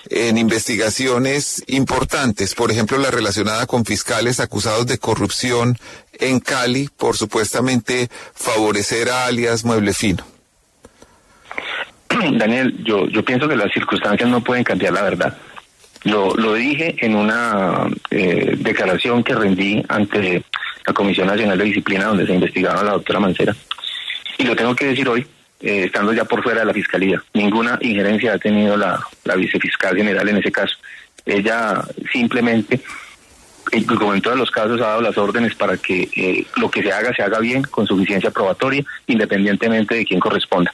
en 0.09 0.39
investigaciones 0.39 1.63
importantes, 1.67 2.55
por 2.55 2.71
ejemplo, 2.71 2.99
la 2.99 3.11
relacionada 3.11 3.67
con 3.67 3.85
fiscales 3.85 4.41
acusados 4.41 4.87
de 4.87 4.99
corrupción 4.99 5.79
en 6.13 6.41
Cali 6.41 6.89
por 6.97 7.17
supuestamente 7.17 8.11
favorecer 8.35 9.11
a 9.11 9.27
alias 9.27 9.65
Mueble 9.65 9.95
Fino. 9.95 10.40
Daniel, 12.33 12.75
yo, 12.85 13.25
pienso 13.25 13.49
que 13.49 13.57
las 13.57 13.73
circunstancias 13.73 14.29
no 14.29 14.43
pueden 14.43 14.65
cambiar 14.65 14.93
la 14.93 15.03
verdad. 15.03 15.37
Lo, 16.05 16.35
lo 16.35 16.55
dije 16.55 16.97
en 16.99 17.15
una 17.15 17.89
eh, 18.11 18.57
declaración 18.59 19.23
que 19.23 19.35
rendí 19.35 19.83
ante 19.89 20.43
la 20.87 20.93
Comisión 20.93 21.27
Nacional 21.27 21.59
de 21.59 21.65
Disciplina 21.65 22.07
donde 22.07 22.27
se 22.27 22.35
investigaba 22.35 22.81
a 22.81 22.85
la 22.85 22.93
doctora 22.93 23.21
Mancera. 23.21 23.55
Y 24.39 24.45
lo 24.45 24.57
tengo 24.57 24.75
que 24.75 24.87
decir 24.87 25.09
hoy, 25.09 25.27
eh, 25.61 25.85
estando 25.85 26.13
ya 26.13 26.25
por 26.25 26.43
fuera 26.43 26.61
de 26.61 26.67
la 26.67 26.73
Fiscalía. 26.73 27.23
Ninguna 27.35 27.79
injerencia 27.83 28.35
ha 28.35 28.39
tenido 28.39 28.77
la, 28.77 28.99
la 29.25 29.37
vicefiscal 29.37 29.97
general 29.97 30.29
en 30.29 30.39
ese 30.39 30.51
caso. 30.51 30.77
Ella 31.27 31.83
simplemente, 32.11 32.81
como 33.87 34.15
en 34.15 34.23
todos 34.23 34.39
los 34.39 34.51
casos, 34.51 34.81
ha 34.81 34.89
dado 34.89 35.03
las 35.03 35.19
órdenes 35.19 35.55
para 35.55 35.77
que 35.77 36.09
eh, 36.17 36.47
lo 36.57 36.71
que 36.71 36.83
se 36.83 36.93
haga 36.93 37.15
se 37.15 37.23
haga 37.23 37.39
bien, 37.41 37.63
con 37.63 37.87
suficiencia 37.87 38.31
probatoria, 38.31 38.83
independientemente 39.07 39.97
de 39.97 40.05
quién 40.05 40.21
corresponda. 40.21 40.73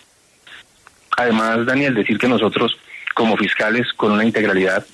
Además, 1.16 1.64
Daniel, 1.64 1.94
decir 1.94 2.18
que 2.18 2.29
nosotros, 2.29 2.79
como 3.14 3.37
fiscales, 3.37 3.87
con 3.94 4.12
una 4.12 4.24
integralidad 4.24 4.87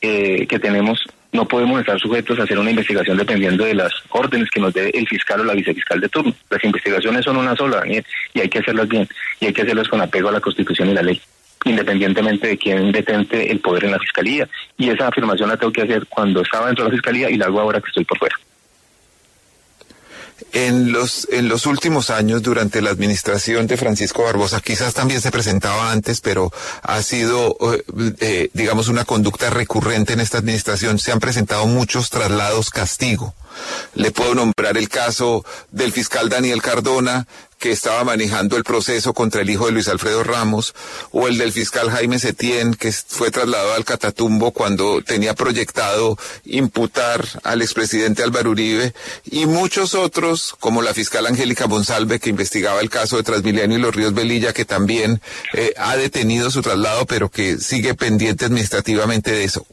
eh, 0.00 0.46
que 0.46 0.58
tenemos, 0.58 1.04
no 1.32 1.46
podemos 1.46 1.78
estar 1.78 1.98
sujetos 2.00 2.38
a 2.38 2.42
hacer 2.42 2.58
una 2.58 2.70
investigación 2.70 3.16
dependiendo 3.16 3.64
de 3.64 3.74
las 3.74 3.92
órdenes 4.10 4.50
que 4.50 4.60
nos 4.60 4.74
dé 4.74 4.90
el 4.90 5.06
fiscal 5.06 5.40
o 5.40 5.44
la 5.44 5.54
vicefiscal 5.54 6.00
de 6.00 6.08
turno. 6.08 6.34
Las 6.50 6.64
investigaciones 6.64 7.24
son 7.24 7.36
una 7.36 7.54
sola, 7.54 7.78
Daniel, 7.78 8.04
y 8.34 8.40
hay 8.40 8.48
que 8.48 8.58
hacerlas 8.58 8.88
bien, 8.88 9.08
y 9.38 9.46
hay 9.46 9.52
que 9.52 9.62
hacerlas 9.62 9.88
con 9.88 10.00
apego 10.00 10.28
a 10.28 10.32
la 10.32 10.40
Constitución 10.40 10.90
y 10.90 10.94
la 10.94 11.02
ley, 11.02 11.20
independientemente 11.64 12.48
de 12.48 12.58
quién 12.58 12.90
detente 12.90 13.50
el 13.50 13.60
poder 13.60 13.84
en 13.84 13.92
la 13.92 13.98
fiscalía. 14.00 14.48
Y 14.76 14.90
esa 14.90 15.06
afirmación 15.06 15.48
la 15.48 15.56
tengo 15.56 15.72
que 15.72 15.82
hacer 15.82 16.06
cuando 16.06 16.42
estaba 16.42 16.66
dentro 16.66 16.84
de 16.84 16.90
la 16.90 16.96
fiscalía 16.96 17.30
y 17.30 17.36
la 17.36 17.46
hago 17.46 17.60
ahora 17.60 17.80
que 17.80 17.88
estoy 17.88 18.04
por 18.04 18.18
fuera. 18.18 18.36
En 20.52 20.92
los, 20.92 21.28
en 21.30 21.48
los 21.48 21.66
últimos 21.66 22.10
años, 22.10 22.42
durante 22.42 22.82
la 22.82 22.90
administración 22.90 23.66
de 23.66 23.76
Francisco 23.76 24.24
Barbosa, 24.24 24.60
quizás 24.60 24.94
también 24.94 25.20
se 25.20 25.30
presentaba 25.30 25.92
antes, 25.92 26.20
pero 26.20 26.52
ha 26.82 27.02
sido, 27.02 27.56
eh, 27.72 27.84
eh, 28.20 28.50
digamos, 28.52 28.88
una 28.88 29.04
conducta 29.04 29.50
recurrente 29.50 30.12
en 30.12 30.20
esta 30.20 30.38
administración. 30.38 30.98
Se 30.98 31.12
han 31.12 31.20
presentado 31.20 31.66
muchos 31.66 32.10
traslados 32.10 32.70
castigo. 32.70 33.34
Le 33.94 34.10
puedo 34.10 34.34
nombrar 34.34 34.76
el 34.76 34.88
caso 34.88 35.44
del 35.70 35.92
fiscal 35.92 36.28
Daniel 36.28 36.62
Cardona, 36.62 37.26
que 37.60 37.70
estaba 37.70 38.02
manejando 38.04 38.56
el 38.56 38.64
proceso 38.64 39.12
contra 39.12 39.42
el 39.42 39.50
hijo 39.50 39.66
de 39.66 39.72
Luis 39.72 39.86
Alfredo 39.88 40.24
Ramos, 40.24 40.74
o 41.12 41.28
el 41.28 41.36
del 41.36 41.52
fiscal 41.52 41.90
Jaime 41.90 42.18
Setién, 42.18 42.74
que 42.74 42.90
fue 42.90 43.30
trasladado 43.30 43.74
al 43.74 43.84
Catatumbo 43.84 44.50
cuando 44.50 45.02
tenía 45.02 45.34
proyectado 45.34 46.18
imputar 46.46 47.24
al 47.44 47.60
expresidente 47.60 48.22
Álvaro 48.22 48.50
Uribe, 48.50 48.94
y 49.30 49.44
muchos 49.44 49.94
otros, 49.94 50.56
como 50.58 50.80
la 50.80 50.94
fiscal 50.94 51.26
Angélica 51.26 51.66
Monsalve, 51.66 52.18
que 52.18 52.30
investigaba 52.30 52.80
el 52.80 52.88
caso 52.88 53.18
de 53.18 53.24
Transmilenio 53.24 53.76
y 53.76 53.82
los 53.82 53.94
Ríos 53.94 54.14
Velilla, 54.14 54.54
que 54.54 54.64
también 54.64 55.20
eh, 55.52 55.74
ha 55.76 55.96
detenido 55.96 56.50
su 56.50 56.62
traslado, 56.62 57.04
pero 57.04 57.28
que 57.28 57.58
sigue 57.58 57.94
pendiente 57.94 58.46
administrativamente 58.46 59.32
de 59.32 59.44
eso. 59.44 59.66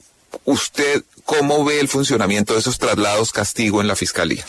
¿Usted 0.44 1.04
cómo 1.24 1.64
ve 1.64 1.80
el 1.80 1.88
funcionamiento 1.88 2.54
de 2.54 2.60
esos 2.60 2.80
traslados 2.80 3.32
castigo 3.32 3.80
en 3.80 3.88
la 3.88 3.96
fiscalía? 3.96 4.46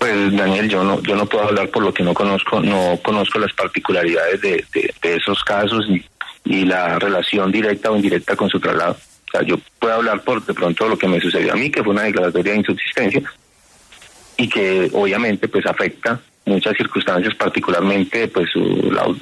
Pues 0.00 0.34
Daniel, 0.34 0.66
yo 0.66 0.82
no, 0.82 1.02
yo 1.02 1.14
no 1.14 1.26
puedo 1.26 1.44
hablar 1.44 1.68
por 1.68 1.82
lo 1.82 1.92
que 1.92 2.02
no 2.02 2.14
conozco, 2.14 2.58
no 2.58 2.98
conozco 3.02 3.38
las 3.38 3.52
particularidades 3.52 4.40
de, 4.40 4.64
esos 5.02 5.44
casos 5.44 5.86
y, 6.46 6.64
la 6.64 6.98
relación 6.98 7.52
directa 7.52 7.90
o 7.90 7.96
indirecta 7.96 8.34
con 8.34 8.48
su 8.48 8.58
traslado. 8.58 8.92
O 8.92 9.30
sea, 9.30 9.42
yo 9.42 9.56
puedo 9.78 9.92
hablar 9.92 10.22
por 10.22 10.42
de 10.42 10.54
pronto 10.54 10.88
lo 10.88 10.96
que 10.96 11.06
me 11.06 11.20
sucedió 11.20 11.52
a 11.52 11.56
mí, 11.56 11.70
que 11.70 11.84
fue 11.84 11.92
una 11.92 12.04
declaratoria 12.04 12.52
de 12.52 12.60
insubsistencia 12.60 13.22
y 14.38 14.48
que 14.48 14.88
obviamente 14.94 15.48
pues 15.48 15.66
afecta 15.66 16.18
muchas 16.46 16.78
circunstancias, 16.78 17.34
particularmente 17.34 18.26
pues 18.28 18.48
su, 18.50 18.58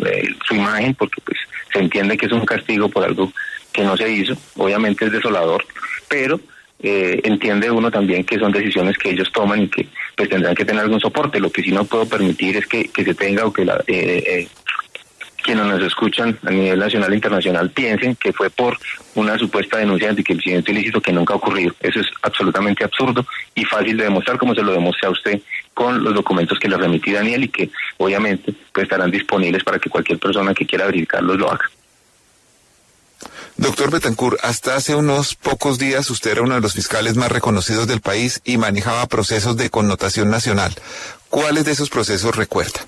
eh, 0.07 0.29
su 0.47 0.55
imagen, 0.55 0.95
porque 0.95 1.21
pues 1.25 1.39
se 1.73 1.81
entiende 1.81 2.17
que 2.17 2.27
es 2.27 2.33
un 2.33 2.47
castigo 2.47 2.89
por 2.89 3.03
algo 3.03 3.33
que 3.73 3.83
no 3.83 3.97
se 3.97 4.09
hizo, 4.09 4.37
obviamente 4.57 5.07
es 5.07 5.11
desolador, 5.11 5.67
pero 6.09 6.39
eh, 6.81 7.21
entiende 7.25 7.71
uno 7.71 7.91
también 7.91 8.25
que 8.25 8.39
son 8.39 8.53
decisiones 8.53 8.97
que 8.97 9.11
ellos 9.11 9.31
toman 9.33 9.63
y 9.63 9.69
que 9.69 9.89
pues 10.17 10.29
tendrán 10.29 10.55
que 10.55 10.65
tener 10.65 10.83
algún 10.83 11.01
soporte. 11.01 11.41
Lo 11.41 11.51
que 11.51 11.63
sí 11.63 11.71
no 11.71 11.85
puedo 11.85 12.07
permitir 12.07 12.57
es 12.57 12.67
que, 12.67 12.89
que 12.89 13.05
se 13.05 13.15
tenga 13.15 13.45
o 13.45 13.53
que 13.53 13.65
la, 13.65 13.83
eh, 13.87 14.23
eh, 14.27 14.49
quienes 15.43 15.67
nos 15.67 15.83
escuchan 15.83 16.39
a 16.45 16.51
nivel 16.51 16.79
nacional 16.79 17.13
e 17.13 17.17
internacional 17.17 17.71
piensen 17.71 18.15
que 18.17 18.33
fue 18.33 18.51
por 18.51 18.77
una 19.15 19.39
supuesta 19.39 19.79
denuncia 19.79 20.09
de 20.09 20.11
anticriminalidad 20.11 20.69
ilícito 20.69 21.01
que 21.01 21.13
nunca 21.13 21.35
ha 21.35 21.37
ocurrido. 21.39 21.75
Eso 21.81 22.01
es 22.01 22.07
absolutamente 22.23 22.85
absurdo 22.85 23.27
y 23.55 23.65
fácil 23.65 23.97
de 23.97 24.05
demostrar 24.05 24.39
como 24.39 24.55
se 24.55 24.63
lo 24.63 24.73
demuestra 24.73 25.09
a 25.09 25.13
usted 25.13 25.41
con 25.75 26.03
los 26.05 26.15
documentos 26.15 26.59
que 26.59 26.69
le 26.69 26.77
remití 26.77 27.13
Daniel 27.13 27.45
y 27.45 27.49
que 27.49 27.71
obviamente 27.97 28.53
pues, 28.73 28.85
estarán 28.85 29.11
disponibles 29.11 29.65
para 29.65 29.79
que 29.79 29.89
cualquier 29.89 30.19
persona 30.19 30.53
que 30.53 30.67
quiera 30.67 30.87
verificarlos 30.87 31.39
lo 31.39 31.51
haga. 31.51 31.65
Doctor 33.59 33.91
Betancourt, 33.91 34.39
hasta 34.45 34.77
hace 34.77 34.95
unos 34.95 35.35
pocos 35.35 35.81
días 35.81 36.09
usted 36.11 36.31
era 36.31 36.43
uno 36.43 36.55
de 36.55 36.61
los 36.61 36.75
fiscales 36.75 37.17
más 37.17 37.31
reconocidos 37.31 37.89
del 37.89 38.01
país 38.01 38.41
y 38.45 38.57
manejaba 38.57 39.05
procesos 39.07 39.57
de 39.57 39.69
connotación 39.69 40.31
nacional. 40.31 40.73
¿Cuáles 41.29 41.65
de 41.65 41.73
esos 41.73 41.91
procesos 41.91 42.37
recuerda? 42.37 42.81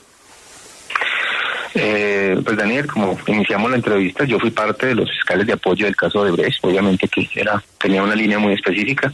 Eh, 1.75 2.41
pues 2.45 2.57
Daniel, 2.57 2.87
como 2.87 3.19
iniciamos 3.27 3.69
la 3.69 3.79
entrevista, 3.79 4.25
yo 4.25 4.39
fui 4.39 4.53
parte 4.53 4.87
de 4.87 4.95
los 4.95 5.11
fiscales 5.11 5.49
de 5.49 5.55
apoyo 5.55 5.87
del 5.87 5.97
caso 5.97 6.23
de 6.25 6.31
Brecht, 6.31 6.65
obviamente 6.65 7.09
que 7.09 7.29
era 7.35 7.61
tenía 7.79 8.05
una 8.05 8.15
línea 8.15 8.39
muy 8.39 8.53
específica. 8.53 9.13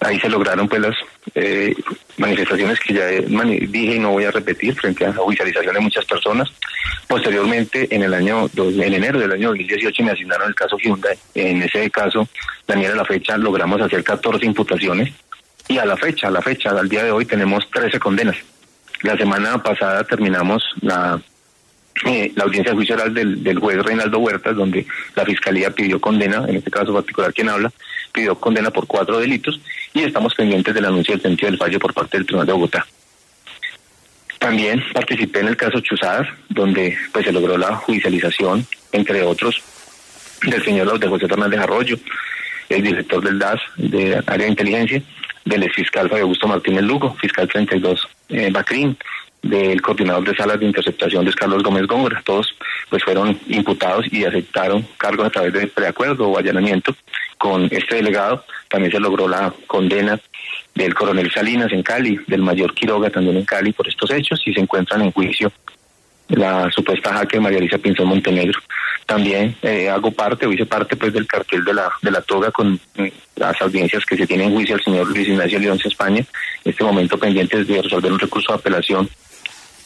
Ahí 0.00 0.20
se 0.20 0.28
lograron 0.28 0.68
pues 0.68 0.82
las 0.82 0.96
eh, 1.34 1.74
manifestaciones 2.18 2.78
que 2.80 2.94
ya 2.94 3.06
dije 3.06 3.96
y 3.96 3.98
no 3.98 4.10
voy 4.10 4.24
a 4.24 4.30
repetir 4.30 4.74
frente 4.74 5.06
a 5.06 5.08
la 5.08 5.14
judicialización 5.14 5.74
de 5.74 5.80
muchas 5.80 6.04
personas. 6.04 6.48
Posteriormente, 7.08 7.88
en 7.94 8.02
el 8.02 8.12
año 8.12 8.48
en 8.56 8.94
enero 8.94 9.18
del 9.18 9.32
año 9.32 9.48
2018 9.48 10.02
me 10.02 10.10
asignaron 10.10 10.48
el 10.48 10.54
caso 10.54 10.76
Hyundai. 10.76 11.16
En 11.34 11.62
ese 11.62 11.90
caso, 11.90 12.28
Daniel, 12.66 12.92
a 12.92 12.96
la 12.96 13.04
fecha 13.04 13.38
logramos 13.38 13.80
hacer 13.80 14.04
14 14.04 14.44
imputaciones 14.44 15.12
y 15.68 15.78
a 15.78 15.86
la 15.86 15.96
fecha, 15.96 16.28
a 16.28 16.30
la 16.30 16.42
fecha, 16.42 16.70
al 16.70 16.88
día 16.88 17.02
de 17.02 17.10
hoy 17.10 17.24
tenemos 17.24 17.68
13 17.70 17.98
condenas. 17.98 18.36
La 19.02 19.16
semana 19.16 19.62
pasada 19.62 20.04
terminamos 20.04 20.62
la 20.82 21.20
eh, 22.04 22.30
la 22.36 22.44
audiencia 22.44 22.72
de 22.72 22.76
juicio 22.76 22.94
oral 22.94 23.14
del, 23.14 23.58
juez 23.58 23.82
Reinaldo 23.82 24.18
Huertas, 24.18 24.54
donde 24.54 24.86
la 25.14 25.24
fiscalía 25.24 25.70
pidió 25.70 25.98
condena, 25.98 26.44
en 26.46 26.56
este 26.56 26.70
caso 26.70 26.92
particular 26.92 27.32
quien 27.32 27.48
habla, 27.48 27.72
pidió 28.16 28.34
condena 28.34 28.70
por 28.70 28.86
cuatro 28.86 29.20
delitos 29.20 29.60
y 29.92 30.02
estamos 30.02 30.34
pendientes 30.34 30.74
del 30.74 30.86
anuncio 30.86 31.14
del 31.14 31.22
sentido 31.22 31.50
del 31.50 31.58
fallo 31.58 31.78
por 31.78 31.92
parte 31.92 32.16
del 32.16 32.26
Tribunal 32.26 32.46
de 32.46 32.52
Bogotá. 32.54 32.86
También 34.38 34.82
participé 34.92 35.40
en 35.40 35.48
el 35.48 35.56
caso 35.56 35.80
Chuzadas, 35.80 36.26
donde 36.48 36.96
pues 37.12 37.26
se 37.26 37.32
logró 37.32 37.58
la 37.58 37.76
judicialización, 37.76 38.66
entre 38.92 39.22
otros, 39.22 39.62
del 40.42 40.64
señor 40.64 40.98
de 40.98 41.08
José 41.08 41.28
Fernández 41.28 41.60
Arroyo, 41.60 41.98
el 42.68 42.82
director 42.82 43.22
del 43.22 43.38
DAS, 43.38 43.60
de 43.76 44.22
Área 44.26 44.46
de 44.46 44.48
Inteligencia, 44.48 45.02
del 45.44 45.70
fiscal 45.72 46.08
Fabio 46.08 46.24
Augusto 46.24 46.48
Martínez 46.48 46.82
Lugo, 46.82 47.14
fiscal 47.14 47.48
32 47.48 48.08
eh, 48.30 48.50
Bacrín, 48.50 48.96
del 49.42 49.80
coordinador 49.80 50.24
de 50.24 50.34
salas 50.34 50.58
de 50.58 50.66
interceptación 50.66 51.24
de 51.24 51.32
Carlos 51.32 51.62
Gómez 51.62 51.86
Góngora. 51.86 52.22
Todos 52.24 52.54
pues 52.88 53.02
fueron 53.04 53.38
imputados 53.48 54.06
y 54.10 54.24
aceptaron 54.24 54.86
cargos 54.96 55.26
a 55.26 55.30
través 55.30 55.52
de 55.52 55.66
preacuerdo 55.66 56.28
o 56.28 56.38
allanamiento 56.38 56.94
con 57.38 57.64
este 57.70 57.96
delegado. 57.96 58.44
También 58.68 58.92
se 58.92 59.00
logró 59.00 59.28
la 59.28 59.52
condena 59.66 60.18
del 60.74 60.94
coronel 60.94 61.30
Salinas 61.30 61.72
en 61.72 61.82
Cali, 61.82 62.20
del 62.26 62.42
mayor 62.42 62.74
Quiroga 62.74 63.10
también 63.10 63.36
en 63.36 63.44
Cali 63.44 63.72
por 63.72 63.88
estos 63.88 64.10
hechos 64.10 64.42
y 64.46 64.52
se 64.52 64.60
encuentran 64.60 65.02
en 65.02 65.12
juicio 65.12 65.52
la 66.28 66.70
supuesta 66.70 67.12
jaque 67.12 67.40
María 67.40 67.58
Elisa 67.58 67.78
Pinzón 67.78 68.08
Montenegro. 68.08 68.58
También 69.06 69.56
eh, 69.62 69.88
hago 69.88 70.10
parte 70.10 70.46
o 70.46 70.52
hice 70.52 70.66
parte 70.66 70.96
pues 70.96 71.12
del 71.12 71.26
cartel 71.26 71.64
de 71.64 71.74
la 71.74 71.90
de 72.02 72.10
la 72.10 72.20
toga 72.22 72.50
con 72.50 72.78
eh, 72.96 73.12
las 73.36 73.60
audiencias 73.62 74.04
que 74.04 74.16
se 74.16 74.26
tienen 74.26 74.48
en 74.48 74.54
juicio 74.54 74.74
al 74.74 74.82
señor 74.82 75.08
Luis 75.08 75.28
Ignacio 75.28 75.58
León 75.58 75.78
España, 75.84 76.24
en 76.64 76.70
este 76.70 76.82
momento 76.82 77.18
pendientes 77.18 77.66
de 77.66 77.82
resolver 77.82 78.12
un 78.12 78.18
recurso 78.18 78.52
de 78.52 78.58
apelación 78.58 79.08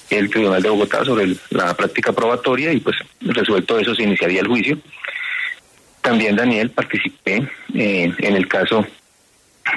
el 0.08 0.28
Tribunal 0.28 0.62
de 0.62 0.70
Bogotá 0.70 1.04
sobre 1.04 1.36
la 1.50 1.74
práctica 1.74 2.12
probatoria 2.12 2.72
y 2.72 2.80
pues 2.80 2.96
resuelto 3.20 3.78
eso 3.78 3.94
se 3.94 4.02
iniciaría 4.02 4.40
el 4.40 4.48
juicio. 4.48 4.78
También 6.00 6.34
Daniel 6.34 6.70
participé 6.70 7.46
en 7.74 8.36
el 8.36 8.48
caso 8.48 8.84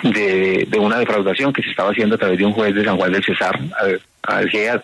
de, 0.02 0.68
una 0.80 0.98
defraudación 0.98 1.54
que 1.54 1.62
se 1.62 1.70
estaba 1.70 1.92
haciendo 1.92 2.16
a 2.16 2.18
través 2.18 2.40
de 2.40 2.46
un 2.46 2.54
juez 2.54 2.74
de 2.74 2.84
San 2.84 2.98
Juan 2.98 3.12
del 3.12 3.24
Cesar 3.24 3.60
al 4.24 4.50
GEA 4.50 4.84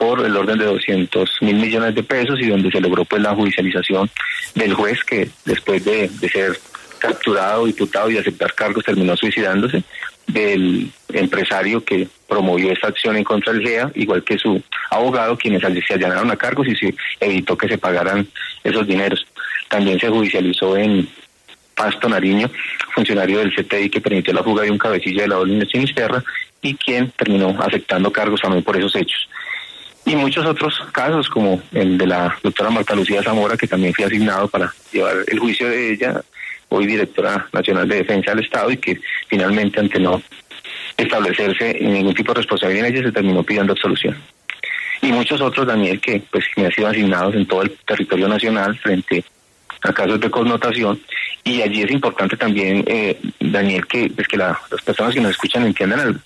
por 0.00 0.24
el 0.24 0.34
orden 0.34 0.58
de 0.58 0.64
200 0.64 1.30
mil 1.42 1.56
millones 1.56 1.94
de 1.94 2.02
pesos 2.02 2.40
y 2.40 2.46
donde 2.46 2.70
se 2.70 2.80
logró 2.80 3.04
pues 3.04 3.20
la 3.20 3.34
judicialización 3.34 4.08
del 4.54 4.72
juez 4.72 5.04
que 5.04 5.28
después 5.44 5.84
de, 5.84 6.08
ser 6.32 6.58
capturado, 6.98 7.66
diputado 7.66 8.10
y 8.10 8.16
aceptar 8.16 8.54
cargos 8.54 8.82
terminó 8.82 9.14
suicidándose 9.14 9.82
del 10.26 10.90
empresario 11.12 11.84
que 11.84 12.08
promovió 12.26 12.72
esta 12.72 12.88
acción 12.88 13.16
en 13.16 13.24
contra 13.24 13.52
del 13.52 13.62
GEA, 13.62 13.92
igual 13.94 14.24
que 14.24 14.38
su 14.38 14.62
abogado, 14.90 15.36
quienes 15.36 15.60
se 15.60 15.94
allanaron 15.94 16.30
a 16.30 16.36
cargos 16.36 16.66
y 16.66 16.76
se 16.76 16.94
evitó 17.20 17.58
que 17.58 17.68
se 17.68 17.76
pagaran 17.76 18.26
esos 18.64 18.86
dineros. 18.86 19.26
También 19.68 20.00
se 20.00 20.08
judicializó 20.08 20.78
en 20.78 21.06
Pasto 21.74 22.08
Nariño, 22.08 22.50
funcionario 22.94 23.40
del 23.40 23.54
CTI 23.54 23.90
que 23.90 24.00
permitió 24.00 24.32
la 24.32 24.42
fuga 24.42 24.62
de 24.62 24.70
un 24.70 24.78
cabecilla 24.78 25.22
de 25.22 25.28
la 25.28 25.38
orden 25.38 25.58
de 25.58 25.66
Sinisterra 25.66 26.24
y 26.62 26.74
quien 26.74 27.10
terminó 27.10 27.54
aceptando 27.60 28.10
cargos 28.10 28.40
también 28.40 28.64
por 28.64 28.78
esos 28.78 28.96
hechos. 28.96 29.28
Y 30.06 30.16
muchos 30.16 30.44
otros 30.46 30.80
casos, 30.92 31.28
como 31.28 31.62
el 31.72 31.98
de 31.98 32.06
la 32.06 32.36
doctora 32.42 32.70
Marta 32.70 32.94
Lucía 32.94 33.22
Zamora, 33.22 33.56
que 33.56 33.66
también 33.66 33.94
fue 33.94 34.06
asignado 34.06 34.48
para 34.48 34.72
llevar 34.92 35.16
el 35.26 35.38
juicio 35.38 35.68
de 35.68 35.92
ella, 35.92 36.20
hoy 36.68 36.86
directora 36.86 37.46
nacional 37.52 37.88
de 37.88 37.96
defensa 37.96 38.30
del 38.30 38.44
Estado, 38.44 38.70
y 38.70 38.76
que 38.78 38.98
finalmente, 39.28 39.78
ante 39.78 40.00
no 40.00 40.22
establecerse 40.96 41.78
ningún 41.80 42.14
tipo 42.14 42.32
de 42.32 42.40
responsabilidad 42.40 42.86
en 42.86 42.94
ella, 42.94 43.06
se 43.06 43.12
terminó 43.12 43.42
pidiendo 43.42 43.72
absolución. 43.72 44.16
Y 45.02 45.12
muchos 45.12 45.40
otros, 45.40 45.66
Daniel, 45.66 46.00
que 46.00 46.22
pues 46.30 46.44
me 46.56 46.66
han 46.66 46.72
sido 46.72 46.88
asignados 46.88 47.34
en 47.34 47.46
todo 47.46 47.62
el 47.62 47.70
territorio 47.86 48.28
nacional 48.28 48.76
frente 48.78 49.24
a 49.82 49.92
casos 49.92 50.20
de 50.20 50.30
connotación. 50.30 51.00
Y 51.42 51.62
allí 51.62 51.82
es 51.82 51.90
importante 51.90 52.36
también, 52.36 52.84
eh, 52.86 53.18
Daniel, 53.40 53.86
que, 53.86 54.10
pues, 54.14 54.28
que 54.28 54.36
las 54.36 54.58
personas 54.84 55.14
que 55.14 55.20
nos 55.20 55.30
escuchan 55.30 55.64
entiendan 55.64 56.00
algo. 56.00 56.20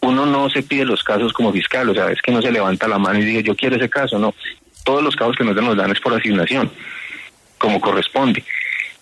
Uno 0.00 0.26
no 0.26 0.48
se 0.48 0.62
pide 0.62 0.84
los 0.84 1.02
casos 1.02 1.32
como 1.32 1.52
fiscal, 1.52 1.88
o 1.88 1.94
sea, 1.94 2.10
es 2.10 2.22
que 2.22 2.32
no 2.32 2.40
se 2.40 2.52
levanta 2.52 2.86
la 2.86 2.98
mano 2.98 3.18
y 3.18 3.24
dice 3.24 3.42
yo 3.42 3.56
quiero 3.56 3.76
ese 3.76 3.90
caso, 3.90 4.18
no. 4.18 4.34
Todos 4.84 5.02
los 5.02 5.16
casos 5.16 5.36
que 5.36 5.44
nos 5.44 5.54
dan, 5.54 5.66
nos 5.66 5.76
dan 5.76 5.90
es 5.90 6.00
por 6.00 6.14
asignación, 6.14 6.70
como 7.58 7.80
corresponde. 7.80 8.44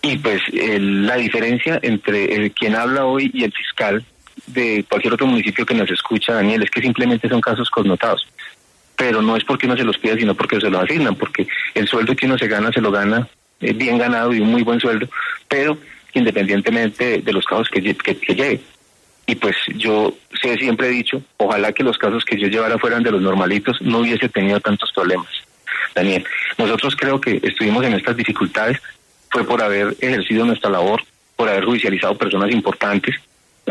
Y 0.01 0.17
pues 0.17 0.41
la 0.51 1.15
diferencia 1.15 1.79
entre 1.81 2.51
quien 2.51 2.75
habla 2.75 3.05
hoy 3.05 3.31
y 3.33 3.43
el 3.43 3.51
fiscal 3.51 4.03
de 4.45 4.85
cualquier 4.87 5.13
otro 5.13 5.27
municipio 5.27 5.65
que 5.65 5.73
nos 5.73 5.89
escucha, 5.89 6.33
Daniel, 6.33 6.63
es 6.63 6.69
que 6.69 6.81
simplemente 6.81 7.27
son 7.27 7.41
casos 7.41 7.69
connotados. 7.69 8.27
Pero 8.95 9.21
no 9.21 9.35
es 9.35 9.43
porque 9.43 9.65
uno 9.65 9.77
se 9.77 9.83
los 9.83 9.97
pida, 9.97 10.15
sino 10.15 10.35
porque 10.35 10.59
se 10.59 10.69
los 10.69 10.83
asignan, 10.83 11.15
porque 11.15 11.47
el 11.73 11.87
sueldo 11.87 12.15
que 12.15 12.25
uno 12.25 12.37
se 12.37 12.47
gana, 12.47 12.71
se 12.71 12.81
lo 12.81 12.91
gana 12.91 13.27
eh, 13.59 13.73
bien 13.73 13.97
ganado 13.97 14.33
y 14.33 14.39
un 14.39 14.51
muy 14.51 14.63
buen 14.63 14.79
sueldo, 14.79 15.07
pero 15.47 15.77
independientemente 16.13 17.21
de, 17.21 17.33
los 17.33 17.45
casos 17.45 17.69
que, 17.69 17.81
que, 17.81 18.17
que 18.17 18.35
lleve. 18.35 18.61
Y 19.27 19.35
pues 19.35 19.55
yo 19.75 20.15
sé, 20.41 20.57
siempre 20.57 20.87
he 20.87 20.91
dicho, 20.91 21.21
ojalá 21.37 21.71
que 21.73 21.83
los 21.83 21.97
casos 21.97 22.25
que 22.25 22.39
yo 22.39 22.47
llevara 22.47 22.79
fueran 22.79 23.03
de 23.03 23.11
los 23.11 23.21
normalitos, 23.21 23.79
no 23.81 23.99
hubiese 23.99 24.29
tenido 24.29 24.59
tantos 24.59 24.91
problemas. 24.91 25.27
Daniel, 25.93 26.25
nosotros 26.57 26.95
creo 26.95 27.21
que 27.21 27.39
estuvimos 27.43 27.85
en 27.85 27.93
estas 27.93 28.17
dificultades 28.17 28.79
fue 29.29 29.43
por 29.43 29.61
haber 29.61 29.95
ejercido 29.99 30.45
nuestra 30.45 30.69
labor, 30.69 31.03
por 31.35 31.49
haber 31.49 31.65
judicializado 31.65 32.17
personas 32.17 32.51
importantes, 32.51 33.15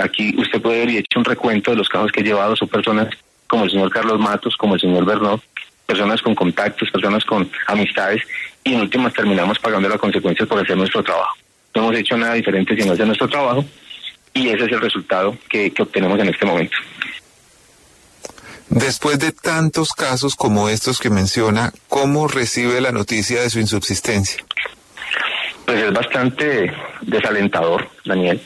Aquí 0.00 0.34
usted 0.36 0.61
puede 0.61 0.82
haber 0.82 0.96
hecho 0.96 1.18
un 1.18 1.24
recuento 1.24 1.70
de 1.70 1.76
los 1.78 1.88
casos 1.88 2.12
que 2.12 2.20
he 2.20 2.24
llevado, 2.24 2.54
son 2.54 2.68
personas 2.68 3.09
como 3.46 3.64
el 3.64 3.70
señor 3.70 3.90
Carlos 3.90 4.18
Matos, 4.18 4.57
como 4.57 4.74
el 4.74 4.80
señor 4.80 5.04
Bernot, 5.04 5.42
personas 5.86 6.20
con 6.20 6.34
contactos, 6.34 6.90
personas 6.90 7.24
con 7.24 7.50
amistades, 7.66 8.22
y 8.62 8.74
en 8.74 8.80
últimas 8.80 9.14
terminamos 9.14 9.59
pagando 9.59 9.88
las 9.88 9.98
consecuencias 9.98 10.48
por 10.48 10.61
hacer 10.61 10.76
nuestro 10.76 11.02
trabajo. 11.02 11.34
No 11.74 11.82
hemos 11.82 11.96
hecho 11.96 12.16
nada 12.16 12.34
diferente 12.34 12.76
sino 12.76 12.92
hacer 12.92 13.07
nuestro 13.07 13.28
trabajo, 13.28 13.64
y 14.37 14.51
ese 14.51 14.64
es 14.64 14.72
el 14.72 14.80
resultado 14.80 15.37
que, 15.49 15.70
que 15.70 15.82
obtenemos 15.82 16.18
en 16.20 16.28
este 16.28 16.45
momento. 16.45 16.76
Después 18.68 19.18
de 19.18 19.32
tantos 19.32 19.93
casos 19.93 20.34
como 20.34 20.68
estos 20.68 20.99
que 20.99 21.09
menciona, 21.09 21.72
¿cómo 21.89 22.28
recibe 22.28 22.80
la 22.80 22.93
noticia 22.93 23.41
de 23.41 23.49
su 23.49 23.61
insubsistencia? 23.61 24.45
Pues 25.64 25.82
es 25.82 25.93
bastante 25.93 26.72
desalentador, 27.03 27.89
Daniel, 28.05 28.41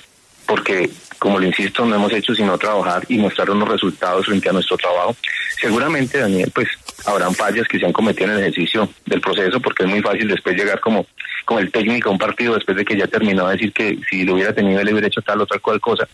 porque 0.47 0.91
como 1.21 1.39
le 1.39 1.49
insisto, 1.49 1.85
no 1.85 1.95
hemos 1.95 2.13
hecho 2.13 2.35
sino 2.35 2.57
trabajar 2.57 3.05
y 3.09 3.19
mostrar 3.19 3.51
unos 3.51 3.69
resultados 3.69 4.25
frente 4.25 4.49
a 4.49 4.53
nuestro 4.53 4.77
trabajo. 4.79 5.15
Seguramente, 5.61 6.19
Daniel, 6.19 6.51
pues 6.53 6.69
habrán 7.05 7.35
fallas 7.35 7.69
que 7.69 7.79
se 7.79 7.85
han 7.85 7.93
cometido 7.93 8.25
en 8.25 8.33
el 8.33 8.41
ejercicio 8.41 8.89
del 9.05 9.21
proceso, 9.21 9.61
porque 9.61 9.85
es 9.85 9.91
muy 9.91 10.01
fácil 10.01 10.27
después 10.27 10.57
llegar 10.57 10.81
como, 10.81 11.07
como 11.45 11.61
el 11.61 11.71
técnico 11.71 12.11
un 12.11 12.19
partido 12.19 12.55
después 12.55 12.77
de 12.77 12.85
que 12.85 12.97
ya 12.97 13.07
terminó 13.07 13.47
a 13.47 13.53
decir 13.53 13.73
que 13.73 13.99
si 14.09 14.25
lo 14.25 14.35
hubiera 14.35 14.55
tenido, 14.55 14.81
él 14.81 14.91
hubiera 14.91 15.09
hecho 15.09 15.23
tal 15.23 15.41
o 15.41 15.47
tal 15.47 15.61
cual 15.61 15.81
cosa. 15.81 16.09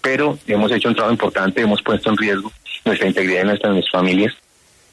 Pero 0.00 0.38
hemos 0.46 0.70
hecho 0.72 0.88
un 0.88 0.94
trabajo 0.94 1.12
importante, 1.12 1.62
hemos 1.62 1.82
puesto 1.82 2.10
en 2.10 2.16
riesgo 2.16 2.52
nuestra 2.84 3.08
integridad 3.08 3.42
y 3.42 3.46
nuestras 3.46 3.90
familias 3.90 4.34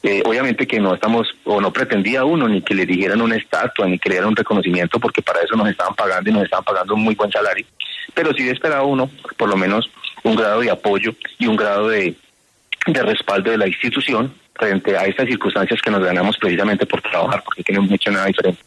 Eh, 0.02 0.22
obviamente 0.24 0.66
que 0.66 0.80
no 0.80 0.94
estamos, 0.94 1.28
o 1.44 1.60
no 1.60 1.70
pretendía 1.72 2.24
uno, 2.24 2.48
ni 2.48 2.62
que 2.62 2.74
le 2.74 2.86
dijeran 2.86 3.20
una 3.20 3.36
estatua, 3.36 3.86
ni 3.86 3.98
que 3.98 4.08
le 4.08 4.14
dieran 4.14 4.30
un 4.30 4.36
reconocimiento, 4.36 4.98
porque 4.98 5.20
para 5.20 5.42
eso 5.42 5.54
nos 5.56 5.68
estaban 5.68 5.94
pagando 5.94 6.30
y 6.30 6.32
nos 6.32 6.44
estaban 6.44 6.64
pagando 6.64 6.94
un 6.94 7.02
muy 7.02 7.14
buen 7.14 7.30
salario. 7.30 7.66
Pero 8.14 8.32
sí 8.32 8.48
esperaba 8.48 8.82
uno, 8.82 9.10
por 9.36 9.50
lo 9.50 9.56
menos, 9.56 9.90
un 10.22 10.36
grado 10.36 10.60
de 10.62 10.70
apoyo 10.70 11.12
y 11.38 11.46
un 11.46 11.56
grado 11.56 11.90
de, 11.90 12.14
de 12.86 13.02
respaldo 13.02 13.50
de 13.50 13.58
la 13.58 13.66
institución 13.66 14.32
frente 14.54 14.96
a 14.96 15.04
estas 15.04 15.26
circunstancias 15.26 15.82
que 15.82 15.90
nos 15.90 16.02
ganamos 16.02 16.38
precisamente 16.38 16.86
por 16.86 17.02
trabajar, 17.02 17.42
porque 17.44 17.62
tienen 17.62 17.84
mucho 17.84 18.10
nada 18.10 18.24
diferente. 18.24 18.60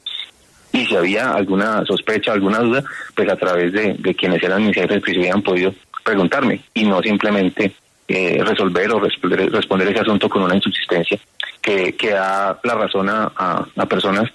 Y 0.73 0.87
si 0.87 0.95
había 0.95 1.31
alguna 1.31 1.85
sospecha, 1.85 2.33
alguna 2.33 2.59
duda, 2.59 2.83
pues 3.15 3.29
a 3.29 3.37
través 3.37 3.71
de, 3.71 4.15
quienes 4.15 4.41
eran 4.43 4.65
mis 4.65 4.75
jefes, 4.75 5.01
pues 5.05 5.15
hubieran 5.17 5.43
podido 5.43 5.73
preguntarme 6.03 6.61
y 6.73 6.83
no 6.83 7.01
simplemente 7.01 7.73
eh, 8.07 8.43
resolver 8.43 8.91
o 8.91 8.99
responder, 8.99 9.51
responder 9.51 9.87
ese 9.87 9.99
asunto 9.99 10.27
con 10.27 10.41
una 10.41 10.55
insubsistencia 10.55 11.19
que, 11.61 11.95
que 11.95 12.09
da 12.09 12.59
la 12.63 12.75
razón 12.75 13.07
a, 13.07 13.31
a, 13.75 13.85
personas 13.85 14.29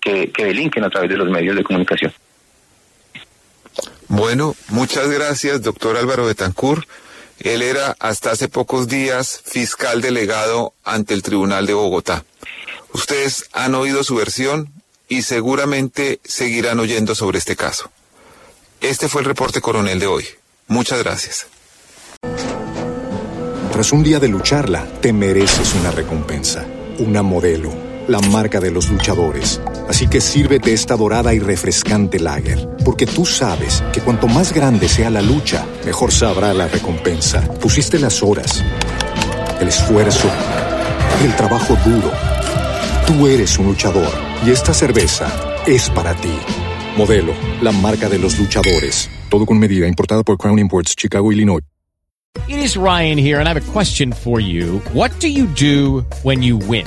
que, 0.00 0.30
que 0.30 0.44
delinquen 0.44 0.84
a 0.84 0.90
través 0.90 1.10
de 1.10 1.16
los 1.16 1.28
medios 1.28 1.56
de 1.56 1.64
comunicación. 1.64 2.12
Bueno, 4.06 4.54
muchas 4.68 5.10
gracias, 5.10 5.60
doctor 5.62 5.96
Álvaro 5.96 6.24
Betancourt. 6.24 6.88
Él 7.40 7.62
era 7.62 7.96
hasta 7.98 8.30
hace 8.30 8.48
pocos 8.48 8.86
días 8.86 9.42
fiscal 9.44 10.02
delegado 10.02 10.72
ante 10.84 11.14
el 11.14 11.22
Tribunal 11.22 11.66
de 11.66 11.74
Bogotá. 11.74 12.24
Ustedes 12.92 13.48
han 13.52 13.74
oído 13.74 14.04
su 14.04 14.14
versión 14.14 14.79
y 15.10 15.22
seguramente 15.22 16.20
seguirán 16.24 16.78
oyendo 16.78 17.16
sobre 17.16 17.38
este 17.38 17.56
caso. 17.56 17.90
Este 18.80 19.08
fue 19.08 19.20
el 19.20 19.26
reporte 19.26 19.60
coronel 19.60 19.98
de 19.98 20.06
hoy. 20.06 20.24
Muchas 20.68 21.02
gracias. 21.02 21.48
Tras 23.72 23.92
un 23.92 24.04
día 24.04 24.20
de 24.20 24.28
lucharla, 24.28 24.86
te 25.00 25.12
mereces 25.12 25.74
una 25.74 25.90
recompensa, 25.90 26.64
una 26.98 27.22
modelo, 27.22 27.72
la 28.06 28.20
marca 28.20 28.60
de 28.60 28.70
los 28.70 28.88
luchadores. 28.88 29.60
Así 29.88 30.06
que 30.06 30.20
sírvete 30.20 30.72
esta 30.72 30.96
dorada 30.96 31.34
y 31.34 31.40
refrescante 31.40 32.20
lager, 32.20 32.68
porque 32.84 33.04
tú 33.06 33.26
sabes 33.26 33.82
que 33.92 34.00
cuanto 34.00 34.28
más 34.28 34.52
grande 34.52 34.88
sea 34.88 35.10
la 35.10 35.22
lucha, 35.22 35.66
mejor 35.84 36.12
sabrá 36.12 36.54
la 36.54 36.68
recompensa. 36.68 37.42
Pusiste 37.54 37.98
las 37.98 38.22
horas, 38.22 38.62
el 39.60 39.66
esfuerzo, 39.66 40.30
el 41.24 41.34
trabajo 41.34 41.76
duro. 41.84 42.12
Tú 43.08 43.26
eres 43.26 43.58
un 43.58 43.66
luchador 43.66 44.29
y 44.44 44.50
esta 44.50 44.72
cerveza 44.72 45.28
es 45.66 45.90
para 45.90 46.14
ti. 46.14 46.32
Modelo, 46.96 47.32
la 47.62 47.72
marca 47.72 48.08
de 48.08 48.18
los 48.18 48.38
luchadores. 48.38 49.10
Todo 49.28 49.46
con 49.46 49.58
medida, 49.58 49.86
importada 49.86 50.22
por 50.22 50.38
Crown 50.38 50.58
Imports, 50.58 50.94
Chicago, 50.96 51.32
Illinois. 51.32 51.62
It 52.46 52.58
is 52.58 52.76
Ryan 52.76 53.18
here, 53.18 53.40
and 53.40 53.48
I 53.48 53.52
have 53.52 53.60
a 53.60 53.72
question 53.72 54.12
for 54.12 54.40
you. 54.40 54.80
What 54.92 55.10
do 55.20 55.28
you 55.28 55.46
do 55.46 56.04
when 56.22 56.42
you 56.42 56.58
win? 56.58 56.86